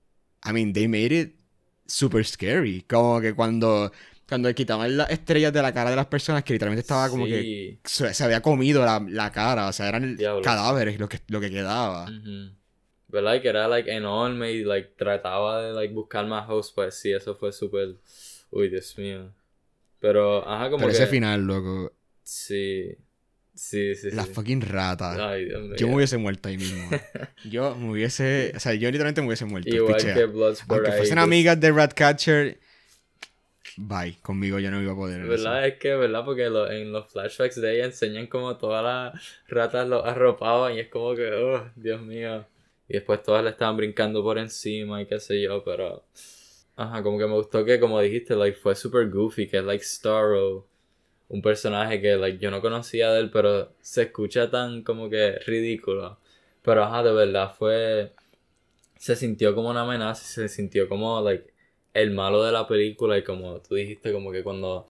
I 0.44 0.54
mean, 0.54 0.74
they 0.74 0.88
made 0.88 1.16
it 1.16 1.36
super 1.86 2.26
scary. 2.26 2.84
Como 2.90 3.22
que 3.22 3.36
cuando 3.36 3.92
cuando 4.30 4.54
quitaban 4.54 4.96
las 4.96 5.10
estrellas 5.10 5.52
de 5.52 5.62
la 5.62 5.74
cara 5.74 5.90
de 5.90 5.96
las 5.96 6.06
personas, 6.06 6.44
que 6.44 6.54
literalmente 6.54 6.82
estaba 6.82 7.10
como 7.10 7.26
que 7.26 7.80
se, 7.84 8.24
había 8.24 8.42
comido 8.42 8.86
la, 8.86 9.32
cara, 9.32 9.68
o 9.68 9.74
sea, 9.74 9.90
eran 9.90 10.18
cadáveres 10.44 11.00
lo 11.00 11.10
que, 11.10 11.20
lo 11.28 11.42
que 11.42 11.50
quedaba. 11.50 12.10
¿Verdad? 13.08 13.42
Que 13.42 13.50
era 13.50 13.68
like 13.68 13.92
enorme 13.92 14.52
y 14.52 14.64
like 14.64 14.92
trataba 14.96 15.64
de 15.64 15.74
like 15.74 15.94
buscar 15.94 16.28
más 16.28 16.48
hosts, 16.48 16.72
pues 16.74 16.94
sí, 16.94 17.12
eso 17.12 17.36
fue 17.36 17.52
súper... 17.52 17.96
Uy, 18.52 18.70
Dios 18.70 18.96
mío. 18.98 19.34
Pero, 20.00 20.48
ajá, 20.48 20.70
como 20.70 20.86
Pero 20.86 20.92
ese 20.92 21.08
final, 21.08 21.42
loco. 21.42 21.92
Sí. 22.24 22.96
Sí, 23.56 23.94
sí, 23.96 24.12
Las 24.12 24.30
fucking 24.30 24.62
ratas. 24.62 25.18
Yo 25.76 25.88
me 25.88 25.96
hubiese 25.96 26.18
muerto 26.18 26.50
ahí 26.50 26.58
mismo. 26.58 26.88
yo 27.50 27.76
me 27.76 27.92
hubiese... 27.92 28.54
O 28.56 28.60
sea, 28.60 28.74
yo 28.76 28.88
literalmente 28.90 29.22
me 29.22 29.28
hubiese 29.28 29.46
muerto. 29.46 29.76
Igual 29.76 29.98
que 29.98 30.26
Bloodsport 30.26 30.86
Aunque 30.86 30.98
fuesen 30.98 31.18
amigas 31.18 31.60
de 31.60 31.72
Ratcatcher 31.72 32.60
bye, 33.80 34.18
conmigo 34.22 34.60
ya 34.60 34.72
no 34.72 34.82
iba 34.82 34.94
a 34.94 34.96
poder. 34.96 35.26
¿Verdad? 35.26 35.68
Es 35.68 35.76
que, 35.76 35.96
¿verdad? 35.96 36.26
Porque 36.26 36.46
en 36.46 36.92
los 36.92 37.12
flashbacks 37.12 37.62
de 37.62 37.76
ella 37.76 37.86
enseñan 37.86 38.28
como 38.28 38.58
todas 38.58 38.84
las 38.84 39.42
ratas 39.48 39.88
lo 39.88 40.06
arropaban 40.06 40.76
y 40.76 40.80
es 40.80 40.90
como 40.90 41.16
que, 41.16 41.32
oh, 41.32 41.72
Dios 41.76 42.02
mío. 42.02 42.46
Y 42.88 42.94
después 42.94 43.24
todas 43.24 43.44
le 43.44 43.52
estaban 43.52 43.78
brincando 43.78 44.22
por 44.24 44.38
encima 44.38 45.02
y 45.02 45.06
qué 45.06 45.20
sé 45.20 45.42
yo, 45.42 45.64
pero... 45.64 46.04
Ajá, 46.76 47.04
como 47.04 47.18
que 47.18 47.26
me 47.26 47.34
gustó 47.34 47.66
que, 47.66 47.80
como 47.80 48.00
dijiste, 48.00 48.36
like, 48.36 48.58
fue 48.58 48.74
super 48.76 49.10
goofy, 49.10 49.48
que 49.48 49.58
es 49.58 49.64
like 49.64 49.84
Starro. 49.84 50.66
Un 51.28 51.42
personaje 51.42 52.02
que, 52.02 52.16
like, 52.16 52.40
yo 52.40 52.50
no 52.52 52.62
conocía 52.62 53.12
de 53.12 53.20
él, 53.20 53.30
pero 53.32 53.74
se 53.82 54.04
escucha 54.04 54.50
tan 54.50 54.84
como 54.84 55.10
que 55.10 55.40
ridículo. 55.46 56.18
Pero, 56.64 56.84
ajá, 56.84 57.04
de 57.04 57.12
verdad 57.14 57.54
fue... 57.58 58.14
Se 58.98 59.16
sintió 59.16 59.54
como 59.56 59.70
una 59.70 59.82
amenaza, 59.82 60.24
se 60.24 60.50
sintió 60.50 60.88
como, 60.90 61.22
like, 61.22 61.54
el 61.94 62.12
malo 62.12 62.44
de 62.44 62.52
la 62.52 62.68
película 62.68 63.18
y 63.18 63.24
como 63.24 63.62
tú 63.62 63.76
dijiste, 63.76 64.12
como 64.12 64.32
que 64.32 64.44
cuando 64.44 64.88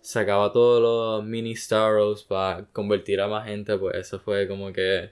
sacaba 0.00 0.52
todos 0.52 0.82
los 0.82 1.24
mini 1.28 1.56
Starros 1.56 2.24
para 2.24 2.66
convertir 2.72 3.20
a 3.20 3.28
más 3.28 3.46
gente, 3.46 3.76
pues 3.78 3.96
eso 3.96 4.20
fue 4.20 4.46
como 4.46 4.72
que, 4.72 5.10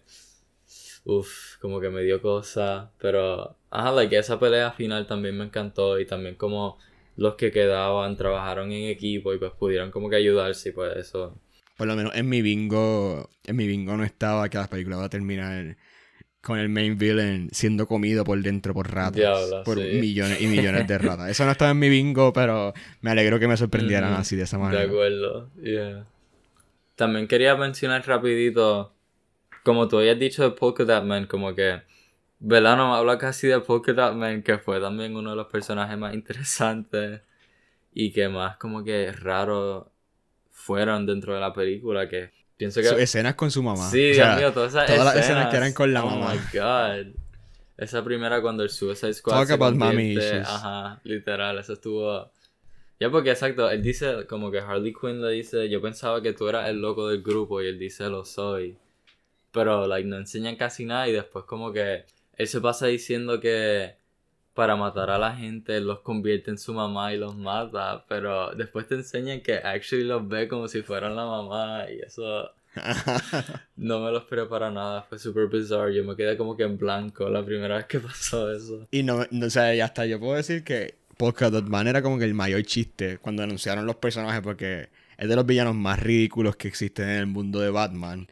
uff, 1.05 1.57
como 1.61 1.81
que 1.81 1.89
me 1.89 2.03
dio 2.03 2.21
cosa, 2.21 2.93
pero, 2.99 3.57
ajá, 3.71 3.93
like, 3.93 4.17
esa 4.17 4.39
pelea 4.39 4.73
final 4.73 5.07
también 5.07 5.37
me 5.37 5.45
encantó 5.45 5.99
y 5.99 6.07
también 6.07 6.35
como 6.35 6.79
los 7.17 7.35
que 7.37 7.51
quedaban 7.51 8.17
trabajaron 8.17 8.73
en 8.73 8.89
equipo 8.89 9.33
y 9.33 9.39
pues 9.39 9.53
pudieron 9.53 9.91
como 9.91 10.09
que 10.11 10.17
ayudarse 10.17 10.71
y 10.71 10.73
pues 10.73 10.97
eso. 10.97 11.39
Por 11.77 11.87
lo 11.87 11.97
menos 11.97 12.15
en 12.15 12.29
mi 12.29 12.43
bingo, 12.43 13.31
en 13.45 13.57
mi 13.57 13.67
bingo 13.67 13.97
no 13.97 14.05
estaba 14.05 14.49
que 14.49 14.59
la 14.59 14.69
película 14.69 14.97
va 14.99 15.05
a 15.05 15.11
terminar 15.11 15.77
con 16.43 16.59
el 16.59 16.69
main 16.69 16.99
villain 16.99 17.49
siendo 17.53 17.87
comido 17.87 18.25
por 18.25 18.41
dentro 18.43 18.75
por 18.75 18.93
ratas. 18.93 19.65
por 19.65 19.79
millones 19.79 20.41
y 20.41 20.49
millones 20.49 20.87
de 20.89 20.99
ratas. 20.99 21.31
Eso 21.31 21.45
no 21.45 21.53
estaba 21.53 21.71
en 21.71 21.79
mi 21.79 21.89
bingo, 21.89 22.33
pero 22.33 22.75
me 23.01 23.13
alegro 23.13 23.39
que 23.39 23.47
me 23.47 23.57
sorprendieran 23.57 24.13
así 24.15 24.37
de 24.37 24.43
esa 24.43 24.59
manera. 24.59 24.81
De 24.81 24.89
acuerdo, 24.89 25.49
yeah. 25.63 26.05
También 26.97 27.29
quería 27.29 27.57
mencionar 27.57 28.07
rapidito, 28.07 28.93
como 29.63 29.89
tú 29.89 29.99
habías 29.99 30.19
dicho 30.19 30.43
de 30.43 30.51
Polka 30.51 30.85
Dot 30.85 31.05
Man, 31.05 31.27
como 31.27 31.55
que, 31.55 31.83
¿verdad? 32.41 32.77
No 32.77 32.91
me 32.91 32.97
habla 32.97 33.19
casi 33.19 33.47
de 33.47 33.61
Polka 33.61 33.93
Dot 33.93 34.15
Man, 34.15 34.43
que 34.43 34.59
fue 34.59 34.81
también 34.81 35.17
uno 35.17 35.31
de 35.31 35.37
los 35.37 35.47
personajes 35.47 35.97
más 35.97 36.13
interesantes 36.13 37.21
y 37.95 38.11
que 38.13 38.29
más 38.29 38.57
como 38.57 38.83
que 38.83 39.13
raros 39.13 39.87
fueron 40.51 41.07
dentro 41.07 41.35
de 41.35 41.41
la 41.41 41.53
película, 41.53 42.09
que 42.09 42.31
Pienso 42.57 42.81
que... 42.81 43.03
escenas 43.03 43.35
con 43.35 43.51
su 43.51 43.63
mamá. 43.63 43.91
Sí, 43.91 44.13
Dios 44.13 44.37
mío, 44.37 44.53
todas 44.53 44.73
esas 44.73 44.87
Todas 44.87 45.05
las 45.05 45.17
escenas 45.17 45.49
que 45.49 45.57
eran 45.57 45.73
con 45.73 45.93
la 45.93 46.03
mamá. 46.03 46.33
Oh 46.33 46.35
my 46.35 46.59
god. 46.59 47.15
Esa 47.77 48.05
primera 48.05 48.41
cuando 48.41 48.63
el 48.63 48.71
Suicide 48.71 49.15
Squad 49.15 49.35
Talk 49.35 49.49
se 49.49 49.55
about 49.55 49.75
mommy 49.75 50.17
Ajá, 50.17 51.01
literal, 51.05 51.59
eso 51.59 51.73
estuvo... 51.73 52.31
Ya 53.01 53.11
porque 53.11 53.33
exacto, 53.33 53.69
él 53.69 53.83
dice 53.83 54.27
como 54.29 54.53
que 54.53 54.61
Harley 54.61 54.95
Quinn 54.95 55.21
le 55.21 55.33
dice, 55.33 55.69
yo 55.69 55.83
pensaba 55.83 56.23
que 56.23 56.33
tú 56.33 56.49
eras 56.49 56.69
el 56.69 56.81
loco 56.81 57.09
del 57.09 57.23
grupo 57.23 57.61
y 57.61 57.67
él 57.67 57.79
dice 57.79 58.09
lo 58.09 58.25
soy. 58.25 58.77
Pero 59.51 59.89
like 59.89 60.09
no 60.09 60.17
enseñan 60.17 60.55
casi 60.55 60.85
nada 60.85 61.09
y 61.09 61.13
después 61.13 61.45
como 61.45 61.73
que 61.73 62.05
él 62.37 62.47
se 62.47 62.61
pasa 62.61 62.87
diciendo 62.87 63.41
que 63.41 63.97
para 64.55 64.77
matar 64.77 65.11
a 65.11 65.19
la 65.19 65.35
gente 65.35 65.81
los 65.81 66.01
convierte 66.01 66.51
en 66.51 66.59
su 66.59 66.75
mamá 66.75 67.13
y 67.13 67.19
los 67.19 67.37
mata, 67.37 68.05
pero 68.09 68.55
después 68.55 68.87
te 68.87 68.97
enseñan 68.97 69.41
que 69.41 69.55
actually 69.55 70.05
los 70.05 70.27
ve 70.29 70.49
como 70.49 70.69
si 70.69 70.83
fueran 70.83 71.17
la 71.17 71.25
mamá 71.25 71.87
y 71.91 72.01
eso 72.01 72.51
no 73.77 74.01
me 74.01 74.11
lo 74.11 74.19
esperé 74.19 74.47
para 74.47 74.71
nada, 74.71 75.03
fue 75.03 75.19
super 75.19 75.47
bizarre. 75.49 75.95
Yo 75.95 76.05
me 76.05 76.17
quedé 76.17 76.37
como 76.37 76.57
que 76.57 76.63
en 76.65 76.79
blanco 76.79 77.29
la 77.29 77.45
primera 77.45 77.77
vez 77.77 77.87
que 77.87 78.01
pasó 78.01 78.51
eso. 78.53 78.87
Y 78.91 79.03
no, 79.03 79.27
no 79.31 79.47
o 79.47 79.51
sea, 79.51 79.75
ya 79.75 79.87
hasta 79.87 80.07
yo 80.07 80.19
puedo 80.19 80.35
decir 80.35 80.65
que 80.65 80.97
Polka 81.17 81.51
Dot 81.51 81.67
Man 81.67 81.87
era 81.87 82.03
como 82.03 82.19
que 82.19 82.25
el 82.25 82.35
mayor 82.35 82.63
chiste 82.65 83.19
cuando 83.19 83.43
anunciaron 83.43 83.87
los 83.87 83.97
personajes 83.97 84.41
porque 84.43 84.89
es 85.17 85.29
de 85.29 85.37
los 85.37 85.47
villanos 85.47 85.75
más 85.75 85.99
ridículos 86.01 86.57
que 86.57 86.69
existen 86.69 87.09
en 87.09 87.19
el 87.19 87.27
mundo 87.27 87.61
de 87.61 87.71
Batman. 87.71 88.27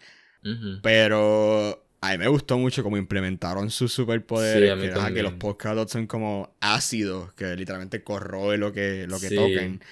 Pero 0.82 1.84
a 2.02 2.12
mí 2.12 2.18
me 2.18 2.28
gustó 2.28 2.56
mucho 2.58 2.82
cómo 2.82 2.96
implementaron 2.96 3.70
sus 3.70 3.92
superpoderes. 3.92 4.78
que, 4.78 5.14
que, 5.14 5.22
los 5.22 5.34
Polka 5.34 5.74
Dots 5.74 5.92
son 5.92 6.06
como 6.06 6.54
ácidos, 6.60 7.32
que 7.34 7.54
literalmente 7.56 8.02
corroe 8.02 8.56
lo 8.56 8.72
que, 8.72 9.06
lo 9.06 9.20
que 9.20 9.30
toquen. 9.30 9.82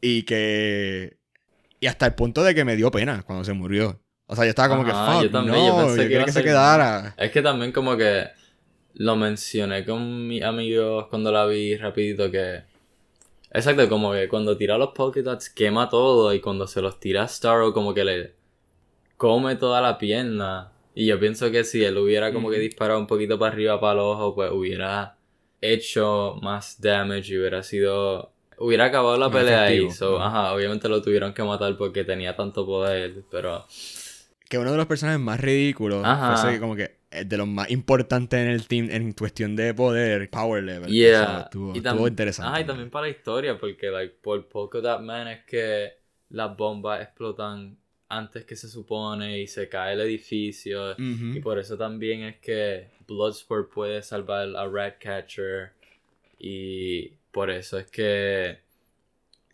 Y 0.00 0.24
que. 0.24 1.16
Y 1.80 1.86
hasta 1.86 2.06
el 2.06 2.14
punto 2.14 2.44
de 2.44 2.54
que 2.54 2.64
me 2.64 2.76
dio 2.76 2.90
pena 2.90 3.22
cuando 3.22 3.44
se 3.44 3.54
murió. 3.54 4.00
O 4.26 4.36
sea, 4.36 4.44
yo 4.44 4.50
estaba 4.50 4.68
como 4.68 4.84
que, 4.84 4.92
fuck, 4.92 5.22
yo 5.22 5.30
también, 5.30 5.66
yo 5.66 5.76
pensé 5.76 6.08
que, 6.08 6.32
se 6.32 6.42
quedara. 6.42 7.14
Es 7.18 7.30
que 7.30 7.42
también 7.42 7.72
como 7.72 7.96
que 7.96 8.28
lo 8.94 9.16
mencioné 9.16 9.84
con 9.84 10.26
mis 10.26 10.42
amigos 10.42 11.08
cuando 11.08 11.30
la 11.32 11.46
vi 11.46 11.76
rapidito 11.76 12.30
que... 12.30 12.62
Exacto, 13.50 13.88
como 13.88 14.12
que 14.12 14.28
cuando 14.28 14.56
tira 14.56 14.78
los 14.78 14.94
Dots 14.94 15.50
quema 15.50 15.88
todo 15.88 16.32
y 16.32 16.40
cuando 16.40 16.66
se 16.66 16.80
los 16.80 16.98
tira 16.98 17.22
a 17.22 17.28
Starro 17.28 17.72
como 17.72 17.94
que 17.94 18.04
le 18.04 18.34
come 19.16 19.56
toda 19.56 19.80
la 19.80 19.98
pierna. 19.98 20.72
Y 20.94 21.06
yo 21.06 21.18
pienso 21.18 21.50
que 21.50 21.64
si 21.64 21.84
él 21.84 21.98
hubiera 21.98 22.32
como 22.32 22.50
que 22.50 22.58
disparado 22.58 23.00
un 23.00 23.06
poquito 23.06 23.38
para 23.38 23.52
arriba 23.52 23.80
para 23.80 23.94
el 23.94 23.98
ojo, 23.98 24.34
pues 24.34 24.50
hubiera 24.52 25.16
hecho 25.60 26.38
más 26.40 26.80
damage 26.80 27.34
y 27.34 27.38
hubiera 27.38 27.62
sido... 27.62 28.32
Hubiera 28.56 28.84
acabado 28.84 29.16
la 29.16 29.30
pelea 29.30 29.64
ahí. 29.64 29.90
So, 29.90 30.20
ajá, 30.22 30.54
obviamente 30.54 30.88
lo 30.88 31.02
tuvieron 31.02 31.34
que 31.34 31.42
matar 31.42 31.76
porque 31.76 32.04
tenía 32.04 32.36
tanto 32.36 32.64
poder, 32.64 33.24
pero... 33.28 33.66
Que 34.48 34.58
uno 34.58 34.70
de 34.70 34.76
los 34.76 34.86
personajes 34.86 35.20
más 35.20 35.40
ridículos 35.40 36.06
fue 36.40 36.60
como 36.60 36.76
que 36.76 36.98
de 37.24 37.36
los 37.36 37.48
más 37.48 37.70
importantes 37.70 38.38
en 38.40 38.48
el 38.48 38.66
team 38.66 38.88
en 38.90 39.12
cuestión 39.12 39.56
de 39.56 39.74
poder, 39.74 40.28
power 40.30 40.62
level. 40.62 40.90
Yeah. 40.90 41.42
estuvo, 41.44 42.06
interesante. 42.06 42.52
Ah, 42.54 42.60
y 42.60 42.64
también 42.64 42.90
para 42.90 43.06
la 43.06 43.10
historia, 43.10 43.58
porque 43.58 43.90
like, 43.90 44.16
por 44.22 44.46
poco 44.48 44.82
That 44.82 45.00
Man 45.00 45.28
es 45.28 45.44
que 45.44 45.92
las 46.30 46.56
bombas 46.56 47.02
explotan 47.02 47.78
antes 48.08 48.44
que 48.44 48.56
se 48.56 48.68
supone 48.68 49.40
y 49.40 49.46
se 49.46 49.68
cae 49.68 49.94
el 49.94 50.00
edificio. 50.00 50.94
Y 50.98 51.40
por 51.40 51.58
eso 51.58 51.76
también 51.76 52.22
es 52.22 52.36
que 52.38 52.88
Bloodsport 53.06 53.72
puede 53.72 54.02
salvar 54.02 54.54
a 54.56 54.68
Ratcatcher. 54.68 55.72
Y 56.38 57.08
por 57.30 57.50
eso 57.50 57.78
es 57.78 57.86
que. 57.86 58.58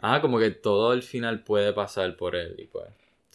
Ah, 0.01 0.21
como 0.21 0.39
que 0.39 0.51
todo 0.51 0.93
el 0.93 1.03
final 1.03 1.43
puede 1.45 1.73
pasar 1.73 2.17
por 2.17 2.35
él. 2.35 2.55
Y 2.59 2.67
pues. 2.67 2.87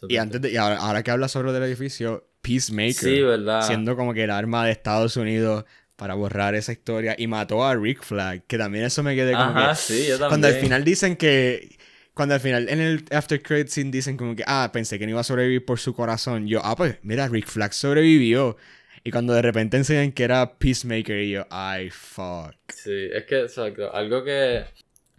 Y 0.08 0.18
antes 0.18 0.42
de, 0.42 0.52
y 0.52 0.58
ahora, 0.58 1.04
que 1.04 1.12
hablas 1.12 1.32
sobre 1.32 1.56
el 1.56 1.64
edificio, 1.64 2.28
Peacemaker, 2.42 3.64
siendo 3.64 3.96
como 3.96 4.14
que 4.14 4.26
el 4.26 4.32
arma 4.32 4.66
de 4.66 4.72
Estados 4.72 5.16
Unidos 5.16 5.66
para 5.96 6.14
borrar 6.14 6.56
esa 6.56 6.74
historia 6.74 7.16
y 7.18 7.28
mató 7.28 7.64
a 7.64 7.76
Rick 7.76 8.04
Flag, 8.04 8.44
que 8.46 8.58
también 8.58 8.86
eso 8.86 9.02
me 9.02 9.16
quedé 9.16 9.32
como 9.32 9.46
Ajá, 9.46 9.76
sí, 9.76 10.08
yo 10.08 10.20
también. 10.20 10.30
Cuando 10.30 10.48
al 10.48 10.56
final 10.56 10.84
dicen 10.84 11.16
que 11.16 11.78
cuando 12.16 12.34
al 12.34 12.40
final 12.40 12.68
en 12.70 12.80
el 12.80 13.06
after 13.12 13.42
credit 13.44 13.70
dicen 13.92 14.18
como 14.18 14.36
que 14.36 14.44
ah, 14.48 14.72
pensé 14.74 14.98
que 14.98 15.06
no 15.06 15.12
iba 15.12 15.20
a 15.20 15.24
sobrevivir 15.24 15.64
por 15.64 15.80
su 15.80 15.94
corazón, 15.94 16.48
yo, 16.48 16.62
ah, 16.64 16.76
pues 16.76 16.98
mira, 17.04 17.28
Rick 17.28 17.48
Flag 17.48 17.74
sobrevivió. 17.74 18.58
Y 19.04 19.12
cuando 19.12 19.34
de 19.34 19.44
repente 19.44 19.78
enseñan 19.78 20.12
que 20.14 20.24
era 20.24 20.58
Peacemaker 20.58 21.20
y 21.22 21.32
yo, 21.32 21.46
ay, 21.52 21.92
fuck. 21.92 22.56
Sí, 22.74 23.10
es 23.14 23.26
que, 23.26 23.42
exacto, 23.42 23.94
algo 23.94 24.24
que 24.24 24.64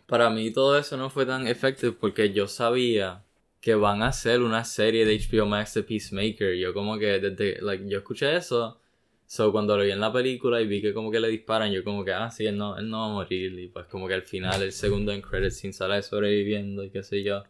para 0.07 0.31
mí 0.31 0.51
todo 0.53 0.77
eso 0.77 0.97
no 0.97 1.09
fue 1.11 1.25
tan 1.27 1.47
efectivo 1.47 1.95
porque 2.01 2.33
yo 2.33 2.49
sabía 2.49 3.23
que 3.61 3.75
van 3.75 4.03
a 4.03 4.09
hacer 4.09 4.41
una 4.41 4.65
serie 4.65 5.05
de 5.05 5.19
HBO 5.19 5.47
Max 5.47 5.75
de 5.75 5.83
Peacemaker. 5.83 6.57
Yo 6.57 6.73
como 6.73 6.99
que 6.99 7.21
desde, 7.21 7.61
like, 7.61 7.85
yo 7.89 7.99
escuché 7.99 8.35
eso. 8.37 8.81
So 9.27 9.51
cuando 9.51 9.77
lo 9.77 9.83
vi 9.83 9.91
en 9.91 10.01
la 10.01 10.12
película 10.12 10.61
y 10.61 10.67
vi 10.67 10.81
que 10.81 10.95
como 10.95 11.11
que 11.11 11.19
le 11.19 11.29
disparan, 11.29 11.73
yo 11.73 11.83
como 11.83 12.05
que, 12.05 12.12
ah, 12.12 12.31
sí, 12.31 12.47
él 12.47 12.57
no, 12.57 12.79
él 12.79 12.89
no 12.89 13.01
va 13.01 13.07
a 13.07 13.11
morir. 13.11 13.59
Y 13.59 13.69
pues 13.69 13.87
como 13.87 14.07
que 14.07 14.15
al 14.15 14.23
final 14.23 14.62
el 14.62 14.73
segundo 14.73 15.12
en 15.12 15.21
credits 15.21 15.57
sin 15.57 15.73
sale 15.73 16.01
sobreviviendo 16.03 16.85
y 16.85 16.91
qué 16.91 17.03
sé 17.03 17.23
yo. 17.23 17.43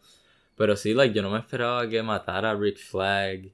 Pero 0.57 0.75
sí, 0.77 0.95
like, 0.95 1.15
yo 1.15 1.23
no 1.23 1.31
me 1.31 1.39
esperaba 1.39 1.87
que 1.89 2.03
matara 2.03 2.53
a 2.53 2.55
Rick 2.55 2.79
Flag 2.79 3.53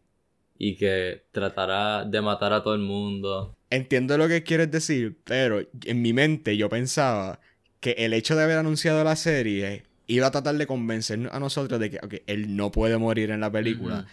y 0.56 0.76
que 0.76 1.24
tratara 1.32 2.04
de 2.04 2.20
matar 2.20 2.52
a 2.52 2.62
todo 2.62 2.74
el 2.74 2.80
mundo. 2.80 3.56
Entiendo 3.70 4.16
lo 4.16 4.28
que 4.28 4.44
quieres 4.44 4.70
decir, 4.70 5.16
pero 5.24 5.60
en 5.84 6.02
mi 6.02 6.12
mente 6.12 6.56
yo 6.56 6.68
pensaba 6.68 7.40
que 7.80 7.96
el 7.98 8.12
hecho 8.12 8.36
de 8.36 8.44
haber 8.44 8.58
anunciado 8.58 9.02
la 9.02 9.16
serie 9.16 9.82
iba 10.06 10.28
a 10.28 10.30
tratar 10.30 10.54
de 10.54 10.66
convencernos 10.68 11.32
a 11.32 11.40
nosotros 11.40 11.80
de 11.80 11.90
que 11.90 12.22
él 12.26 12.54
no 12.54 12.70
puede 12.70 12.96
morir 12.98 13.30
en 13.30 13.40
la 13.40 13.50
película. 13.50 14.06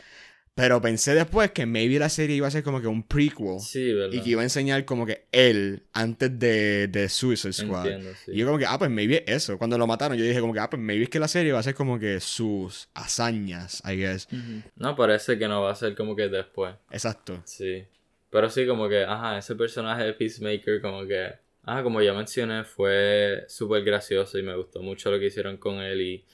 Pero 0.59 0.81
pensé 0.81 1.15
después 1.15 1.51
que 1.51 1.65
maybe 1.65 1.97
la 1.99 2.09
serie 2.09 2.35
iba 2.35 2.47
a 2.47 2.51
ser 2.51 2.63
como 2.63 2.81
que 2.81 2.87
un 2.87 3.03
prequel. 3.03 3.59
Sí, 3.61 3.93
¿verdad? 3.93 4.13
Y 4.13 4.21
que 4.21 4.31
iba 4.31 4.41
a 4.41 4.43
enseñar 4.43 4.83
como 4.83 5.05
que 5.05 5.25
él 5.31 5.83
antes 5.93 6.37
de, 6.37 6.89
de 6.89 7.07
Suicide 7.07 7.53
Squad. 7.53 7.87
Y 8.27 8.39
yo 8.39 8.45
como 8.45 8.57
que, 8.57 8.65
ah, 8.65 8.77
pues 8.77 8.91
maybe 8.91 9.23
eso. 9.25 9.57
Cuando 9.57 9.77
lo 9.77 9.87
mataron, 9.87 10.17
yo 10.17 10.25
dije 10.25 10.41
como 10.41 10.53
que, 10.53 10.59
ah, 10.59 10.69
pues 10.69 10.81
maybe 10.81 11.03
es 11.03 11.09
que 11.09 11.19
la 11.19 11.29
serie 11.29 11.53
va 11.53 11.59
a 11.59 11.63
ser 11.63 11.75
como 11.75 11.97
que 11.97 12.19
sus 12.19 12.89
hazañas, 12.93 13.81
I 13.85 13.95
guess. 13.95 14.27
No, 14.75 14.95
parece 14.95 15.39
que 15.39 15.47
no 15.47 15.61
va 15.61 15.71
a 15.71 15.75
ser 15.75 15.95
como 15.95 16.15
que 16.15 16.27
después. 16.27 16.75
Exacto. 16.91 17.41
Sí. 17.45 17.85
Pero 18.29 18.49
sí, 18.49 18.67
como 18.67 18.89
que, 18.89 19.03
ajá, 19.03 19.37
ese 19.37 19.55
personaje 19.55 20.03
de 20.03 20.13
Peacemaker 20.13 20.81
como 20.81 21.07
que 21.07 21.33
Ah, 21.71 21.83
como 21.83 22.01
ya 22.01 22.13
mencioné, 22.13 22.63
fue 22.63 23.45
súper 23.47 23.83
gracioso 23.83 24.39
y 24.39 24.43
me 24.43 24.55
gustó 24.55 24.81
mucho 24.81 25.11
lo 25.11 25.19
que 25.19 25.27
hicieron 25.27 25.57
con 25.57 25.75
él 25.75 26.01
y 26.01 26.25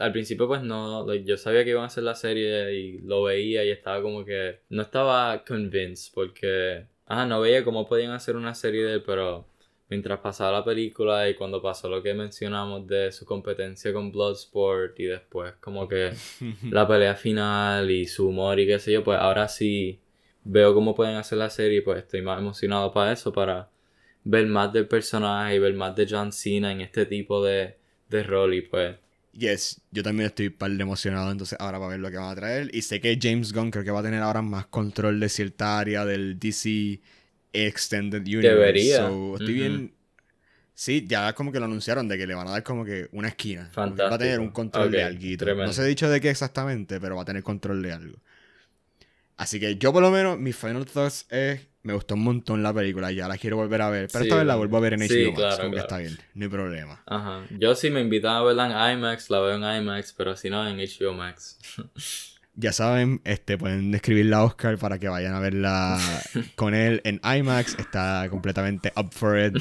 al 0.00 0.12
principio 0.12 0.48
pues 0.48 0.62
no, 0.62 1.12
yo 1.14 1.36
sabía 1.36 1.62
que 1.62 1.70
iban 1.70 1.82
a 1.82 1.86
hacer 1.86 2.04
la 2.04 2.14
serie 2.14 2.72
y 2.74 2.98
lo 3.00 3.24
veía 3.24 3.64
y 3.64 3.70
estaba 3.70 4.00
como 4.00 4.24
que 4.24 4.60
no 4.70 4.82
estaba 4.82 5.44
convinced 5.44 6.12
porque, 6.14 6.86
ah, 7.06 7.26
no 7.26 7.40
veía 7.40 7.62
cómo 7.64 7.86
podían 7.86 8.12
hacer 8.12 8.34
una 8.36 8.54
serie 8.54 8.82
de 8.84 8.94
él, 8.94 9.02
pero 9.04 9.46
mientras 9.90 10.20
pasaba 10.20 10.52
la 10.52 10.64
película 10.64 11.28
y 11.28 11.34
cuando 11.34 11.60
pasó 11.60 11.90
lo 11.90 12.02
que 12.02 12.14
mencionamos 12.14 12.86
de 12.86 13.12
su 13.12 13.26
competencia 13.26 13.92
con 13.92 14.10
Bloodsport 14.10 14.98
y 14.98 15.04
después 15.04 15.52
como 15.60 15.86
que 15.86 16.12
la 16.70 16.88
pelea 16.88 17.14
final 17.14 17.90
y 17.90 18.06
su 18.06 18.28
humor 18.28 18.58
y 18.58 18.66
qué 18.66 18.78
sé 18.78 18.92
yo, 18.92 19.04
pues 19.04 19.18
ahora 19.18 19.48
sí 19.48 20.00
veo 20.44 20.72
cómo 20.72 20.94
pueden 20.94 21.16
hacer 21.16 21.36
la 21.36 21.50
serie 21.50 21.78
y 21.78 21.82
pues 21.82 21.98
estoy 21.98 22.22
más 22.22 22.38
emocionado 22.38 22.90
para 22.92 23.12
eso, 23.12 23.32
para 23.34 23.68
ver 24.24 24.46
más 24.46 24.72
del 24.72 24.88
personaje 24.88 25.56
y 25.56 25.58
ver 25.58 25.74
más 25.74 25.94
de 25.94 26.06
John 26.08 26.32
Cena 26.32 26.72
en 26.72 26.80
este 26.80 27.04
tipo 27.04 27.44
de, 27.44 27.76
de 28.08 28.22
rol 28.22 28.54
y 28.54 28.62
pues... 28.62 28.96
Yes, 29.32 29.80
yo 29.90 30.02
también 30.02 30.26
estoy 30.26 30.50
par 30.50 30.70
de 30.72 30.82
emocionado 30.82 31.30
entonces 31.30 31.56
ahora 31.60 31.78
para 31.78 31.90
ver 31.90 32.00
lo 32.00 32.10
que 32.10 32.16
van 32.16 32.30
a 32.30 32.34
traer 32.34 32.70
y 32.74 32.82
sé 32.82 33.00
que 33.00 33.16
James 33.20 33.52
Gunn 33.52 33.70
creo 33.70 33.84
que 33.84 33.90
va 33.92 34.00
a 34.00 34.02
tener 34.02 34.22
ahora 34.22 34.42
más 34.42 34.66
control 34.66 35.20
de 35.20 35.28
cierta 35.28 35.78
área 35.78 36.04
del 36.04 36.38
DC 36.38 37.00
Extended 37.52 38.22
Universe. 38.22 38.48
Debería. 38.48 39.08
estoy 39.38 39.54
bien... 39.54 39.94
Sí, 40.74 41.04
ya 41.06 41.34
como 41.34 41.52
que 41.52 41.58
lo 41.58 41.66
anunciaron 41.66 42.08
de 42.08 42.16
que 42.16 42.26
le 42.26 42.34
van 42.34 42.48
a 42.48 42.52
dar 42.52 42.62
como 42.62 42.86
que 42.86 43.08
una 43.12 43.28
esquina. 43.28 43.68
Fantástico. 43.70 44.08
Va 44.08 44.14
a 44.14 44.18
tener 44.18 44.40
un 44.40 44.50
control 44.50 44.90
de 44.90 45.02
algo. 45.02 45.54
No 45.56 45.72
se 45.74 45.82
ha 45.82 45.84
dicho 45.84 46.08
de 46.08 46.20
qué 46.22 46.30
exactamente, 46.30 46.98
pero 46.98 47.16
va 47.16 47.22
a 47.22 47.26
tener 47.26 47.42
control 47.42 47.82
de 47.82 47.92
algo. 47.92 48.18
Así 49.36 49.60
que 49.60 49.76
yo 49.76 49.92
por 49.92 50.02
lo 50.02 50.10
menos, 50.10 50.38
mi 50.38 50.52
final 50.52 50.86
thoughts 50.86 51.26
es 51.28 51.60
me 51.82 51.94
gustó 51.94 52.14
un 52.14 52.24
montón 52.24 52.62
la 52.62 52.74
película, 52.74 53.10
ya 53.10 53.26
la 53.28 53.38
quiero 53.38 53.56
volver 53.56 53.82
a 53.82 53.90
ver. 53.90 54.08
Pero 54.12 54.24
esta 54.24 54.36
vez 54.36 54.46
la 54.46 54.56
vuelvo 54.56 54.76
a 54.76 54.80
ver 54.80 54.94
en 54.94 55.00
HBO 55.00 55.32
Max, 55.32 55.56
claro, 55.56 55.76
está 55.76 55.98
bien, 55.98 56.18
no 56.34 56.44
hay 56.44 56.50
problema. 56.50 57.02
Ajá. 57.06 57.44
Yo 57.58 57.74
si 57.74 57.90
me 57.90 58.00
invitan 58.00 58.36
a 58.36 58.42
verla 58.42 58.90
en 58.90 58.98
IMAX, 58.98 59.30
la 59.30 59.40
veo 59.40 59.56
en 59.56 59.82
IMAX, 59.82 60.12
pero 60.12 60.36
si 60.36 60.50
no, 60.50 60.66
en 60.68 60.76
HBO 60.78 61.14
Max. 61.14 61.58
ya 62.54 62.72
saben, 62.72 63.20
este, 63.24 63.56
pueden 63.56 63.94
escribirle 63.94 64.34
a 64.34 64.44
Oscar 64.44 64.76
para 64.78 64.98
que 64.98 65.08
vayan 65.08 65.34
a 65.34 65.40
verla 65.40 65.98
con 66.56 66.74
él 66.74 67.00
en 67.04 67.20
IMAX. 67.24 67.78
Está 67.78 68.26
completamente 68.30 68.92
up 68.96 69.10
for 69.12 69.38
it. 69.38 69.56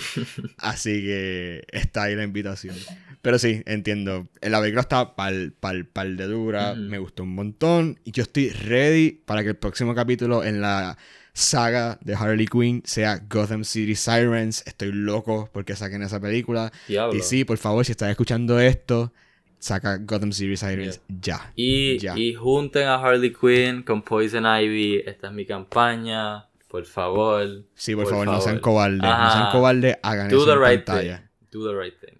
Así 0.58 1.02
que 1.02 1.65
está 1.71 2.04
ahí 2.04 2.15
la 2.15 2.23
invitación. 2.23 2.75
Pero 3.21 3.38
sí, 3.38 3.63
entiendo. 3.65 4.28
La 4.41 4.60
película 4.60 4.82
está 4.82 5.15
pal, 5.15 5.54
pal, 5.60 5.86
pal 5.86 6.17
de 6.17 6.25
dura. 6.25 6.75
Me 6.75 6.99
gustó 6.99 7.23
un 7.23 7.36
montón. 7.36 7.99
Y 8.04 8.12
yo 8.12 8.23
estoy 8.23 8.49
ready 8.49 9.12
para 9.25 9.43
que 9.43 9.49
el 9.49 9.58
próximo 9.58 9.93
capítulo 9.93 10.43
en 10.43 10.62
la 10.62 10.97
saga 11.34 11.99
de 12.02 12.15
Harley 12.15 12.47
Quinn 12.47 12.82
sea 12.86 13.21
Gotham 13.30 13.63
City 13.63 13.95
Sirens. 13.95 14.63
Estoy 14.65 14.91
loco 14.91 15.49
porque 15.54 15.75
saquen 15.75 16.02
esa 16.02 16.19
película. 16.19 16.71
Y 16.88 17.19
sí, 17.21 17.43
por 17.43 17.58
favor, 17.58 17.86
si 17.86 17.91
estás 17.91 18.10
escuchando 18.10 18.60
esto, 18.60 19.13
saca 19.60 19.98
Gotham 19.98 20.32
City 20.32 20.58
Sirens 20.58 21.02
ya. 21.08 21.52
Y, 21.56 21.98
y 22.15 22.34
junten 22.34 22.88
a 22.88 22.95
Harley 22.95 23.34
Quinn 23.34 23.83
con 23.83 24.02
Poison 24.02 24.46
Ivy. 24.46 25.04
Esta 25.06 25.27
es 25.27 25.33
mi 25.33 25.46
campaña. 25.46 26.46
Por 26.67 26.86
favor. 26.86 27.65
Sí, 27.73 27.96
por, 27.96 28.08
favor, 28.08 28.27
no 28.27 28.42
sean 28.42 28.60
cobardes. 28.60 29.00
No 29.02 29.31
sean 29.31 29.52
cobardes, 29.52 29.98
hagan 30.04 30.27
eso 30.27 30.54
en 30.54 30.86
pantalla. 30.86 31.29
Do 31.52 31.67
the 31.67 31.79
right 31.79 32.00
thing. 32.00 32.19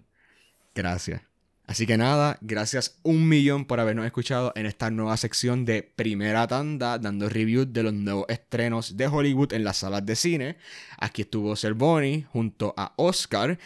Gracias. 0.74 1.22
Así 1.70 1.86
que 1.86 1.96
nada, 1.96 2.36
gracias 2.40 2.98
un 3.04 3.28
millón 3.28 3.64
por 3.64 3.78
habernos 3.78 4.04
escuchado 4.04 4.52
en 4.56 4.66
esta 4.66 4.90
nueva 4.90 5.16
sección 5.16 5.64
de 5.64 5.84
primera 5.84 6.48
tanda, 6.48 6.98
dando 6.98 7.28
reviews 7.28 7.72
de 7.72 7.84
los 7.84 7.92
nuevos 7.92 8.24
estrenos 8.28 8.96
de 8.96 9.06
Hollywood 9.06 9.52
en 9.52 9.62
las 9.62 9.76
salas 9.76 10.04
de 10.04 10.16
cine. 10.16 10.56
Aquí 10.98 11.22
estuvo 11.22 11.54
Bonnie 11.76 12.26
junto 12.32 12.74
a 12.76 12.92
Oscar. 12.96 13.56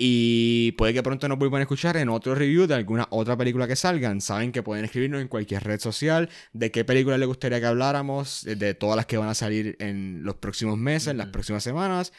Y 0.00 0.72
puede 0.72 0.94
que 0.94 1.02
pronto 1.02 1.26
nos 1.26 1.38
vuelvan 1.38 1.58
a 1.58 1.62
escuchar 1.62 1.96
en 1.96 2.08
otro 2.08 2.36
review 2.36 2.68
de 2.68 2.74
alguna 2.74 3.08
otra 3.10 3.36
película 3.36 3.66
que 3.66 3.74
salgan. 3.74 4.20
Saben 4.20 4.52
que 4.52 4.62
pueden 4.62 4.84
escribirnos 4.84 5.20
en 5.20 5.26
cualquier 5.26 5.64
red 5.64 5.80
social 5.80 6.28
de 6.52 6.70
qué 6.70 6.84
película 6.84 7.18
les 7.18 7.26
gustaría 7.26 7.58
que 7.58 7.66
habláramos, 7.66 8.44
de 8.44 8.74
todas 8.74 8.94
las 8.94 9.06
que 9.06 9.16
van 9.16 9.28
a 9.28 9.34
salir 9.34 9.76
en 9.80 10.22
los 10.22 10.36
próximos 10.36 10.78
meses, 10.78 11.08
en 11.08 11.18
las 11.18 11.26
próximas 11.26 11.64
semanas. 11.64 12.12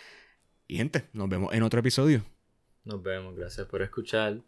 Y 0.68 0.76
gente, 0.76 1.06
nos 1.14 1.30
vemos 1.30 1.54
en 1.54 1.64
otro 1.64 1.80
episodio. 1.80 2.26
Nos 2.84 3.02
vemos, 3.02 3.38
gracias 3.38 3.66
por 3.66 3.82
escuchar. 3.82 4.42